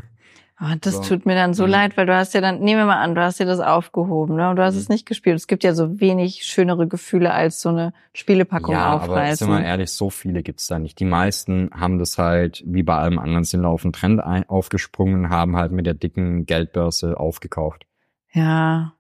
Oh, 0.62 0.76
das 0.80 0.98
So. 0.98 1.02
tut 1.02 1.26
mir 1.26 1.34
dann 1.36 1.54
so 1.56 1.66
Mhm. 1.66 1.72
leid, 1.72 1.98
weil 1.98 2.06
du 2.06 2.16
hast 2.16 2.34
ja 2.36 2.40
dann, 2.40 2.60
nehmen 2.60 2.82
wir 2.82 2.86
mal 2.86 3.02
an, 3.02 3.16
du 3.16 3.22
hast 3.22 3.40
dir 3.40 3.46
das 3.46 3.60
aufgehoben, 3.60 4.36
ne? 4.36 4.50
Und 4.52 4.56
du 4.56 4.64
hast 4.64 4.76
Mhm. 4.76 4.80
es 4.82 4.88
nicht 4.90 5.06
gespielt. 5.08 5.36
Es 5.36 5.48
gibt 5.48 5.64
ja 5.64 5.74
so 5.74 6.00
wenig 6.00 6.44
schönere 6.46 6.88
Gefühle 6.88 7.34
als 7.34 7.60
so 7.60 7.70
eine 7.70 7.92
Spielepackung 8.14 8.72
ja, 8.72 8.86
aber 8.86 9.02
sind 9.02 9.10
aufreißen. 9.12 9.48
wir 9.50 9.64
ehrlich, 9.66 9.92
so 9.92 10.10
viele 10.12 10.44
gibt's 10.44 10.68
da 10.68 10.78
nicht. 10.80 11.00
Die 11.00 11.06
meisten 11.06 11.72
haben 11.74 11.98
das 11.98 12.18
halt, 12.20 12.64
wie 12.66 12.84
bei 12.84 12.96
allem 12.96 13.18
anderen, 13.20 13.44
sind 13.44 13.66
auf 13.66 13.82
den 13.82 13.94
Trend 13.94 14.22
ein, 14.24 14.48
aufgesprungen, 14.48 15.30
haben 15.30 15.58
halt 15.58 15.72
mit 15.72 15.86
der 15.88 15.96
dicken 15.96 16.46
Geldbörse 16.46 17.20
aufgekauft. 17.20 17.86
Ja. 18.32 18.94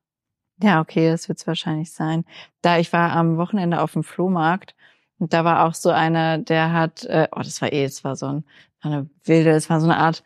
Ja, 0.62 0.82
okay, 0.82 1.10
das 1.10 1.28
wird's 1.30 1.45
wahrscheinlich 1.48 1.91
sein. 1.93 2.26
Da 2.62 2.78
ich 2.78 2.91
war 2.93 3.12
am 3.12 3.38
Wochenende 3.38 3.80
auf 3.82 3.93
dem 3.93 4.04
Flohmarkt 4.04 4.76
und 5.24 5.32
da 5.32 5.46
war 5.46 5.64
auch 5.64 5.74
so 5.74 5.90
einer, 5.90 6.38
der 6.38 6.74
hat, 6.74 7.06
äh, 7.06 7.30
oh, 7.32 7.40
das 7.40 7.62
war 7.62 7.72
eh, 7.72 7.86
es 7.86 8.04
war 8.04 8.18
so 8.18 8.26
ein, 8.26 8.44
eine 8.82 9.10
wilde, 9.24 9.52
es 9.52 9.70
war 9.70 9.80
so 9.80 9.86
eine 9.86 9.96
Art, 9.96 10.22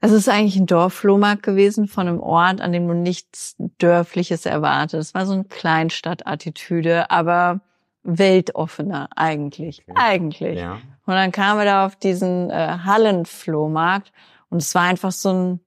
also 0.00 0.14
es 0.14 0.28
ist 0.28 0.28
eigentlich 0.28 0.54
ein 0.54 0.66
Dorfflohmarkt 0.66 1.42
gewesen 1.42 1.88
von 1.88 2.06
einem 2.06 2.20
Ort, 2.20 2.60
an 2.60 2.70
dem 2.70 2.86
du 2.86 2.94
nichts 2.94 3.56
Dörfliches 3.78 4.46
erwartet. 4.46 5.00
Es 5.00 5.12
war 5.12 5.26
so 5.26 5.32
eine 5.32 5.42
Kleinstadt-Attitüde, 5.42 7.10
aber 7.10 7.62
weltoffener 8.04 9.08
eigentlich. 9.16 9.82
Okay. 9.88 10.00
Eigentlich. 10.00 10.58
Ja. 10.60 10.74
Und 10.74 11.14
dann 11.14 11.32
kamen 11.32 11.58
wir 11.58 11.64
da 11.64 11.86
auf 11.86 11.96
diesen 11.96 12.50
äh, 12.50 12.78
Hallenflohmarkt 12.84 14.12
und 14.50 14.58
es 14.58 14.72
war 14.76 14.82
einfach 14.82 15.10
so 15.10 15.32
ein 15.32 15.60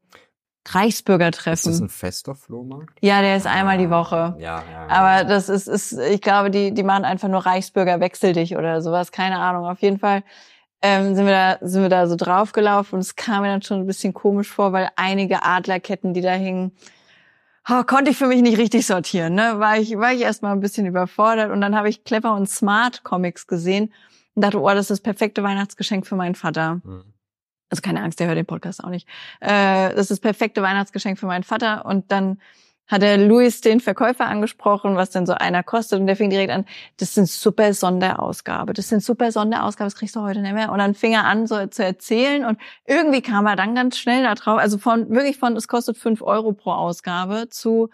Reichsbürgertreffen. 0.73 1.71
Ist 1.71 1.79
das 1.79 1.81
ein 1.81 1.89
fester 1.89 2.35
Flohmarkt? 2.35 2.97
Ja, 3.01 3.21
der 3.21 3.37
ist 3.37 3.47
einmal 3.47 3.77
die 3.77 3.89
Woche. 3.89 4.35
Ja, 4.39 4.63
ja. 4.71 4.87
Aber 4.89 5.23
das 5.23 5.49
ist, 5.49 5.67
ist, 5.67 5.93
ich 5.93 6.21
glaube, 6.21 6.51
die, 6.51 6.73
die 6.73 6.83
machen 6.83 7.05
einfach 7.05 7.29
nur 7.29 7.45
Reichsbürger 7.45 7.99
wechsel 7.99 8.33
dich 8.33 8.57
oder 8.57 8.81
sowas, 8.81 9.11
keine 9.11 9.39
Ahnung. 9.39 9.65
Auf 9.65 9.79
jeden 9.79 9.99
Fall 9.99 10.23
ähm, 10.81 11.15
sind 11.15 11.25
wir 11.25 11.33
da, 11.33 11.57
sind 11.61 11.81
wir 11.81 11.89
da 11.89 12.07
so 12.07 12.15
draufgelaufen 12.15 12.95
und 12.95 13.01
es 13.01 13.15
kam 13.15 13.43
mir 13.43 13.49
dann 13.49 13.61
schon 13.61 13.79
ein 13.79 13.87
bisschen 13.87 14.13
komisch 14.13 14.49
vor, 14.49 14.73
weil 14.73 14.89
einige 14.95 15.43
Adlerketten, 15.43 16.13
die 16.13 16.21
da 16.21 16.33
hingen, 16.33 16.71
oh, 17.69 17.83
konnte 17.83 18.11
ich 18.11 18.17
für 18.17 18.27
mich 18.27 18.41
nicht 18.41 18.57
richtig 18.57 18.85
sortieren. 18.85 19.33
Ne? 19.33 19.55
War 19.59 19.77
ich, 19.77 19.97
war 19.97 20.13
ich 20.13 20.21
erstmal 20.21 20.51
ein 20.51 20.59
bisschen 20.59 20.85
überfordert 20.85 21.51
und 21.51 21.61
dann 21.61 21.75
habe 21.75 21.89
ich 21.89 22.03
Clever 22.03 22.35
und 22.35 22.49
Smart 22.49 23.03
Comics 23.03 23.47
gesehen 23.47 23.93
und 24.35 24.43
dachte, 24.43 24.61
oh, 24.61 24.69
das 24.69 24.81
ist 24.81 24.91
das 24.91 24.99
perfekte 25.01 25.43
Weihnachtsgeschenk 25.43 26.05
für 26.05 26.15
meinen 26.15 26.35
Vater. 26.35 26.81
Hm. 26.83 27.03
Also 27.69 27.81
keine 27.81 28.01
Angst, 28.01 28.19
der 28.19 28.27
hört 28.27 28.37
den 28.37 28.45
Podcast 28.45 28.83
auch 28.83 28.89
nicht. 28.89 29.07
Äh, 29.41 29.89
das 29.89 30.01
ist 30.01 30.11
das 30.11 30.19
perfekte 30.19 30.61
Weihnachtsgeschenk 30.61 31.19
für 31.19 31.25
meinen 31.25 31.43
Vater 31.43 31.85
und 31.85 32.11
dann 32.11 32.39
hat 32.87 33.01
der 33.01 33.17
Luis 33.17 33.59
den 33.61 33.81
Verkäufer 33.81 34.25
angesprochen, 34.27 34.95
was 34.95 35.09
denn 35.09 35.25
so 35.25 35.33
einer 35.33 35.61
kostet. 35.61 35.99
Und 35.99 36.07
der 36.07 36.15
fing 36.15 36.29
direkt 36.29 36.51
an, 36.51 36.65
das 36.97 37.13
sind 37.13 37.27
super 37.27 37.73
Sonderausgabe. 37.73 38.73
Das 38.73 38.87
sind 38.87 39.03
super 39.03 39.31
Sonderausgabe, 39.31 39.87
das 39.87 39.95
kriegst 39.95 40.15
du 40.15 40.21
heute 40.21 40.41
nicht 40.41 40.53
mehr. 40.53 40.71
Und 40.71 40.79
dann 40.79 40.95
fing 40.95 41.11
er 41.11 41.25
an, 41.25 41.47
so 41.47 41.67
zu 41.67 41.83
erzählen. 41.83 42.45
Und 42.45 42.59
irgendwie 42.85 43.21
kam 43.21 43.45
er 43.45 43.57
dann 43.57 43.75
ganz 43.75 43.97
schnell 43.97 44.23
da 44.23 44.35
drauf. 44.35 44.57
Also 44.57 44.77
von, 44.77 45.09
wirklich 45.09 45.37
von, 45.37 45.55
es 45.57 45.67
kostet 45.67 45.97
fünf 45.97 46.21
Euro 46.21 46.53
pro 46.53 46.71
Ausgabe 46.71 47.49
zu, 47.49 47.89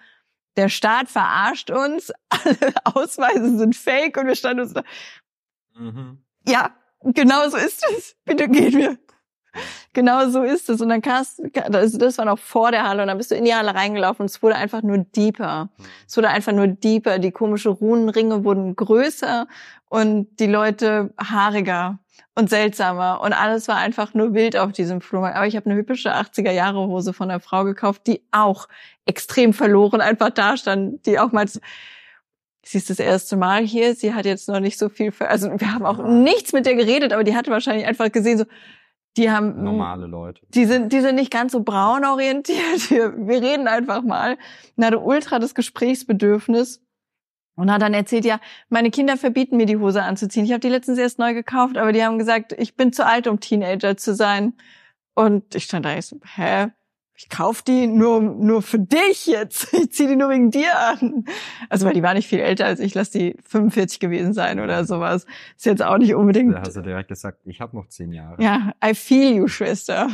der 0.57 0.69
Staat 0.69 1.09
verarscht 1.09 1.71
uns, 1.71 2.11
alle 2.30 2.74
Ausweise 2.84 3.57
sind 3.57 3.76
fake 3.76 4.17
und 4.17 4.28
wir 4.28 4.36
standen 4.36 4.61
uns 4.61 4.74
da. 4.74 4.84
Mhm. 5.76 6.24
Ja, 6.47 6.69
genau 7.01 7.49
so 7.49 7.57
ist 7.57 7.84
es. 7.97 8.15
Bitte 8.26 8.47
gehen 8.47 8.74
wir. 8.74 8.97
Genau 9.93 10.27
so 10.29 10.43
ist 10.43 10.69
es. 10.69 10.81
Und 10.81 10.89
dann 10.89 11.01
kannst, 11.01 11.41
das, 11.69 11.93
das 11.93 12.17
war 12.17 12.25
noch 12.25 12.39
vor 12.39 12.71
der 12.71 12.87
Halle 12.87 13.03
und 13.03 13.07
dann 13.07 13.17
bist 13.17 13.31
du 13.31 13.35
in 13.35 13.45
die 13.45 13.53
Halle 13.53 13.75
reingelaufen 13.75 14.23
und 14.23 14.29
es 14.29 14.41
wurde 14.41 14.55
einfach 14.55 14.81
nur 14.81 14.97
deeper. 14.97 15.65
Mhm. 15.77 15.85
Es 16.07 16.17
wurde 16.17 16.29
einfach 16.29 16.51
nur 16.51 16.67
deeper. 16.67 17.19
Die 17.19 17.31
komischen 17.31 17.71
Runenringe 17.71 18.43
wurden 18.43 18.75
größer 18.75 19.47
und 19.89 20.39
die 20.39 20.47
Leute 20.47 21.13
haariger 21.17 21.99
und 22.35 22.49
seltsamer 22.49 23.21
und 23.21 23.33
alles 23.33 23.67
war 23.67 23.77
einfach 23.77 24.15
nur 24.15 24.33
wild 24.33 24.57
auf 24.57 24.71
diesem 24.71 25.01
Flohmarkt. 25.01 25.35
Aber 25.35 25.45
ich 25.45 25.55
habe 25.55 25.69
eine 25.69 25.75
hübsche 25.75 26.15
80er 26.15 26.51
Jahre 26.51 26.87
Hose 26.87 27.13
von 27.13 27.29
einer 27.29 27.39
Frau 27.39 27.63
gekauft, 27.63 28.07
die 28.07 28.23
auch 28.31 28.67
extrem 29.05 29.53
verloren 29.53 30.01
einfach 30.01 30.31
da 30.31 30.57
stand, 30.57 31.05
die 31.05 31.19
auch 31.19 31.31
mal 31.31 31.47
Sie 32.65 32.77
ist 32.77 32.89
das 32.89 32.99
erste 32.99 33.35
Mal 33.35 33.65
hier. 33.65 33.93
Sie 33.93 34.13
hat 34.13 34.25
jetzt 34.25 34.47
noch 34.47 34.61
nicht 34.61 34.79
so 34.79 34.87
viel, 34.87 35.11
für, 35.11 35.27
also 35.27 35.49
wir 35.59 35.73
haben 35.73 35.85
auch 35.85 36.01
nichts 36.01 36.53
mit 36.53 36.65
der 36.65 36.75
geredet, 36.75 37.11
aber 37.11 37.25
die 37.25 37.35
hatte 37.35 37.51
wahrscheinlich 37.51 37.85
einfach 37.85 38.09
gesehen 38.09 38.37
so, 38.37 38.45
die 39.18 39.30
haben 39.30 39.64
Normale 39.64 40.07
Leute. 40.07 40.41
die 40.49 40.66
sind, 40.66 40.91
die 40.91 41.01
sind 41.01 41.16
nicht 41.16 41.32
ganz 41.32 41.51
so 41.51 41.61
braun 41.61 42.03
orientiert. 42.05 42.59
Wir, 42.89 43.14
wir 43.16 43.41
reden 43.41 43.68
einfach 43.68 44.01
mal. 44.01 44.38
Und 44.76 44.86
hatte 44.86 44.99
ultra 44.99 45.39
das 45.39 45.53
Gesprächsbedürfnis. 45.53 46.82
Und 47.55 47.72
hat 47.72 47.84
dann 47.84 47.93
erzählt, 47.93 48.26
ja, 48.26 48.39
meine 48.70 48.89
Kinder 48.89 49.16
verbieten 49.16 49.57
mir 49.57 49.68
die 49.68 49.78
Hose 49.78 50.01
anzuziehen. 50.01 50.45
Ich 50.45 50.51
habe 50.51 50.59
die 50.59 50.70
letztens 50.70 50.97
erst 50.97 51.20
neu 51.20 51.36
gekauft, 51.36 51.78
aber 51.78 51.91
die 51.91 52.03
haben 52.03 52.18
gesagt, 52.18 52.53
ich 52.53 52.76
bin 52.76 52.91
zu 52.91 53.05
alt, 53.05 53.28
um 53.28 53.39
Teenager 53.39 53.95
zu 53.95 54.16
sein. 54.16 54.53
Und 55.14 55.53
ich 55.53 55.66
stand 55.66 55.86
da, 55.86 55.95
ich 55.95 56.07
so, 56.07 56.20
hä? 56.36 56.72
Ich 57.24 57.30
kauf 57.30 57.61
die 57.61 57.88
nur, 57.88 58.19
nur 58.19 58.61
für 58.61 58.80
dich 58.80 59.28
jetzt. 59.28 59.74
Ich 59.84 59.91
zieh 59.93 60.07
die 60.07 60.15
nur 60.17 60.30
wegen 60.30 60.51
dir 60.51 60.78
an. 60.78 61.24
Also, 61.69 61.86
weil 61.86 61.93
die 61.93 62.03
war 62.03 62.13
nicht 62.13 62.28
viel 62.28 62.39
älter 62.39 62.65
als 62.65 62.82
ich. 62.82 62.93
Lass 62.95 63.11
die 63.11 63.38
45 63.45 64.01
gewesen 64.01 64.34
sein 64.34 64.59
oder 64.59 64.84
sowas. 64.84 65.26
Ist 65.55 65.65
jetzt 65.65 65.82
auch 65.82 65.97
nicht 65.97 66.15
unbedingt 66.15 66.53
Da 66.53 66.61
hast 66.61 66.76
du 66.76 66.82
direkt 66.82 67.07
gesagt, 67.07 67.39
ich 67.45 67.61
habe 67.61 67.78
noch 67.78 67.88
zehn 67.88 68.11
Jahre. 68.11 68.41
ja, 68.41 68.74
I 68.84 68.93
feel 68.93 69.38
you, 69.38 69.47
Schwester. 69.47 70.09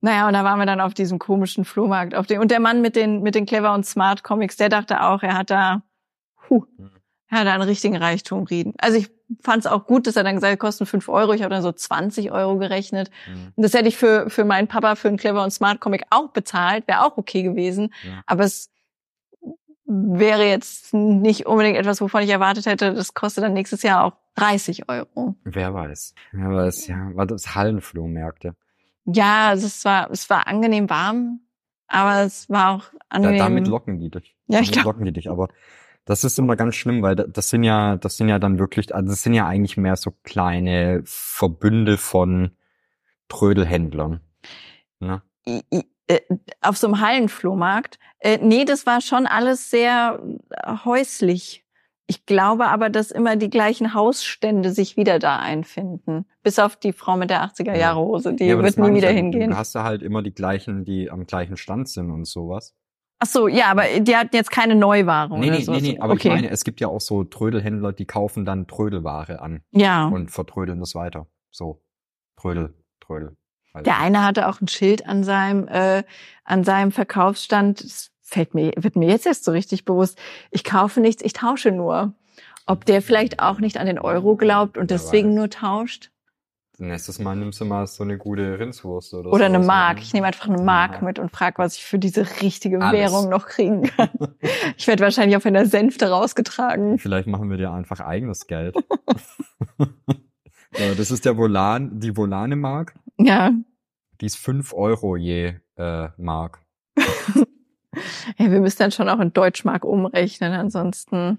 Naja, 0.00 0.26
und 0.26 0.32
da 0.32 0.42
waren 0.42 0.58
wir 0.58 0.66
dann 0.66 0.80
auf 0.80 0.92
diesem 0.92 1.20
komischen 1.20 1.64
Flohmarkt. 1.64 2.16
Auf 2.16 2.26
den, 2.26 2.40
und 2.40 2.50
der 2.50 2.60
Mann 2.60 2.80
mit 2.80 2.96
den, 2.96 3.22
mit 3.22 3.36
den 3.36 3.46
Clever 3.46 3.72
und 3.72 3.86
Smart 3.86 4.24
Comics, 4.24 4.56
der 4.56 4.68
dachte 4.68 5.02
auch, 5.04 5.22
er 5.22 5.36
hat 5.36 5.50
da, 5.50 5.82
huh, 6.50 6.64
er 6.78 6.97
hat 7.30 7.46
da 7.46 7.52
einen 7.54 7.62
richtigen 7.62 7.96
Reichtum 7.96 8.44
reden. 8.44 8.74
Also 8.78 8.96
ich 8.98 9.10
fand 9.42 9.64
es 9.64 9.70
auch 9.70 9.86
gut, 9.86 10.06
dass 10.06 10.16
er 10.16 10.24
dann 10.24 10.34
gesagt 10.36 10.52
hat, 10.52 10.58
kosten 10.58 10.86
fünf 10.86 11.08
Euro. 11.08 11.32
Ich 11.34 11.42
habe 11.42 11.50
dann 11.52 11.62
so 11.62 11.70
20 11.72 12.32
Euro 12.32 12.56
gerechnet. 12.56 13.10
Mhm. 13.28 13.52
Und 13.56 13.62
das 13.62 13.74
hätte 13.74 13.88
ich 13.88 13.96
für, 13.96 14.30
für 14.30 14.44
meinen 14.44 14.68
Papa 14.68 14.94
für 14.94 15.08
einen 15.08 15.18
Clever 15.18 15.44
und 15.44 15.50
Smart 15.50 15.80
Comic 15.80 16.04
auch 16.10 16.28
bezahlt, 16.30 16.88
wäre 16.88 17.04
auch 17.04 17.16
okay 17.18 17.42
gewesen. 17.42 17.92
Ja. 18.04 18.22
Aber 18.26 18.44
es 18.44 18.70
wäre 19.84 20.44
jetzt 20.46 20.92
nicht 20.92 21.46
unbedingt 21.46 21.78
etwas, 21.78 22.00
wovon 22.00 22.22
ich 22.22 22.30
erwartet 22.30 22.66
hätte, 22.66 22.92
das 22.94 23.14
kostet 23.14 23.44
dann 23.44 23.54
nächstes 23.54 23.82
Jahr 23.82 24.04
auch 24.04 24.12
30 24.36 24.88
Euro. 24.88 25.34
Wer 25.44 25.72
weiß. 25.74 26.14
Wer 26.32 26.50
weiß, 26.50 26.86
ja. 26.88 27.10
War 27.14 27.26
das 27.26 27.54
Hallenflohmärkte? 27.54 28.54
Ja, 29.06 29.48
also 29.48 29.66
es 29.66 29.84
war, 29.84 30.10
es 30.10 30.28
war 30.28 30.46
angenehm 30.46 30.90
warm, 30.90 31.40
aber 31.86 32.22
es 32.24 32.48
war 32.50 32.70
auch 32.76 32.84
Da, 32.92 32.98
angenehm. 33.08 33.38
damit 33.38 33.66
locken 33.68 33.98
die 33.98 34.10
dich. 34.10 34.36
Ja, 34.46 34.60
ich 34.60 34.66
damit 34.70 34.72
glaub- 34.72 34.84
locken 34.84 35.04
die 35.06 35.12
dich. 35.12 35.30
Aber 35.30 35.48
das 36.08 36.24
ist 36.24 36.38
immer 36.38 36.56
ganz 36.56 36.74
schlimm, 36.74 37.02
weil 37.02 37.16
da- 37.16 37.24
das 37.26 37.50
sind 37.50 37.64
ja, 37.64 37.96
das 37.96 38.16
sind 38.16 38.28
ja 38.28 38.38
dann 38.38 38.58
wirklich, 38.58 38.94
also 38.94 39.10
das 39.10 39.22
sind 39.22 39.34
ja 39.34 39.46
eigentlich 39.46 39.76
mehr 39.76 39.96
so 39.96 40.10
kleine 40.22 41.02
Verbünde 41.04 41.98
von 41.98 42.52
Trödelhändlern. 43.28 44.20
Ne? 45.00 45.22
Äh, 45.46 46.20
auf 46.62 46.78
so 46.78 46.86
einem 46.86 47.00
Hallenflohmarkt. 47.00 47.98
Äh, 48.20 48.38
nee, 48.42 48.64
das 48.64 48.86
war 48.86 49.00
schon 49.02 49.26
alles 49.26 49.70
sehr 49.70 50.20
äh, 50.50 50.74
häuslich. 50.84 51.64
Ich 52.06 52.24
glaube 52.24 52.68
aber, 52.68 52.88
dass 52.88 53.10
immer 53.10 53.36
die 53.36 53.50
gleichen 53.50 53.92
Hausstände 53.92 54.70
sich 54.72 54.96
wieder 54.96 55.18
da 55.18 55.38
einfinden. 55.40 56.24
Bis 56.42 56.58
auf 56.58 56.76
die 56.76 56.94
Frau 56.94 57.18
mit 57.18 57.28
der 57.28 57.44
80er 57.44 57.76
Jahre 57.76 58.00
Hose, 58.00 58.32
die 58.32 58.46
Ja, 58.46 58.56
wird 58.62 58.78
nie 58.78 58.94
wieder 58.94 59.10
ja. 59.10 59.16
hingehen. 59.16 59.50
Du 59.50 59.56
hast 59.58 59.74
ja 59.74 59.84
halt 59.84 60.00
immer 60.02 60.22
die 60.22 60.32
gleichen, 60.32 60.86
die 60.86 61.10
am 61.10 61.26
gleichen 61.26 61.58
Stand 61.58 61.90
sind 61.90 62.10
und 62.10 62.24
sowas. 62.26 62.74
Ach 63.20 63.26
so, 63.26 63.48
ja, 63.48 63.66
aber 63.66 63.84
die 64.00 64.16
hatten 64.16 64.34
jetzt 64.36 64.50
keine 64.50 64.76
Neuware 64.76 65.36
Nee, 65.38 65.48
oder 65.48 65.58
nee, 65.58 65.64
so. 65.64 65.72
nee, 65.72 65.80
nee, 65.80 65.98
aber 65.98 66.12
okay. 66.12 66.28
ich 66.28 66.34
meine, 66.34 66.50
es 66.50 66.62
gibt 66.62 66.80
ja 66.80 66.86
auch 66.88 67.00
so 67.00 67.24
Trödelhändler, 67.24 67.92
die 67.92 68.04
kaufen 68.04 68.44
dann 68.44 68.68
Trödelware 68.68 69.40
an 69.40 69.62
ja. 69.72 70.06
und 70.06 70.30
vertrödeln 70.30 70.78
das 70.78 70.94
weiter. 70.94 71.26
So. 71.50 71.82
Trödel, 72.36 72.74
Trödel. 73.00 73.36
Also, 73.72 73.84
Der 73.84 73.98
eine 73.98 74.24
hatte 74.24 74.48
auch 74.48 74.60
ein 74.60 74.68
Schild 74.68 75.06
an 75.06 75.24
seinem 75.24 75.66
äh, 75.68 76.04
an 76.44 76.62
seinem 76.62 76.92
Verkaufsstand. 76.92 77.82
Das 77.82 78.10
fällt 78.22 78.54
mir 78.54 78.72
wird 78.76 78.94
mir 78.96 79.08
jetzt 79.08 79.26
erst 79.26 79.44
so 79.44 79.50
richtig 79.50 79.84
bewusst. 79.84 80.18
Ich 80.50 80.62
kaufe 80.62 81.00
nichts, 81.00 81.22
ich 81.22 81.32
tausche 81.32 81.72
nur. 81.72 82.14
Ob 82.66 82.84
der 82.84 83.02
vielleicht 83.02 83.40
auch 83.40 83.60
nicht 83.60 83.78
an 83.78 83.86
den 83.86 83.98
Euro 83.98 84.36
glaubt 84.36 84.76
und 84.78 84.90
deswegen 84.90 85.34
nur 85.34 85.48
tauscht 85.50 86.10
Nächstes 86.80 87.18
Mal 87.18 87.34
nimmst 87.34 87.60
du 87.60 87.64
mal 87.64 87.86
so 87.88 88.04
eine 88.04 88.18
gute 88.18 88.58
Rindswurst 88.58 89.12
oder 89.14 89.32
oder 89.32 89.46
eine 89.46 89.56
sowas, 89.56 89.66
Mark. 89.66 89.96
ne? 89.96 90.02
Ich 90.02 90.12
nehme 90.12 90.28
einfach 90.28 90.46
eine 90.48 90.62
Mark 90.62 90.92
Mark. 90.92 91.02
mit 91.02 91.18
und 91.18 91.30
frage, 91.32 91.58
was 91.58 91.74
ich 91.76 91.84
für 91.84 91.98
diese 91.98 92.24
richtige 92.40 92.80
Alles. 92.80 92.92
Währung 92.92 93.28
noch 93.28 93.46
kriegen 93.46 93.82
kann. 93.82 94.10
ich 94.76 94.86
werde 94.86 95.02
wahrscheinlich 95.02 95.36
auf 95.36 95.44
einer 95.44 95.66
Sänfte 95.66 96.08
rausgetragen. 96.08 96.98
Vielleicht 96.98 97.26
machen 97.26 97.50
wir 97.50 97.56
dir 97.56 97.72
einfach 97.72 97.98
eigenes 98.00 98.46
Geld. 98.46 98.76
so, 99.78 100.94
das 100.96 101.10
ist 101.10 101.24
der 101.24 101.36
Volan, 101.36 101.98
die 101.98 102.16
Volane 102.16 102.54
Mark. 102.54 102.94
Ja, 103.18 103.50
Die 104.20 104.26
ist 104.26 104.36
fünf 104.36 104.72
Euro 104.72 105.16
je 105.16 105.54
äh, 105.76 106.08
Mark. 106.16 106.60
ja, 106.96 108.50
wir 108.50 108.60
müssen 108.60 108.78
dann 108.78 108.92
schon 108.92 109.08
auch 109.08 109.18
in 109.20 109.32
Deutschmark 109.32 109.84
umrechnen, 109.84 110.52
ansonsten 110.52 111.38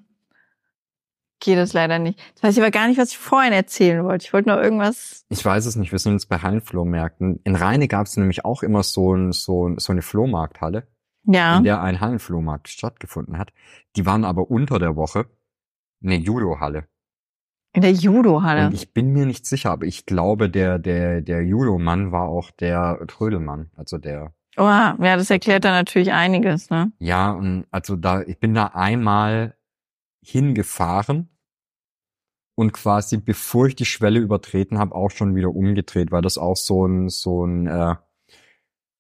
geht 1.40 1.58
das 1.58 1.74
leider 1.74 2.00
nicht. 2.00 2.20
Jetzt 2.30 2.44
weiß 2.44 2.56
ich 2.58 2.62
aber 2.62 2.72
gar 2.72 2.88
nicht, 2.88 2.98
was 3.00 3.12
ich 3.12 3.18
vorhin 3.18 3.54
erzählen 3.54 4.04
wollte. 4.04 4.26
Ich 4.26 4.34
wollte 4.34 4.50
noch 4.50 4.58
irgendwas. 4.58 5.26
Ich 5.30 5.44
weiß 5.44 5.66
es 5.66 5.76
nicht, 5.76 5.92
wir 5.92 6.00
sind 6.00 6.14
jetzt 6.14 6.28
bei 6.30 6.38
Hallenflohmärkten. 6.38 7.40
In 7.44 7.56
Rheine 7.56 7.88
gab 7.88 8.08
es 8.08 8.18
nämlich 8.18 8.46
auch 8.46 8.64
immer 8.64 8.84
so, 8.84 9.14
ein, 9.16 9.32
so, 9.32 9.68
ein, 9.68 9.78
so 9.80 9.92
eine 9.94 10.02
Flohmarkthalle, 10.02 10.88
Ja. 11.24 11.58
in 11.58 11.64
der 11.64 11.82
ein 11.82 12.00
Hallenflohmarkt 12.02 12.68
stattgefunden 12.68 13.38
hat. 13.38 13.54
Die 13.96 14.06
waren 14.06 14.26
aber 14.26 14.50
unter 14.52 14.80
der 14.80 14.96
Woche 14.96 15.26
eine 16.04 16.16
Judohalle. 16.16 16.88
In 17.74 17.84
der 17.84 17.92
Judo-Halle. 17.92 18.66
Und 18.66 18.74
ich 18.74 18.94
bin 18.94 19.14
mir 19.14 19.28
nicht 19.28 19.46
sicher, 19.46 19.70
aber 19.70 19.86
ich 19.86 20.08
glaube, 20.08 20.50
der, 20.50 20.80
der, 20.80 21.22
der 21.22 21.44
Judo-Mann 21.46 22.12
war 22.12 22.28
auch 22.28 22.50
der 22.50 23.00
Trödelmann. 23.08 23.70
Also 23.76 24.00
der, 24.00 24.34
Oh, 24.58 24.64
ja, 24.64 24.96
das 24.98 25.30
erklärt 25.30 25.64
dann 25.66 25.74
natürlich 25.74 26.12
einiges, 26.12 26.72
ne? 26.72 26.92
ja, 26.98 27.32
und 27.32 27.66
also 27.70 27.96
da, 27.96 28.22
ich 28.24 28.40
bin 28.40 28.56
da 28.56 28.72
einmal 28.74 29.56
hingefahren 30.22 31.30
und 32.56 32.74
quasi, 32.74 33.18
bevor 33.18 33.68
ich 33.68 33.76
die 33.76 33.86
Schwelle 33.86 34.20
übertreten 34.20 34.80
habe, 34.80 34.96
auch 34.96 35.12
schon 35.12 35.36
wieder 35.36 35.50
umgedreht, 35.50 36.12
weil 36.12 36.22
das 36.22 36.38
auch 36.38 36.58
so 36.58 36.86
ein, 36.86 37.10
so 37.10 37.46
ein 37.46 37.68
äh, 37.68 37.96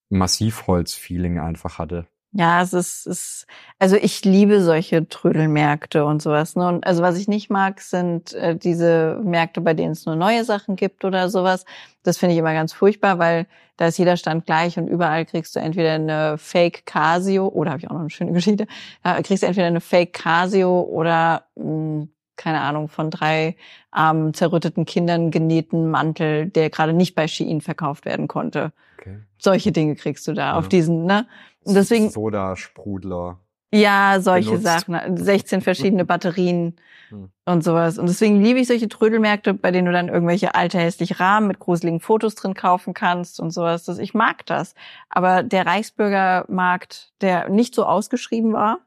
Massivholz-Feeling 0.09 1.39
einfach 1.39 1.77
hatte. 1.77 2.07
Ja, 2.31 2.61
es 2.61 2.73
ist, 2.73 3.07
es, 3.07 3.47
also 3.79 3.95
ich 3.95 4.23
liebe 4.23 4.61
solche 4.61 5.07
Trödelmärkte 5.07 6.05
und 6.05 6.21
sowas. 6.21 6.55
Ne? 6.55 6.67
Und 6.67 6.85
also 6.85 7.01
was 7.01 7.17
ich 7.17 7.27
nicht 7.27 7.49
mag, 7.49 7.81
sind 7.81 8.33
äh, 8.33 8.55
diese 8.55 9.19
Märkte, 9.23 9.61
bei 9.61 9.73
denen 9.73 9.93
es 9.93 10.05
nur 10.05 10.15
neue 10.15 10.45
Sachen 10.45 10.75
gibt 10.75 11.03
oder 11.05 11.29
sowas. 11.29 11.65
Das 12.03 12.17
finde 12.19 12.33
ich 12.33 12.39
immer 12.39 12.53
ganz 12.53 12.71
furchtbar, 12.71 13.17
weil 13.17 13.47
da 13.77 13.87
ist 13.87 13.97
jeder 13.97 14.15
Stand 14.15 14.45
gleich 14.45 14.77
und 14.77 14.87
überall 14.87 15.25
kriegst 15.25 15.55
du 15.55 15.59
entweder 15.59 15.93
eine 15.93 16.37
Fake 16.37 16.85
Casio 16.85 17.47
oder 17.47 17.71
habe 17.71 17.79
ich 17.79 17.87
auch 17.87 17.93
noch 17.93 18.01
eine 18.01 18.09
schöne 18.11 18.31
Geschichte. 18.33 18.67
Da 19.01 19.19
kriegst 19.23 19.41
du 19.41 19.47
entweder 19.47 19.67
eine 19.67 19.81
Fake 19.81 20.13
Casio 20.13 20.81
oder 20.81 21.45
ein 21.57 22.11
keine 22.39 22.61
Ahnung, 22.61 22.87
von 22.87 23.11
drei 23.11 23.55
armen, 23.91 24.33
zerrütteten 24.33 24.85
Kindern 24.85 25.29
genähten 25.29 25.91
Mantel, 25.91 26.47
der 26.47 26.69
gerade 26.69 26.93
nicht 26.93 27.13
bei 27.13 27.27
Shein 27.27 27.61
verkauft 27.61 28.05
werden 28.05 28.27
konnte. 28.27 28.71
Okay. 28.97 29.19
Solche 29.37 29.71
Dinge 29.71 29.95
kriegst 29.95 30.27
du 30.27 30.33
da 30.33 30.51
ja. 30.51 30.55
auf 30.55 30.69
diesen, 30.69 31.05
ne? 31.05 31.27
Und 31.63 31.75
deswegen. 31.75 32.09
Soda, 32.09 32.55
Sprudler. 32.55 33.37
Ja, 33.71 34.17
solche 34.19 34.57
benutzt. 34.57 34.87
Sachen. 34.87 35.17
16 35.17 35.61
verschiedene 35.61 36.05
Batterien 36.05 36.77
hm. 37.09 37.29
und 37.45 37.63
sowas. 37.63 37.99
Und 37.99 38.07
deswegen 38.07 38.41
liebe 38.41 38.59
ich 38.59 38.67
solche 38.67 38.89
Trödelmärkte, 38.89 39.53
bei 39.53 39.71
denen 39.71 39.85
du 39.85 39.91
dann 39.91 40.07
irgendwelche 40.07 40.55
alte 40.55 40.79
hässliche 40.79 41.19
Rahmen 41.19 41.47
mit 41.47 41.59
gruseligen 41.59 41.99
Fotos 41.99 42.35
drin 42.35 42.55
kaufen 42.55 42.93
kannst 42.93 43.39
und 43.39 43.51
sowas. 43.51 43.83
Das, 43.83 43.99
ich 43.99 44.13
mag 44.13 44.45
das. 44.45 44.73
Aber 45.09 45.43
der 45.43 45.65
Reichsbürgermarkt, 45.65 47.11
der 47.21 47.49
nicht 47.49 47.75
so 47.75 47.85
ausgeschrieben 47.85 48.53
war, 48.53 48.79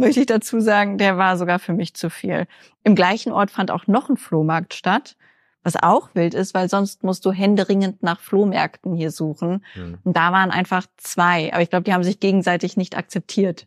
möchte 0.00 0.20
ich 0.20 0.26
dazu 0.26 0.60
sagen, 0.60 0.98
der 0.98 1.16
war 1.16 1.36
sogar 1.36 1.58
für 1.58 1.72
mich 1.72 1.94
zu 1.94 2.10
viel. 2.10 2.46
Im 2.82 2.94
gleichen 2.94 3.32
Ort 3.32 3.50
fand 3.50 3.70
auch 3.70 3.86
noch 3.86 4.08
ein 4.08 4.16
Flohmarkt 4.16 4.74
statt, 4.74 5.16
was 5.62 5.76
auch 5.76 6.14
wild 6.14 6.34
ist, 6.34 6.54
weil 6.54 6.68
sonst 6.68 7.02
musst 7.04 7.24
du 7.24 7.32
händeringend 7.32 8.02
nach 8.02 8.20
Flohmärkten 8.20 8.94
hier 8.94 9.10
suchen. 9.10 9.64
Mhm. 9.74 9.98
Und 10.02 10.16
da 10.16 10.32
waren 10.32 10.50
einfach 10.50 10.86
zwei. 10.96 11.52
Aber 11.52 11.62
ich 11.62 11.70
glaube, 11.70 11.84
die 11.84 11.92
haben 11.92 12.02
sich 12.02 12.18
gegenseitig 12.18 12.76
nicht 12.76 12.96
akzeptiert. 12.96 13.66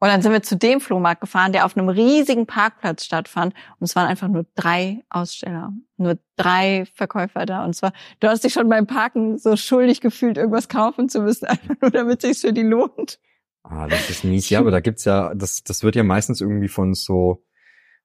Und 0.00 0.08
dann 0.10 0.20
sind 0.20 0.32
wir 0.32 0.42
zu 0.42 0.56
dem 0.56 0.82
Flohmarkt 0.82 1.22
gefahren, 1.22 1.52
der 1.52 1.64
auf 1.64 1.78
einem 1.78 1.88
riesigen 1.88 2.46
Parkplatz 2.46 3.06
stattfand. 3.06 3.54
Und 3.78 3.84
es 3.84 3.96
waren 3.96 4.06
einfach 4.06 4.28
nur 4.28 4.44
drei 4.54 5.02
Aussteller, 5.08 5.72
nur 5.96 6.18
drei 6.36 6.84
Verkäufer 6.94 7.46
da. 7.46 7.64
Und 7.64 7.74
zwar, 7.74 7.92
du 8.20 8.28
hast 8.28 8.44
dich 8.44 8.52
schon 8.52 8.68
beim 8.68 8.86
Parken 8.86 9.38
so 9.38 9.56
schuldig 9.56 10.02
gefühlt, 10.02 10.36
irgendwas 10.36 10.68
kaufen 10.68 11.08
zu 11.08 11.20
müssen, 11.20 11.46
einfach 11.46 11.76
nur 11.80 11.90
damit 11.90 12.22
es 12.22 12.40
sich 12.40 12.40
für 12.40 12.52
die 12.52 12.62
lohnt. 12.62 13.18
Ah, 13.64 13.88
das 13.88 14.10
ist 14.10 14.24
mies. 14.24 14.48
Ja, 14.50 14.60
aber 14.60 14.70
da 14.70 14.80
gibt's 14.80 15.04
ja, 15.04 15.34
das, 15.34 15.64
das 15.64 15.82
wird 15.82 15.96
ja 15.96 16.04
meistens 16.04 16.40
irgendwie 16.40 16.68
von 16.68 16.94
so 16.94 17.44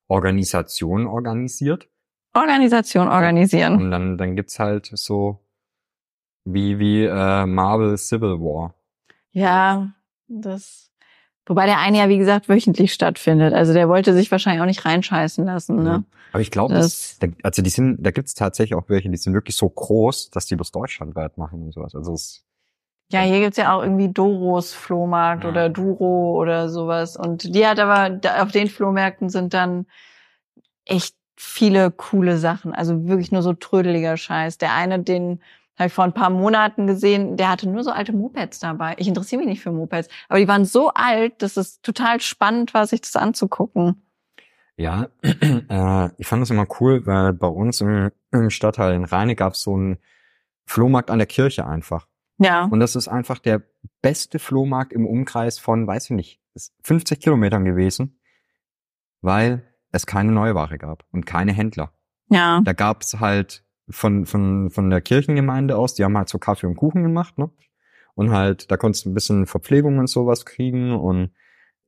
Organisationen 0.08 1.06
organisiert. 1.06 1.90
Organisation 2.34 3.08
organisieren. 3.08 3.76
Und 3.76 3.92
dann, 3.92 4.18
dann 4.18 4.36
gibt's 4.36 4.58
halt 4.58 4.90
so 4.94 5.46
wie, 6.46 6.80
wie 6.80 7.04
äh, 7.04 7.46
Marvel 7.46 7.98
Civil 7.98 8.40
War. 8.40 8.74
Ja, 9.32 9.94
das 10.28 10.90
Wobei 11.50 11.66
der 11.66 11.80
eine 11.80 11.98
ja, 11.98 12.10
wie 12.10 12.20
gesagt, 12.20 12.48
wöchentlich 12.48 12.94
stattfindet. 12.94 13.56
Also 13.56 13.74
der 13.74 13.90
wollte 13.90 14.14
sich 14.14 14.30
wahrscheinlich 14.30 14.62
auch 14.62 14.68
nicht 14.68 14.86
reinscheißen 14.86 15.44
lassen. 15.46 15.82
Ne? 15.82 16.06
Aber 16.32 16.42
ich 16.42 16.52
glaube, 16.52 16.76
das, 16.76 17.18
also 17.42 17.64
die 17.64 17.72
sind, 17.72 18.06
da 18.06 18.12
gibt's 18.12 18.36
tatsächlich 18.36 18.76
auch 18.76 18.88
welche, 18.88 19.10
die 19.10 19.18
sind 19.18 19.34
wirklich 19.34 19.56
so 19.56 19.68
groß, 19.68 20.30
dass 20.30 20.46
die 20.46 20.56
das 20.56 20.72
deutschlandweit 20.72 21.40
machen 21.40 21.64
und 21.64 21.74
sowas. 21.74 21.96
Also 21.96 22.14
es, 22.14 22.46
ja, 23.12 23.22
hier 23.22 23.40
gibt's 23.40 23.58
ja 23.58 23.74
auch 23.74 23.82
irgendwie 23.82 24.12
Doros 24.12 24.74
Flohmarkt 24.74 25.44
ja. 25.44 25.50
oder 25.50 25.70
Duro 25.70 26.40
oder 26.40 26.70
sowas. 26.70 27.18
Und 27.18 27.56
die 27.56 27.66
hat 27.66 27.80
aber, 27.80 28.20
auf 28.42 28.52
den 28.52 28.68
Flohmärkten 28.68 29.30
sind 29.30 29.54
dann 29.54 29.88
echt 30.86 31.16
viele 31.36 31.90
coole 31.90 32.38
Sachen. 32.38 32.74
Also 32.74 33.08
wirklich 33.08 33.32
nur 33.32 33.42
so 33.42 33.54
trödeliger 33.54 34.16
Scheiß. 34.16 34.60
Der 34.60 34.76
eine, 34.76 35.00
den 35.00 35.42
habe 35.80 35.88
ich 35.88 35.94
vor 35.94 36.04
ein 36.04 36.14
paar 36.14 36.30
Monaten 36.30 36.88
gesehen, 36.88 37.38
der 37.38 37.50
hatte 37.50 37.68
nur 37.68 37.84
so 37.84 37.92
alte 37.92 38.12
Mopeds 38.12 38.60
dabei. 38.60 38.96
Ich 38.98 39.08
interessiere 39.08 39.40
mich 39.40 39.48
nicht 39.48 39.62
für 39.62 39.72
Mopeds, 39.72 40.10
aber 40.28 40.40
die 40.40 40.48
waren 40.48 40.66
so 40.66 40.90
alt, 40.90 41.42
dass 41.42 41.56
es 41.56 41.82
total 41.82 42.20
spannend 42.20 42.74
war, 42.74 42.86
sich 42.86 43.00
das 43.00 43.16
anzugucken. 43.16 44.04
Ja, 44.76 45.08
äh, 45.24 46.10
ich 46.18 46.28
fand 46.28 46.42
das 46.42 46.50
immer 46.50 46.68
cool, 46.80 47.06
weil 47.06 47.32
bei 47.32 47.48
uns 47.48 47.80
im, 47.80 48.12
im 48.32 48.50
Stadtteil 48.50 48.94
in 48.94 49.06
Rheine 49.06 49.36
gab 49.36 49.54
es 49.54 49.62
so 49.62 49.74
einen 49.74 49.98
Flohmarkt 50.66 51.10
an 51.10 51.18
der 51.18 51.28
Kirche 51.28 51.66
einfach. 51.66 52.09
Ja. 52.40 52.66
Und 52.66 52.80
das 52.80 52.96
ist 52.96 53.08
einfach 53.08 53.40
der 53.40 53.62
beste 54.02 54.40
Flohmarkt 54.40 54.94
im 54.94 55.06
Umkreis 55.06 55.60
von, 55.60 55.86
weiß 55.86 56.06
ich 56.06 56.16
nicht, 56.16 56.42
50 56.84 57.20
Kilometern 57.20 57.66
gewesen, 57.66 58.20
weil 59.22 59.64
es 59.92 60.06
keine 60.06 60.32
Neuware 60.32 60.78
gab 60.78 61.04
und 61.12 61.26
keine 61.26 61.54
Händler. 61.54 61.94
Ja. 62.30 62.62
Da 62.64 62.74
gab 62.74 63.02
es 63.02 63.20
halt 63.20 63.64
von, 63.90 64.26
von, 64.26 64.70
von 64.70 64.90
der 64.90 65.02
Kirchengemeinde 65.02 65.76
aus, 65.76 65.96
die 65.96 66.04
haben 66.04 66.18
halt 66.18 66.30
so 66.30 66.38
Kaffee 66.38 66.68
und 66.68 66.76
Kuchen 66.76 67.04
gemacht, 67.04 67.38
ne? 67.38 67.50
Und 68.16 68.32
halt, 68.32 68.70
da 68.70 68.78
konntest 68.78 69.06
du 69.06 69.10
ein 69.10 69.14
bisschen 69.14 69.46
Verpflegung 69.46 69.98
und 69.98 70.08
sowas 70.08 70.46
kriegen 70.46 70.92
und 70.92 71.32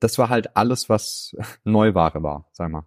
das 0.00 0.18
war 0.18 0.28
halt 0.28 0.56
alles, 0.56 0.88
was 0.88 1.36
Neuware 1.64 2.22
war, 2.22 2.48
sag 2.52 2.70
mal. 2.70 2.84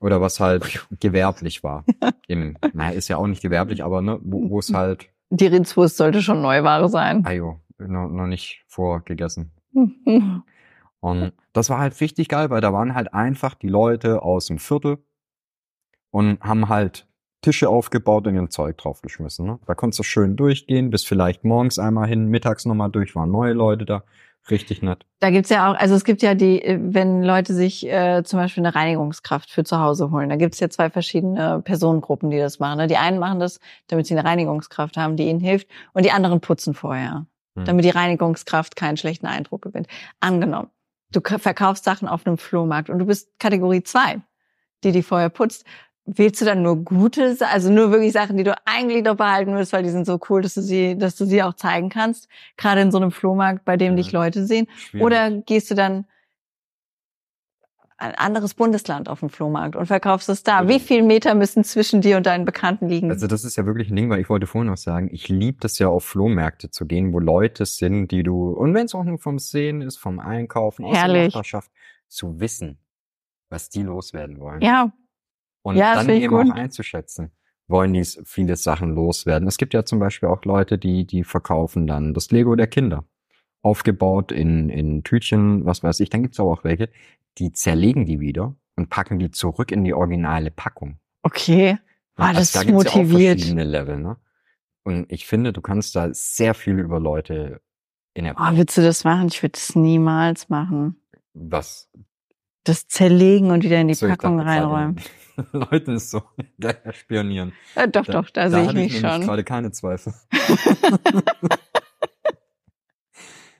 Oder 0.00 0.20
was 0.20 0.40
halt 0.40 0.86
gewerblich 1.00 1.62
war. 1.62 1.84
Im, 2.26 2.56
naja, 2.72 2.90
ist 2.90 3.08
ja 3.08 3.16
auch 3.16 3.26
nicht 3.26 3.42
gewerblich, 3.42 3.84
aber 3.84 4.02
ne, 4.02 4.18
wo, 4.22 4.50
wo 4.50 4.58
es 4.58 4.72
halt. 4.72 5.08
Die 5.30 5.46
Rindswurst 5.46 5.96
sollte 5.96 6.22
schon 6.22 6.40
Neuware 6.42 6.88
sein. 6.88 7.24
Ah 7.26 7.32
jo, 7.32 7.60
noch, 7.78 8.08
noch 8.08 8.26
nicht 8.26 8.64
vorgegessen. 8.66 9.52
und 11.00 11.32
das 11.52 11.70
war 11.70 11.78
halt 11.78 12.00
richtig 12.00 12.28
geil, 12.28 12.50
weil 12.50 12.60
da 12.60 12.72
waren 12.72 12.94
halt 12.94 13.12
einfach 13.12 13.54
die 13.54 13.68
Leute 13.68 14.22
aus 14.22 14.46
dem 14.46 14.58
Viertel 14.58 14.98
und 16.10 16.40
haben 16.40 16.68
halt 16.68 17.06
Tische 17.40 17.68
aufgebaut 17.68 18.26
und 18.26 18.34
ihr 18.34 18.50
Zeug 18.50 18.78
draufgeschmissen. 18.78 19.46
Ne? 19.46 19.58
Da 19.66 19.74
konntest 19.74 20.00
du 20.00 20.02
schön 20.02 20.36
durchgehen, 20.36 20.90
bis 20.90 21.04
vielleicht 21.04 21.44
morgens 21.44 21.78
einmal 21.78 22.08
hin, 22.08 22.26
mittags 22.26 22.64
nochmal 22.64 22.90
durch, 22.90 23.14
waren 23.14 23.30
neue 23.30 23.52
Leute 23.52 23.84
da. 23.84 24.02
Richtig 24.50 24.82
nett. 24.82 25.04
Da 25.20 25.30
gibt's 25.30 25.50
ja 25.50 25.70
auch, 25.70 25.76
also 25.76 25.94
es 25.94 26.04
gibt 26.04 26.22
ja 26.22 26.34
die, 26.34 26.62
äh, 26.62 26.78
wenn 26.80 27.22
Leute 27.22 27.54
sich 27.54 27.86
äh, 27.86 28.22
zum 28.24 28.38
Beispiel 28.38 28.64
eine 28.64 28.74
Reinigungskraft 28.74 29.50
für 29.50 29.64
zu 29.64 29.78
Hause 29.78 30.10
holen, 30.10 30.28
da 30.28 30.36
gibt's 30.36 30.60
ja 30.60 30.70
zwei 30.70 30.90
verschiedene 30.90 31.60
Personengruppen, 31.62 32.30
die 32.30 32.38
das 32.38 32.58
machen. 32.58 32.78
Ne? 32.78 32.86
Die 32.86 32.96
einen 32.96 33.18
machen 33.18 33.40
das, 33.40 33.60
damit 33.88 34.06
sie 34.06 34.16
eine 34.16 34.26
Reinigungskraft 34.28 34.96
haben, 34.96 35.16
die 35.16 35.28
ihnen 35.28 35.40
hilft, 35.40 35.68
und 35.92 36.04
die 36.04 36.12
anderen 36.12 36.40
putzen 36.40 36.74
vorher, 36.74 37.26
hm. 37.56 37.64
damit 37.64 37.84
die 37.84 37.90
Reinigungskraft 37.90 38.76
keinen 38.76 38.96
schlechten 38.96 39.26
Eindruck 39.26 39.62
gewinnt. 39.62 39.88
Angenommen, 40.20 40.70
du 41.12 41.20
verkaufst 41.20 41.84
Sachen 41.84 42.08
auf 42.08 42.26
einem 42.26 42.38
Flohmarkt 42.38 42.90
und 42.90 42.98
du 42.98 43.06
bist 43.06 43.38
Kategorie 43.38 43.82
zwei, 43.82 44.20
die 44.84 44.92
die 44.92 45.02
vorher 45.02 45.28
putzt 45.28 45.64
Wählst 46.10 46.40
du 46.40 46.46
dann 46.46 46.62
nur 46.62 46.76
gute, 46.76 47.36
also 47.52 47.70
nur 47.70 47.90
wirklich 47.90 48.12
Sachen, 48.12 48.38
die 48.38 48.44
du 48.44 48.56
eigentlich 48.64 49.04
noch 49.04 49.16
behalten 49.16 49.54
willst, 49.54 49.74
weil 49.74 49.82
die 49.82 49.90
sind 49.90 50.06
so 50.06 50.18
cool, 50.30 50.40
dass 50.40 50.54
du 50.54 50.62
sie, 50.62 50.96
dass 50.96 51.16
du 51.16 51.26
sie 51.26 51.42
auch 51.42 51.52
zeigen 51.52 51.90
kannst, 51.90 52.28
gerade 52.56 52.80
in 52.80 52.90
so 52.90 52.96
einem 52.96 53.10
Flohmarkt, 53.10 53.66
bei 53.66 53.76
dem 53.76 53.92
ja. 53.92 53.96
dich 53.96 54.12
Leute 54.12 54.46
sehen? 54.46 54.68
Schwierig. 54.74 55.04
Oder 55.04 55.30
gehst 55.30 55.70
du 55.70 55.74
dann 55.74 56.06
ein 57.98 58.14
anderes 58.14 58.54
Bundesland 58.54 59.08
auf 59.08 59.20
dem 59.20 59.28
Flohmarkt 59.28 59.74
und 59.74 59.86
verkaufst 59.86 60.28
es 60.28 60.44
da. 60.44 60.68
Wie 60.68 60.78
viel 60.78 61.02
Meter 61.02 61.34
müssen 61.34 61.64
zwischen 61.64 62.00
dir 62.00 62.16
und 62.16 62.26
deinen 62.26 62.44
Bekannten 62.44 62.88
liegen? 62.88 63.10
Also 63.10 63.26
das 63.26 63.44
ist 63.44 63.56
ja 63.56 63.66
wirklich 63.66 63.90
ein 63.90 63.96
Ding, 63.96 64.08
weil 64.08 64.20
ich 64.20 64.28
wollte 64.28 64.46
vorhin 64.46 64.70
noch 64.70 64.76
sagen, 64.76 65.08
ich 65.12 65.28
liebe 65.28 65.58
das 65.60 65.78
ja 65.80 65.88
auf 65.88 66.04
Flohmärkte 66.04 66.70
zu 66.70 66.86
gehen, 66.86 67.12
wo 67.12 67.18
Leute 67.18 67.66
sind, 67.66 68.12
die 68.12 68.22
du, 68.22 68.50
und 68.52 68.72
wenn 68.72 68.86
es 68.86 68.94
auch 68.94 69.02
nur 69.02 69.18
vom 69.18 69.40
Sehen 69.40 69.82
ist, 69.82 69.96
vom 69.96 70.20
Einkaufen, 70.20 70.84
aus 70.84 70.96
Herrlich. 70.96 71.14
der 71.14 71.26
Nachbarschaft, 71.26 71.72
zu 72.06 72.40
wissen, 72.40 72.78
was 73.50 73.68
die 73.68 73.82
loswerden 73.82 74.38
wollen. 74.38 74.62
Ja, 74.62 74.92
und 75.68 75.76
ja, 75.76 75.94
dann 75.94 76.08
eben 76.08 76.34
gut. 76.34 76.50
auch 76.50 76.54
einzuschätzen, 76.54 77.30
wollen 77.66 77.92
die 77.92 78.04
viele 78.04 78.56
Sachen 78.56 78.94
loswerden. 78.94 79.46
Es 79.46 79.58
gibt 79.58 79.74
ja 79.74 79.84
zum 79.84 79.98
Beispiel 79.98 80.28
auch 80.28 80.44
Leute, 80.44 80.78
die, 80.78 81.06
die 81.06 81.24
verkaufen 81.24 81.86
dann 81.86 82.14
das 82.14 82.30
Lego 82.30 82.56
der 82.56 82.66
Kinder. 82.66 83.04
Aufgebaut 83.62 84.32
in, 84.32 84.70
in 84.70 85.02
Tütchen, 85.02 85.66
was 85.66 85.82
weiß 85.82 86.00
ich. 86.00 86.10
Dann 86.10 86.22
gibt's 86.22 86.40
aber 86.40 86.50
auch 86.50 86.64
welche, 86.64 86.88
die 87.38 87.52
zerlegen 87.52 88.06
die 88.06 88.20
wieder 88.20 88.54
und 88.76 88.88
packen 88.88 89.18
die 89.18 89.30
zurück 89.30 89.72
in 89.72 89.84
die 89.84 89.92
originale 89.92 90.50
Packung. 90.50 90.98
Okay. 91.22 91.78
Ah, 92.16 92.32
das 92.32 92.56
also, 92.56 92.68
da 92.68 92.74
motiviert. 92.74 93.02
Ja 93.02 93.32
auch 93.32 93.38
verschiedene 93.38 93.64
Level, 93.64 93.98
ne? 93.98 94.16
Und 94.84 95.12
ich 95.12 95.26
finde, 95.26 95.52
du 95.52 95.60
kannst 95.60 95.94
da 95.96 96.12
sehr 96.14 96.54
viel 96.54 96.78
über 96.78 96.98
Leute 96.98 97.60
in 98.14 98.24
der. 98.24 98.34
Oh, 98.38 98.56
willst 98.56 98.76
du 98.78 98.82
das 98.82 99.04
machen? 99.04 99.28
Ich 99.28 99.42
würde 99.42 99.56
es 99.56 99.76
niemals 99.76 100.48
machen. 100.48 100.96
Was? 101.34 101.90
Das 102.64 102.88
zerlegen 102.88 103.50
und 103.50 103.64
wieder 103.64 103.80
in 103.80 103.88
die 103.88 103.94
so, 103.94 104.08
Packung 104.08 104.40
reinräumen. 104.40 105.00
Leuten 105.52 105.96
ist 105.96 106.10
so 106.10 106.22
spionieren. 106.92 107.52
Ja, 107.76 107.86
doch, 107.86 108.06
da, 108.06 108.12
doch, 108.12 108.30
da, 108.30 108.48
da 108.48 108.50
sehe 108.50 108.66
ich 108.66 108.74
mich 108.74 109.00
schon. 109.00 109.22
gerade 109.22 109.44
keine 109.44 109.70
Zweifel. 109.70 110.14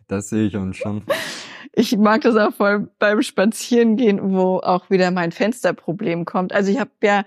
das 0.09 0.29
sehe 0.29 0.47
ich 0.47 0.57
uns 0.57 0.77
schon. 0.77 1.03
Ich 1.73 1.97
mag 1.97 2.23
das 2.23 2.37
auch 2.37 2.55
voll 2.55 2.91
beim 2.99 3.23
Spazierengehen, 3.23 4.33
wo 4.33 4.59
auch 4.59 4.91
wieder 4.91 5.11
mein 5.11 5.33
Fensterproblem 5.33 6.25
kommt. 6.25 6.53
Also 6.53 6.71
ich 6.71 6.81
habe 6.81 6.91
ja 7.03 7.25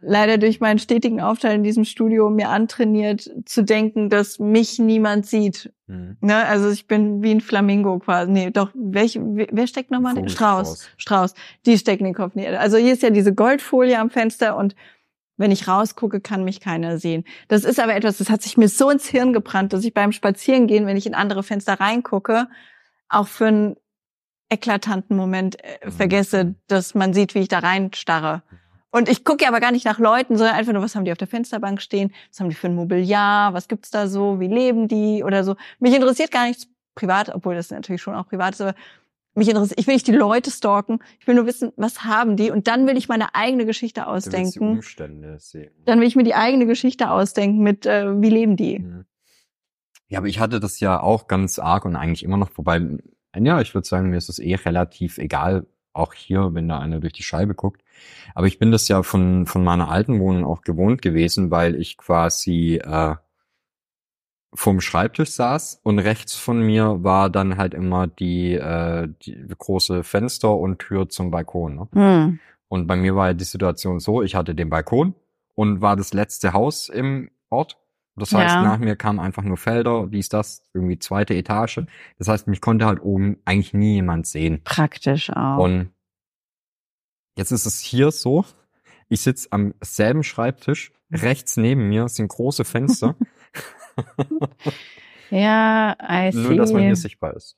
leider 0.00 0.38
durch 0.38 0.60
meinen 0.60 0.78
stetigen 0.78 1.20
Aufteil 1.20 1.56
in 1.56 1.64
diesem 1.64 1.84
Studio 1.84 2.30
mir 2.30 2.48
antrainiert 2.48 3.30
zu 3.44 3.62
denken, 3.62 4.08
dass 4.10 4.38
mich 4.38 4.78
niemand 4.78 5.26
sieht. 5.26 5.72
Mhm. 5.86 6.16
Ne? 6.20 6.46
Also 6.46 6.70
ich 6.70 6.86
bin 6.86 7.22
wie 7.22 7.32
ein 7.32 7.40
Flamingo 7.40 7.98
quasi. 7.98 8.30
Nee, 8.30 8.50
doch, 8.50 8.70
welche, 8.74 9.20
wer 9.22 9.66
steckt 9.66 9.90
nochmal? 9.90 10.28
Strauß. 10.28 10.32
Strauß. 10.32 10.88
Strauß. 10.96 11.34
Die 11.66 11.78
stecken 11.78 12.04
den 12.04 12.14
Kopf 12.14 12.34
nicht. 12.34 12.48
Also 12.48 12.76
hier 12.76 12.92
ist 12.92 13.02
ja 13.02 13.10
diese 13.10 13.34
Goldfolie 13.34 13.98
am 13.98 14.10
Fenster 14.10 14.56
und 14.56 14.74
wenn 15.36 15.50
ich 15.50 15.68
rausgucke, 15.68 16.20
kann 16.20 16.44
mich 16.44 16.60
keiner 16.60 16.98
sehen. 16.98 17.24
Das 17.48 17.64
ist 17.64 17.78
aber 17.78 17.94
etwas, 17.94 18.18
das 18.18 18.30
hat 18.30 18.42
sich 18.42 18.56
mir 18.56 18.68
so 18.68 18.88
ins 18.90 19.06
Hirn 19.06 19.32
gebrannt, 19.32 19.72
dass 19.72 19.84
ich 19.84 19.92
beim 19.92 20.12
Spazierengehen, 20.12 20.86
wenn 20.86 20.96
ich 20.96 21.06
in 21.06 21.14
andere 21.14 21.42
Fenster 21.42 21.74
reingucke, 21.74 22.48
auch 23.08 23.26
für 23.26 23.46
einen 23.46 23.76
eklatanten 24.48 25.16
Moment 25.16 25.62
äh, 25.62 25.86
mhm. 25.86 25.92
vergesse, 25.92 26.54
dass 26.68 26.94
man 26.94 27.12
sieht, 27.12 27.34
wie 27.34 27.40
ich 27.40 27.48
da 27.48 27.58
reinstarre. 27.58 28.42
Mhm. 28.50 28.58
Und 28.90 29.08
ich 29.08 29.24
gucke 29.24 29.44
ja 29.44 29.50
aber 29.50 29.60
gar 29.60 29.72
nicht 29.72 29.84
nach 29.84 29.98
Leuten, 29.98 30.36
sondern 30.38 30.56
einfach 30.56 30.72
nur, 30.72 30.82
was 30.82 30.94
haben 30.94 31.04
die 31.04 31.12
auf 31.12 31.18
der 31.18 31.26
Fensterbank 31.26 31.82
stehen, 31.82 32.12
was 32.30 32.40
haben 32.40 32.48
die 32.48 32.54
für 32.54 32.68
ein 32.68 32.74
Mobiliar, 32.74 33.52
was 33.52 33.68
gibt's 33.68 33.90
da 33.90 34.08
so, 34.08 34.40
wie 34.40 34.48
leben 34.48 34.88
die 34.88 35.22
oder 35.22 35.44
so. 35.44 35.56
Mich 35.78 35.94
interessiert 35.94 36.30
gar 36.30 36.46
nichts 36.46 36.68
privat, 36.94 37.34
obwohl 37.34 37.54
das 37.54 37.70
natürlich 37.70 38.00
schon 38.00 38.14
auch 38.14 38.26
privat 38.26 38.54
ist, 38.54 38.60
aber 38.60 38.74
mich 39.34 39.48
interessiert, 39.48 39.78
ich 39.78 39.86
will 39.86 39.94
nicht 39.94 40.06
die 40.06 40.12
Leute 40.12 40.50
stalken, 40.50 41.00
ich 41.20 41.26
will 41.26 41.34
nur 41.34 41.46
wissen, 41.46 41.72
was 41.76 42.04
haben 42.04 42.36
die 42.36 42.50
und 42.50 42.68
dann 42.68 42.86
will 42.86 42.96
ich 42.96 43.08
meine 43.08 43.34
eigene 43.34 43.66
Geschichte 43.66 44.00
Du 44.00 44.12
willst 44.12 44.26
die 44.26 44.30
ausdenken. 44.30 44.70
Umstände 44.76 45.38
sehen. 45.38 45.70
Dann 45.84 46.00
will 46.00 46.06
ich 46.06 46.16
mir 46.16 46.24
die 46.24 46.34
eigene 46.34 46.66
Geschichte 46.66 47.10
ausdenken 47.10 47.62
mit, 47.62 47.84
äh, 47.84 48.20
wie 48.20 48.30
leben 48.30 48.56
die? 48.56 48.78
Mhm. 48.78 49.04
Ja, 50.08 50.20
aber 50.20 50.28
ich 50.28 50.38
hatte 50.38 50.60
das 50.60 50.80
ja 50.80 51.00
auch 51.00 51.26
ganz 51.26 51.58
arg 51.58 51.84
und 51.84 51.96
eigentlich 51.96 52.22
immer 52.22 52.36
noch 52.36 52.50
vorbei. 52.50 52.80
Ja, 53.36 53.60
ich 53.60 53.74
würde 53.74 53.86
sagen, 53.86 54.08
mir 54.08 54.16
ist 54.16 54.28
es 54.28 54.38
eh 54.38 54.54
relativ 54.54 55.18
egal, 55.18 55.66
auch 55.92 56.14
hier, 56.14 56.54
wenn 56.54 56.68
da 56.68 56.78
einer 56.78 57.00
durch 57.00 57.12
die 57.12 57.22
Scheibe 57.22 57.54
guckt. 57.54 57.82
Aber 58.34 58.46
ich 58.46 58.58
bin 58.58 58.70
das 58.72 58.88
ja 58.88 59.02
von, 59.02 59.46
von 59.46 59.64
meiner 59.64 59.90
alten 59.90 60.20
Wohnung 60.20 60.44
auch 60.44 60.62
gewohnt 60.62 61.02
gewesen, 61.02 61.50
weil 61.50 61.74
ich 61.74 61.96
quasi 61.96 62.80
äh, 62.84 63.16
vorm 64.54 64.80
Schreibtisch 64.80 65.30
saß 65.30 65.80
und 65.82 65.98
rechts 65.98 66.34
von 66.34 66.60
mir 66.60 67.02
war 67.02 67.30
dann 67.30 67.56
halt 67.56 67.74
immer 67.74 68.06
die, 68.06 68.54
äh, 68.54 69.08
die 69.22 69.46
große 69.56 70.02
Fenster 70.02 70.54
und 70.56 70.78
Tür 70.78 71.08
zum 71.08 71.30
Balkon. 71.30 71.76
Ne? 71.76 71.88
Hm. 71.92 72.40
Und 72.68 72.86
bei 72.86 72.96
mir 72.96 73.14
war 73.14 73.28
ja 73.28 73.34
die 73.34 73.44
Situation 73.44 74.00
so, 74.00 74.22
ich 74.22 74.34
hatte 74.34 74.54
den 74.54 74.70
Balkon 74.70 75.14
und 75.54 75.80
war 75.80 75.96
das 75.96 76.12
letzte 76.12 76.52
Haus 76.52 76.88
im 76.88 77.30
Ort. 77.50 77.78
Das 78.16 78.32
heißt, 78.32 78.54
Ja. 78.56 78.62
nach 78.62 78.78
mir 78.78 78.96
kamen 78.96 79.20
einfach 79.20 79.42
nur 79.42 79.58
Felder, 79.58 80.06
dies, 80.06 80.30
das, 80.30 80.62
irgendwie 80.72 80.98
zweite 80.98 81.34
Etage. 81.34 81.82
Das 82.18 82.28
heißt, 82.28 82.48
mich 82.48 82.62
konnte 82.62 82.86
halt 82.86 83.02
oben 83.02 83.36
eigentlich 83.44 83.74
nie 83.74 83.94
jemand 83.96 84.26
sehen. 84.26 84.62
Praktisch 84.64 85.30
auch. 85.30 85.58
Und 85.58 85.90
jetzt 87.36 87.52
ist 87.52 87.66
es 87.66 87.80
hier 87.80 88.10
so, 88.10 88.44
ich 89.08 89.20
sitze 89.20 89.48
am 89.52 89.74
selben 89.80 90.22
Schreibtisch, 90.22 90.92
rechts 91.12 91.56
neben 91.56 91.88
mir 91.88 92.08
sind 92.08 92.28
große 92.28 92.64
Fenster, 92.64 93.14
ja, 95.30 95.96
I 96.00 96.32
see. 96.32 96.38
nur 96.38 96.56
dass 96.56 96.72
man 96.72 96.82
hier 96.82 96.96
sichtbar 96.96 97.34
ist. 97.34 97.56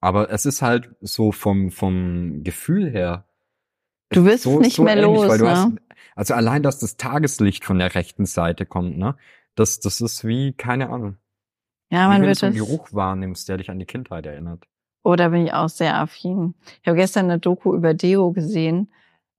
Aber 0.00 0.30
es 0.30 0.44
ist 0.46 0.62
halt 0.62 0.94
so 1.00 1.32
vom, 1.32 1.70
vom 1.70 2.42
Gefühl 2.44 2.90
her. 2.90 3.26
Du 4.10 4.24
wirst 4.24 4.44
so, 4.44 4.60
nicht 4.60 4.76
so 4.76 4.84
mehr 4.84 4.96
ähnlich, 4.96 5.06
los, 5.06 5.28
weil 5.28 5.38
du 5.38 5.44
ne? 5.44 5.50
hast, 5.50 5.72
also 6.14 6.34
allein, 6.34 6.62
dass 6.62 6.78
das 6.78 6.96
Tageslicht 6.96 7.64
von 7.64 7.78
der 7.78 7.94
rechten 7.94 8.26
Seite 8.26 8.66
kommt, 8.66 8.98
ne? 8.98 9.16
Das, 9.54 9.80
das 9.80 10.00
ist 10.00 10.26
wie, 10.26 10.52
keine 10.52 10.90
Ahnung. 10.90 11.16
ja, 11.90 12.06
wie 12.06 12.08
man 12.08 12.22
wenn 12.22 12.28
wird 12.28 12.42
du 12.42 12.46
einen. 12.46 12.56
Geruch 12.56 12.92
wahrnimmst, 12.92 13.48
der 13.48 13.56
dich 13.56 13.70
an 13.70 13.78
die 13.78 13.86
Kindheit 13.86 14.26
erinnert. 14.26 14.66
Oh, 15.04 15.14
da 15.16 15.28
bin 15.28 15.46
ich 15.46 15.52
auch 15.52 15.68
sehr 15.68 15.96
affin. 15.98 16.54
Ich 16.82 16.88
habe 16.88 16.96
gestern 16.96 17.26
eine 17.26 17.38
Doku 17.38 17.74
über 17.74 17.94
Deo 17.94 18.32
gesehen. 18.32 18.90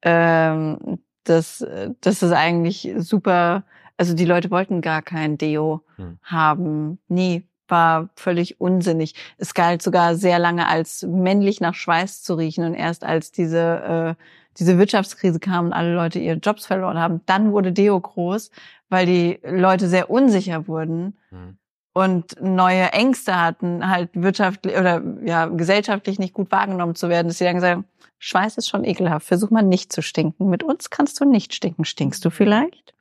Ähm, 0.03 0.99
das, 1.23 1.65
das 2.01 2.21
ist 2.23 2.31
eigentlich 2.31 2.93
super. 2.97 3.63
Also 3.97 4.13
die 4.13 4.25
Leute 4.25 4.51
wollten 4.51 4.81
gar 4.81 5.01
kein 5.01 5.37
Deo 5.37 5.81
Hm. 5.97 6.19
haben. 6.23 6.99
Nie. 7.07 7.47
War 7.67 8.09
völlig 8.15 8.61
unsinnig. 8.61 9.15
Es 9.39 9.55
galt 9.55 9.81
sogar 9.81 10.13
sehr 10.15 10.37
lange 10.37 10.67
als 10.67 11.01
männlich 11.01 11.61
nach 11.61 11.73
Schweiß 11.73 12.21
zu 12.21 12.35
riechen 12.35 12.63
und 12.63 12.75
erst 12.75 13.03
als 13.03 13.31
diese, 13.31 14.15
äh, 14.19 14.23
diese 14.59 14.77
Wirtschaftskrise 14.77 15.39
kam 15.39 15.65
und 15.65 15.73
alle 15.73 15.95
Leute 15.95 16.19
ihre 16.19 16.37
Jobs 16.37 16.67
verloren 16.67 16.99
haben, 16.99 17.21
dann 17.25 17.53
wurde 17.53 17.71
Deo 17.73 17.99
groß, 17.99 18.51
weil 18.89 19.07
die 19.07 19.39
Leute 19.43 19.87
sehr 19.89 20.11
unsicher 20.11 20.67
wurden 20.67 21.17
Hm. 21.31 21.57
Und 21.95 22.35
neue 22.41 22.91
Ängste 22.91 23.39
hatten, 23.41 23.89
halt 23.89 24.09
wirtschaftlich 24.13 24.75
oder 24.77 25.01
ja 25.23 25.45
gesellschaftlich 25.45 26.19
nicht 26.19 26.33
gut 26.33 26.51
wahrgenommen 26.51 26.93
zu 26.93 27.07
werden, 27.07 27.29
dass 27.29 27.37
sie 27.37 27.45
dann 27.45 27.55
gesagt 27.55 27.73
haben, 27.73 27.85
Schweiß 28.19 28.57
ist 28.57 28.67
schon 28.67 28.83
ekelhaft, 28.83 29.25
versuch 29.25 29.49
mal 29.49 29.61
nicht 29.61 29.93
zu 29.93 30.01
stinken. 30.01 30.49
Mit 30.49 30.61
uns 30.61 30.89
kannst 30.89 31.21
du 31.21 31.25
nicht 31.25 31.53
stinken. 31.53 31.85
Stinkst 31.85 32.25
du 32.25 32.31
vielleicht? 32.31 32.93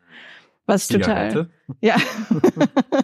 Was 0.67 0.87
total. 0.87 1.49
Ja. 1.81 1.97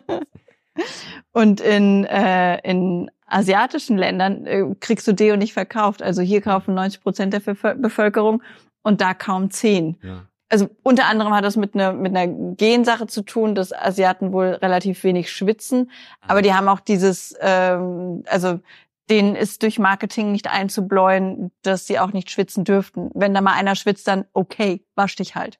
und 1.33 1.61
in, 1.61 2.05
äh, 2.05 2.61
in 2.61 3.11
asiatischen 3.27 3.99
Ländern 3.99 4.47
äh, 4.47 4.63
kriegst 4.79 5.09
du 5.09 5.13
Deo 5.13 5.37
nicht 5.37 5.55
verkauft. 5.55 6.03
Also 6.03 6.23
hier 6.23 6.41
kaufen 6.41 6.75
90 6.75 7.03
Prozent 7.03 7.33
der 7.33 7.43
Bevö- 7.43 7.75
Bevölkerung 7.75 8.43
und 8.83 9.01
da 9.01 9.13
kaum 9.13 9.51
10 9.51 9.99
Ja. 10.03 10.27
Also 10.51 10.69
unter 10.83 11.07
anderem 11.07 11.33
hat 11.33 11.45
das 11.45 11.57
mit 11.57 11.75
einer 11.75 11.93
mit 11.93 12.15
einer 12.15 12.27
Gensache 12.57 13.07
zu 13.07 13.23
tun, 13.23 13.55
dass 13.55 13.73
Asiaten 13.73 14.33
wohl 14.33 14.49
relativ 14.49 15.03
wenig 15.05 15.31
schwitzen, 15.31 15.91
aber 16.21 16.43
die 16.43 16.53
haben 16.53 16.69
auch 16.69 16.81
dieses, 16.81 17.35
ähm, 17.41 18.25
also 18.27 18.61
denen 19.09 19.35
ist 19.35 19.63
durch 19.63 19.79
Marketing 19.79 20.33
nicht 20.33 20.49
einzubläuen, 20.49 21.51
dass 21.63 21.87
sie 21.87 21.99
auch 21.99 22.13
nicht 22.13 22.31
schwitzen 22.31 22.65
dürften. 22.65 23.11
Wenn 23.15 23.35
da 23.35 23.41
mal 23.41 23.55
einer 23.55 23.75
schwitzt, 23.75 24.07
dann 24.07 24.25
okay, 24.33 24.85
wasch 24.95 25.17
dich 25.17 25.35
halt. 25.35 25.59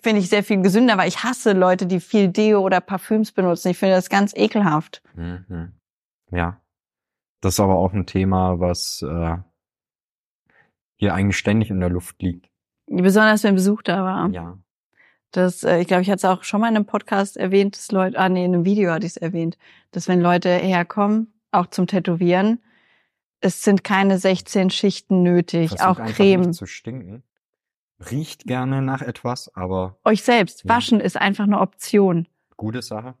Finde 0.00 0.20
ich 0.20 0.28
sehr 0.28 0.42
viel 0.42 0.62
gesünder, 0.62 0.96
weil 0.96 1.08
ich 1.08 1.22
hasse 1.22 1.52
Leute, 1.52 1.86
die 1.86 2.00
viel 2.00 2.28
Deo 2.28 2.60
oder 2.60 2.80
Parfüms 2.80 3.32
benutzen. 3.32 3.68
Ich 3.68 3.78
finde 3.78 3.94
das 3.94 4.08
ganz 4.08 4.34
ekelhaft. 4.34 5.02
Mhm. 5.14 5.74
Ja. 6.30 6.60
Das 7.40 7.54
ist 7.54 7.60
aber 7.60 7.76
auch 7.76 7.92
ein 7.92 8.06
Thema, 8.06 8.60
was 8.60 9.02
äh, 9.02 9.36
hier 10.96 11.14
eigentlich 11.14 11.38
ständig 11.38 11.70
in 11.70 11.80
der 11.80 11.90
Luft 11.90 12.20
liegt. 12.20 12.49
Besonders 12.92 13.44
wenn 13.44 13.54
Besuch 13.54 13.82
da 13.82 14.02
war. 14.04 14.28
Ja. 14.30 14.58
Das, 15.30 15.62
äh, 15.62 15.78
ich 15.80 15.86
glaube, 15.86 16.02
ich 16.02 16.08
hatte 16.10 16.16
es 16.18 16.24
auch 16.24 16.42
schon 16.42 16.60
mal 16.60 16.68
in 16.68 16.74
einem 16.76 16.86
Podcast 16.86 17.36
erwähnt, 17.36 17.76
dass 17.76 17.92
Leute, 17.92 18.18
ah 18.18 18.28
nee, 18.28 18.44
in 18.44 18.52
einem 18.52 18.64
Video 18.64 18.90
hatte 18.90 19.06
ich 19.06 19.12
es 19.12 19.16
erwähnt, 19.16 19.56
dass 19.92 20.08
wenn 20.08 20.20
Leute 20.20 20.48
herkommen, 20.50 21.32
auch 21.52 21.66
zum 21.68 21.86
Tätowieren, 21.86 22.60
es 23.40 23.62
sind 23.62 23.84
keine 23.84 24.18
16 24.18 24.70
Schichten 24.70 25.22
nötig, 25.22 25.70
Versuch 25.70 25.86
auch 25.86 26.04
Creme. 26.04 26.40
Nicht 26.48 26.54
zu 26.58 26.66
stinken. 26.66 27.22
Riecht 28.10 28.44
gerne 28.44 28.82
nach 28.82 29.02
etwas, 29.02 29.54
aber 29.54 29.98
Euch 30.04 30.22
selbst, 30.22 30.64
Ja. 30.64 30.74
waschen 30.74 31.00
ist 31.00 31.16
einfach 31.16 31.44
eine 31.44 31.60
Option. 31.60 32.26
gute 32.56 32.82
Sache. 32.82 33.14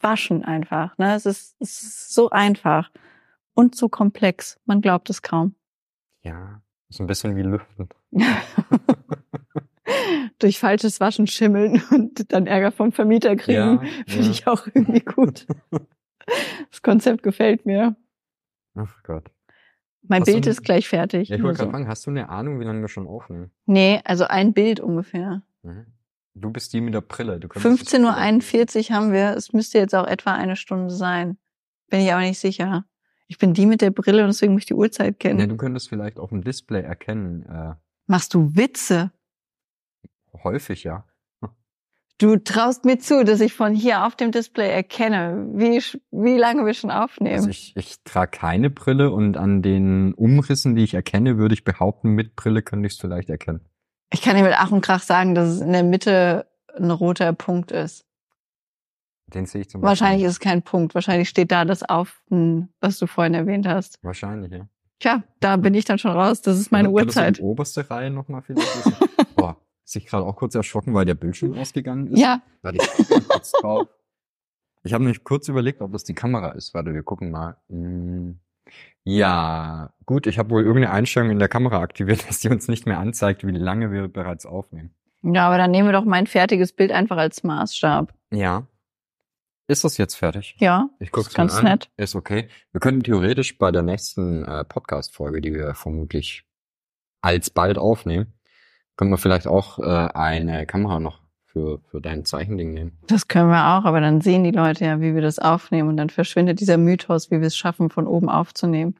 Waschen 0.00 0.44
einfach, 0.44 0.96
ne? 0.98 1.14
Es 1.14 1.24
ist, 1.24 1.56
es 1.60 1.82
ist 1.82 2.14
so 2.14 2.30
einfach 2.30 2.90
und 3.54 3.74
so 3.74 3.88
komplex. 3.88 4.58
Man 4.66 4.80
glaubt 4.82 5.08
es 5.08 5.22
kaum. 5.22 5.54
Ja. 6.22 6.60
Ist 6.88 7.00
ein 7.00 7.06
bisschen 7.06 7.36
wie 7.36 7.42
Lüften. 7.42 7.88
Durch 10.38 10.58
falsches 10.58 11.00
Waschen 11.00 11.26
schimmeln 11.26 11.82
und 11.90 12.32
dann 12.32 12.46
Ärger 12.46 12.72
vom 12.72 12.92
Vermieter 12.92 13.36
kriegen, 13.36 13.56
Ja, 13.58 13.78
finde 14.06 14.26
ja. 14.26 14.30
ich 14.30 14.46
auch 14.46 14.66
irgendwie 14.66 15.00
gut. 15.00 15.46
Das 16.72 16.82
Konzept 16.82 17.22
gefällt 17.22 17.66
mir. 17.66 17.94
Ach 18.74 19.00
Gott. 19.04 19.30
Mein 20.02 20.22
Hast 20.22 20.26
du 20.28 20.32
Bild 20.32 20.46
ein- 20.46 20.50
ist 20.50 20.64
gleich 20.64 20.88
fertig. 20.88 21.28
Ja, 21.28 21.36
ich 21.36 21.42
wollte 21.44 21.58
so. 21.58 21.62
gerade 21.62 21.70
fragen, 21.72 21.88
hast 21.88 22.04
du 22.04 22.10
eine 22.10 22.28
Ahnung, 22.30 22.58
wie 22.58 22.64
lange 22.64 22.80
wir 22.80 22.88
schon 22.88 23.06
aufnehmen? 23.06 23.52
Nee, 23.66 24.00
also 24.04 24.24
ein 24.24 24.52
Bild 24.52 24.80
ungefähr. 24.80 25.42
Mhm. 25.62 25.86
Du 26.34 26.50
bist 26.50 26.72
die 26.72 26.80
mit 26.80 26.94
der 26.94 27.00
Brille. 27.02 27.38
Du 27.38 27.46
könntest 27.46 27.92
das 27.94 28.00
15.41 28.00 28.90
Uhr 28.90 28.96
haben 28.96 29.12
wir. 29.12 29.36
Es 29.36 29.52
müsste 29.52 29.78
jetzt 29.78 29.94
auch 29.94 30.08
etwa 30.08 30.32
eine 30.34 30.56
Stunde 30.56 30.90
sein. 30.92 31.38
Bin 31.90 32.00
ich 32.00 32.12
aber 32.12 32.22
nicht 32.22 32.40
sicher. 32.40 32.84
Ich 33.28 33.38
bin 33.38 33.54
die 33.54 33.66
mit 33.66 33.80
der 33.80 33.90
Brille 33.90 34.22
und 34.22 34.28
deswegen 34.28 34.52
muss 34.52 34.62
ich 34.62 34.66
die 34.66 34.74
Uhrzeit 34.74 35.18
kennen. 35.18 35.40
Ja, 35.40 35.46
du 35.46 35.56
könntest 35.56 35.88
vielleicht 35.88 36.18
auf 36.18 36.30
dem 36.30 36.42
Display 36.42 36.82
erkennen. 36.82 37.44
Äh, 37.46 37.74
Machst 38.06 38.34
du 38.34 38.54
Witze? 38.54 39.10
häufig, 40.44 40.84
ja. 40.84 41.04
Du 42.18 42.36
traust 42.36 42.86
mir 42.86 42.98
zu, 42.98 43.24
dass 43.24 43.40
ich 43.40 43.52
von 43.52 43.74
hier 43.74 44.06
auf 44.06 44.16
dem 44.16 44.32
Display 44.32 44.70
erkenne, 44.70 45.48
wie, 45.52 45.82
wie 46.12 46.38
lange 46.38 46.64
wir 46.64 46.72
schon 46.72 46.90
aufnehmen. 46.90 47.34
Also 47.34 47.50
ich, 47.50 47.74
ich 47.76 48.02
trage 48.04 48.30
keine 48.30 48.70
Brille 48.70 49.10
und 49.10 49.36
an 49.36 49.60
den 49.60 50.14
Umrissen, 50.14 50.76
die 50.76 50.84
ich 50.84 50.94
erkenne, 50.94 51.36
würde 51.36 51.52
ich 51.52 51.62
behaupten, 51.64 52.10
mit 52.10 52.34
Brille 52.34 52.62
könnte 52.62 52.86
ich 52.86 52.94
es 52.94 52.98
vielleicht 52.98 53.28
erkennen. 53.28 53.60
ich 54.10 54.22
kann 54.22 54.34
dir 54.34 54.44
mit 54.44 54.54
Ach 54.56 54.72
und 54.72 54.80
Krach 54.80 55.02
sagen, 55.02 55.34
dass 55.34 55.48
es 55.48 55.60
in 55.60 55.72
der 55.72 55.82
Mitte 55.82 56.46
ein 56.74 56.90
roter 56.90 57.34
Punkt 57.34 57.70
ist. 57.70 58.06
Den 59.34 59.46
sehe 59.46 59.62
ich 59.62 59.70
zum 59.70 59.80
Beispiel. 59.80 59.88
Wahrscheinlich 59.88 60.24
ist 60.24 60.32
es 60.32 60.40
kein 60.40 60.62
Punkt. 60.62 60.94
Wahrscheinlich 60.94 61.28
steht 61.28 61.50
da 61.50 61.64
das 61.64 61.82
auf, 61.82 62.22
was 62.28 62.98
du 62.98 63.06
vorhin 63.06 63.34
erwähnt 63.34 63.66
hast. 63.66 63.98
Wahrscheinlich, 64.02 64.52
ja. 64.52 64.68
Tja, 64.98 65.22
da 65.40 65.56
bin 65.56 65.74
ich 65.74 65.84
dann 65.84 65.98
schon 65.98 66.12
raus. 66.12 66.40
Das 66.42 66.58
ist 66.58 66.70
meine 66.72 66.88
du 66.88 66.94
Uhrzeit. 66.94 67.38
Die 67.38 67.42
oberste 67.42 67.88
Reihe 67.90 68.10
nochmal 68.10 68.42
vielleicht. 68.42 68.70
Boah, 69.36 69.56
ist 69.84 69.96
ich 69.96 70.06
gerade 70.06 70.24
auch 70.24 70.36
kurz 70.36 70.54
erschrocken, 70.54 70.94
weil 70.94 71.04
der 71.04 71.14
Bildschirm 71.14 71.58
ausgegangen 71.58 72.06
ist. 72.12 72.20
Ja, 72.20 72.40
Warte, 72.62 72.78
ich 72.78 73.28
kurz 73.28 73.52
drauf. 73.52 73.88
Ich 74.84 74.94
habe 74.94 75.02
nämlich 75.02 75.24
kurz 75.24 75.48
überlegt, 75.48 75.82
ob 75.82 75.92
das 75.92 76.04
die 76.04 76.14
Kamera 76.14 76.52
ist. 76.52 76.72
Warte, 76.72 76.94
wir 76.94 77.02
gucken 77.02 77.30
mal. 77.30 77.56
Hm. 77.68 78.38
Ja, 79.04 79.92
gut, 80.06 80.26
ich 80.26 80.38
habe 80.38 80.50
wohl 80.50 80.62
irgendeine 80.62 80.92
Einstellung 80.92 81.30
in 81.30 81.38
der 81.38 81.48
Kamera 81.48 81.80
aktiviert, 81.80 82.24
dass 82.28 82.40
die 82.40 82.48
uns 82.48 82.68
nicht 82.68 82.86
mehr 82.86 82.98
anzeigt, 82.98 83.46
wie 83.46 83.50
lange 83.50 83.90
wir 83.90 84.08
bereits 84.08 84.46
aufnehmen. 84.46 84.94
Ja, 85.22 85.48
aber 85.48 85.58
dann 85.58 85.72
nehmen 85.72 85.88
wir 85.88 85.92
doch 85.92 86.04
mein 86.04 86.26
fertiges 86.26 86.72
Bild 86.72 86.92
einfach 86.92 87.16
als 87.16 87.42
Maßstab. 87.42 88.14
Ja. 88.30 88.66
Ist 89.68 89.82
das 89.84 89.96
jetzt 89.98 90.14
fertig? 90.14 90.56
Ja, 90.58 90.88
Ich 91.00 91.10
guck's 91.10 91.28
ist 91.28 91.34
ganz 91.34 91.56
an. 91.56 91.64
nett. 91.64 91.90
Ist 91.96 92.14
okay. 92.14 92.48
Wir 92.72 92.80
könnten 92.80 93.02
theoretisch 93.02 93.58
bei 93.58 93.72
der 93.72 93.82
nächsten 93.82 94.44
äh, 94.44 94.64
Podcast-Folge, 94.64 95.40
die 95.40 95.52
wir 95.54 95.74
vermutlich 95.74 96.44
alsbald 97.20 97.76
aufnehmen, 97.76 98.32
können 98.96 99.10
wir 99.10 99.18
vielleicht 99.18 99.48
auch 99.48 99.78
äh, 99.80 99.82
eine 100.14 100.66
Kamera 100.66 101.00
noch 101.00 101.20
für, 101.44 101.80
für 101.90 102.00
dein 102.00 102.24
Zeichending 102.24 102.72
nehmen. 102.74 102.98
Das 103.08 103.26
können 103.26 103.48
wir 103.50 103.58
auch, 103.76 103.84
aber 103.84 104.00
dann 104.00 104.20
sehen 104.20 104.44
die 104.44 104.52
Leute 104.52 104.84
ja, 104.84 105.00
wie 105.00 105.14
wir 105.14 105.22
das 105.22 105.38
aufnehmen 105.40 105.88
und 105.88 105.96
dann 105.96 106.10
verschwindet 106.10 106.60
dieser 106.60 106.76
Mythos, 106.76 107.30
wie 107.32 107.40
wir 107.40 107.46
es 107.48 107.56
schaffen, 107.56 107.90
von 107.90 108.06
oben 108.06 108.28
aufzunehmen. 108.28 108.94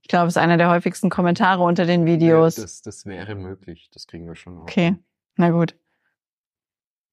Ich 0.00 0.08
glaube, 0.08 0.28
es 0.28 0.34
ist 0.36 0.42
einer 0.42 0.56
der 0.56 0.70
häufigsten 0.70 1.10
Kommentare 1.10 1.62
unter 1.62 1.84
den 1.84 2.06
Videos. 2.06 2.54
Das, 2.56 2.80
das 2.82 3.04
wäre 3.06 3.34
möglich. 3.34 3.90
Das 3.92 4.06
kriegen 4.06 4.26
wir 4.26 4.34
schon 4.34 4.56
auf. 4.56 4.62
Okay, 4.62 4.96
na 5.36 5.50
gut. 5.50 5.76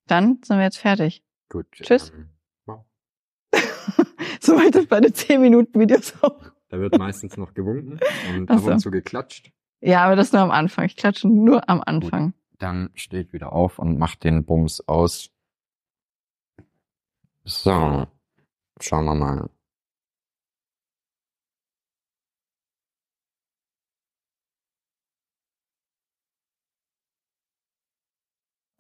Dann 0.08 0.40
sind 0.44 0.58
wir 0.58 0.64
jetzt 0.64 0.80
fertig. 0.80 1.24
Gut. 1.50 1.68
Tschüss. 1.74 2.12
Ähm, 2.16 2.30
wow. 3.98 4.06
So 4.40 4.52
So 4.52 4.56
mache 4.56 4.66
ich 4.68 4.72
das 4.72 4.88
bei 4.88 5.00
den 5.00 5.14
10-Minuten-Videos 5.14 6.14
auch. 6.22 6.52
Da 6.70 6.80
wird 6.80 6.98
meistens 6.98 7.36
noch 7.38 7.54
gewunken 7.54 8.00
und 8.30 8.50
ab 8.50 8.60
so. 8.60 8.72
und 8.72 8.80
zu 8.80 8.92
geklatscht. 8.92 9.52
Ja, 9.82 10.06
aber 10.06 10.16
das 10.16 10.32
nur 10.32 10.42
am 10.42 10.52
Anfang. 10.52 10.86
Ich 10.86 10.96
klatsche 10.96 11.28
nur 11.28 11.68
am 11.70 11.82
Anfang. 11.86 12.34
Dann 12.58 12.90
steht 12.94 13.34
wieder 13.34 13.54
auf 13.54 13.80
und 13.80 13.98
macht 13.98 14.24
den 14.24 14.46
Bums 14.46 14.82
aus. 14.88 15.32
So, 17.46 18.06
schauen 18.80 19.06
wir 19.06 19.16
mal. 19.16 19.50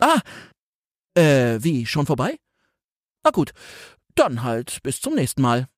Ah, 0.01 0.22
äh, 1.16 1.57
wie, 1.62 1.86
schon 1.86 2.05
vorbei? 2.05 2.39
Na 3.24 3.32
gut, 3.32 3.51
dann 4.20 4.43
halt 4.43 4.80
bis 4.84 4.99
zum 4.99 5.15
nächsten 5.15 5.41
Mal. 5.41 5.70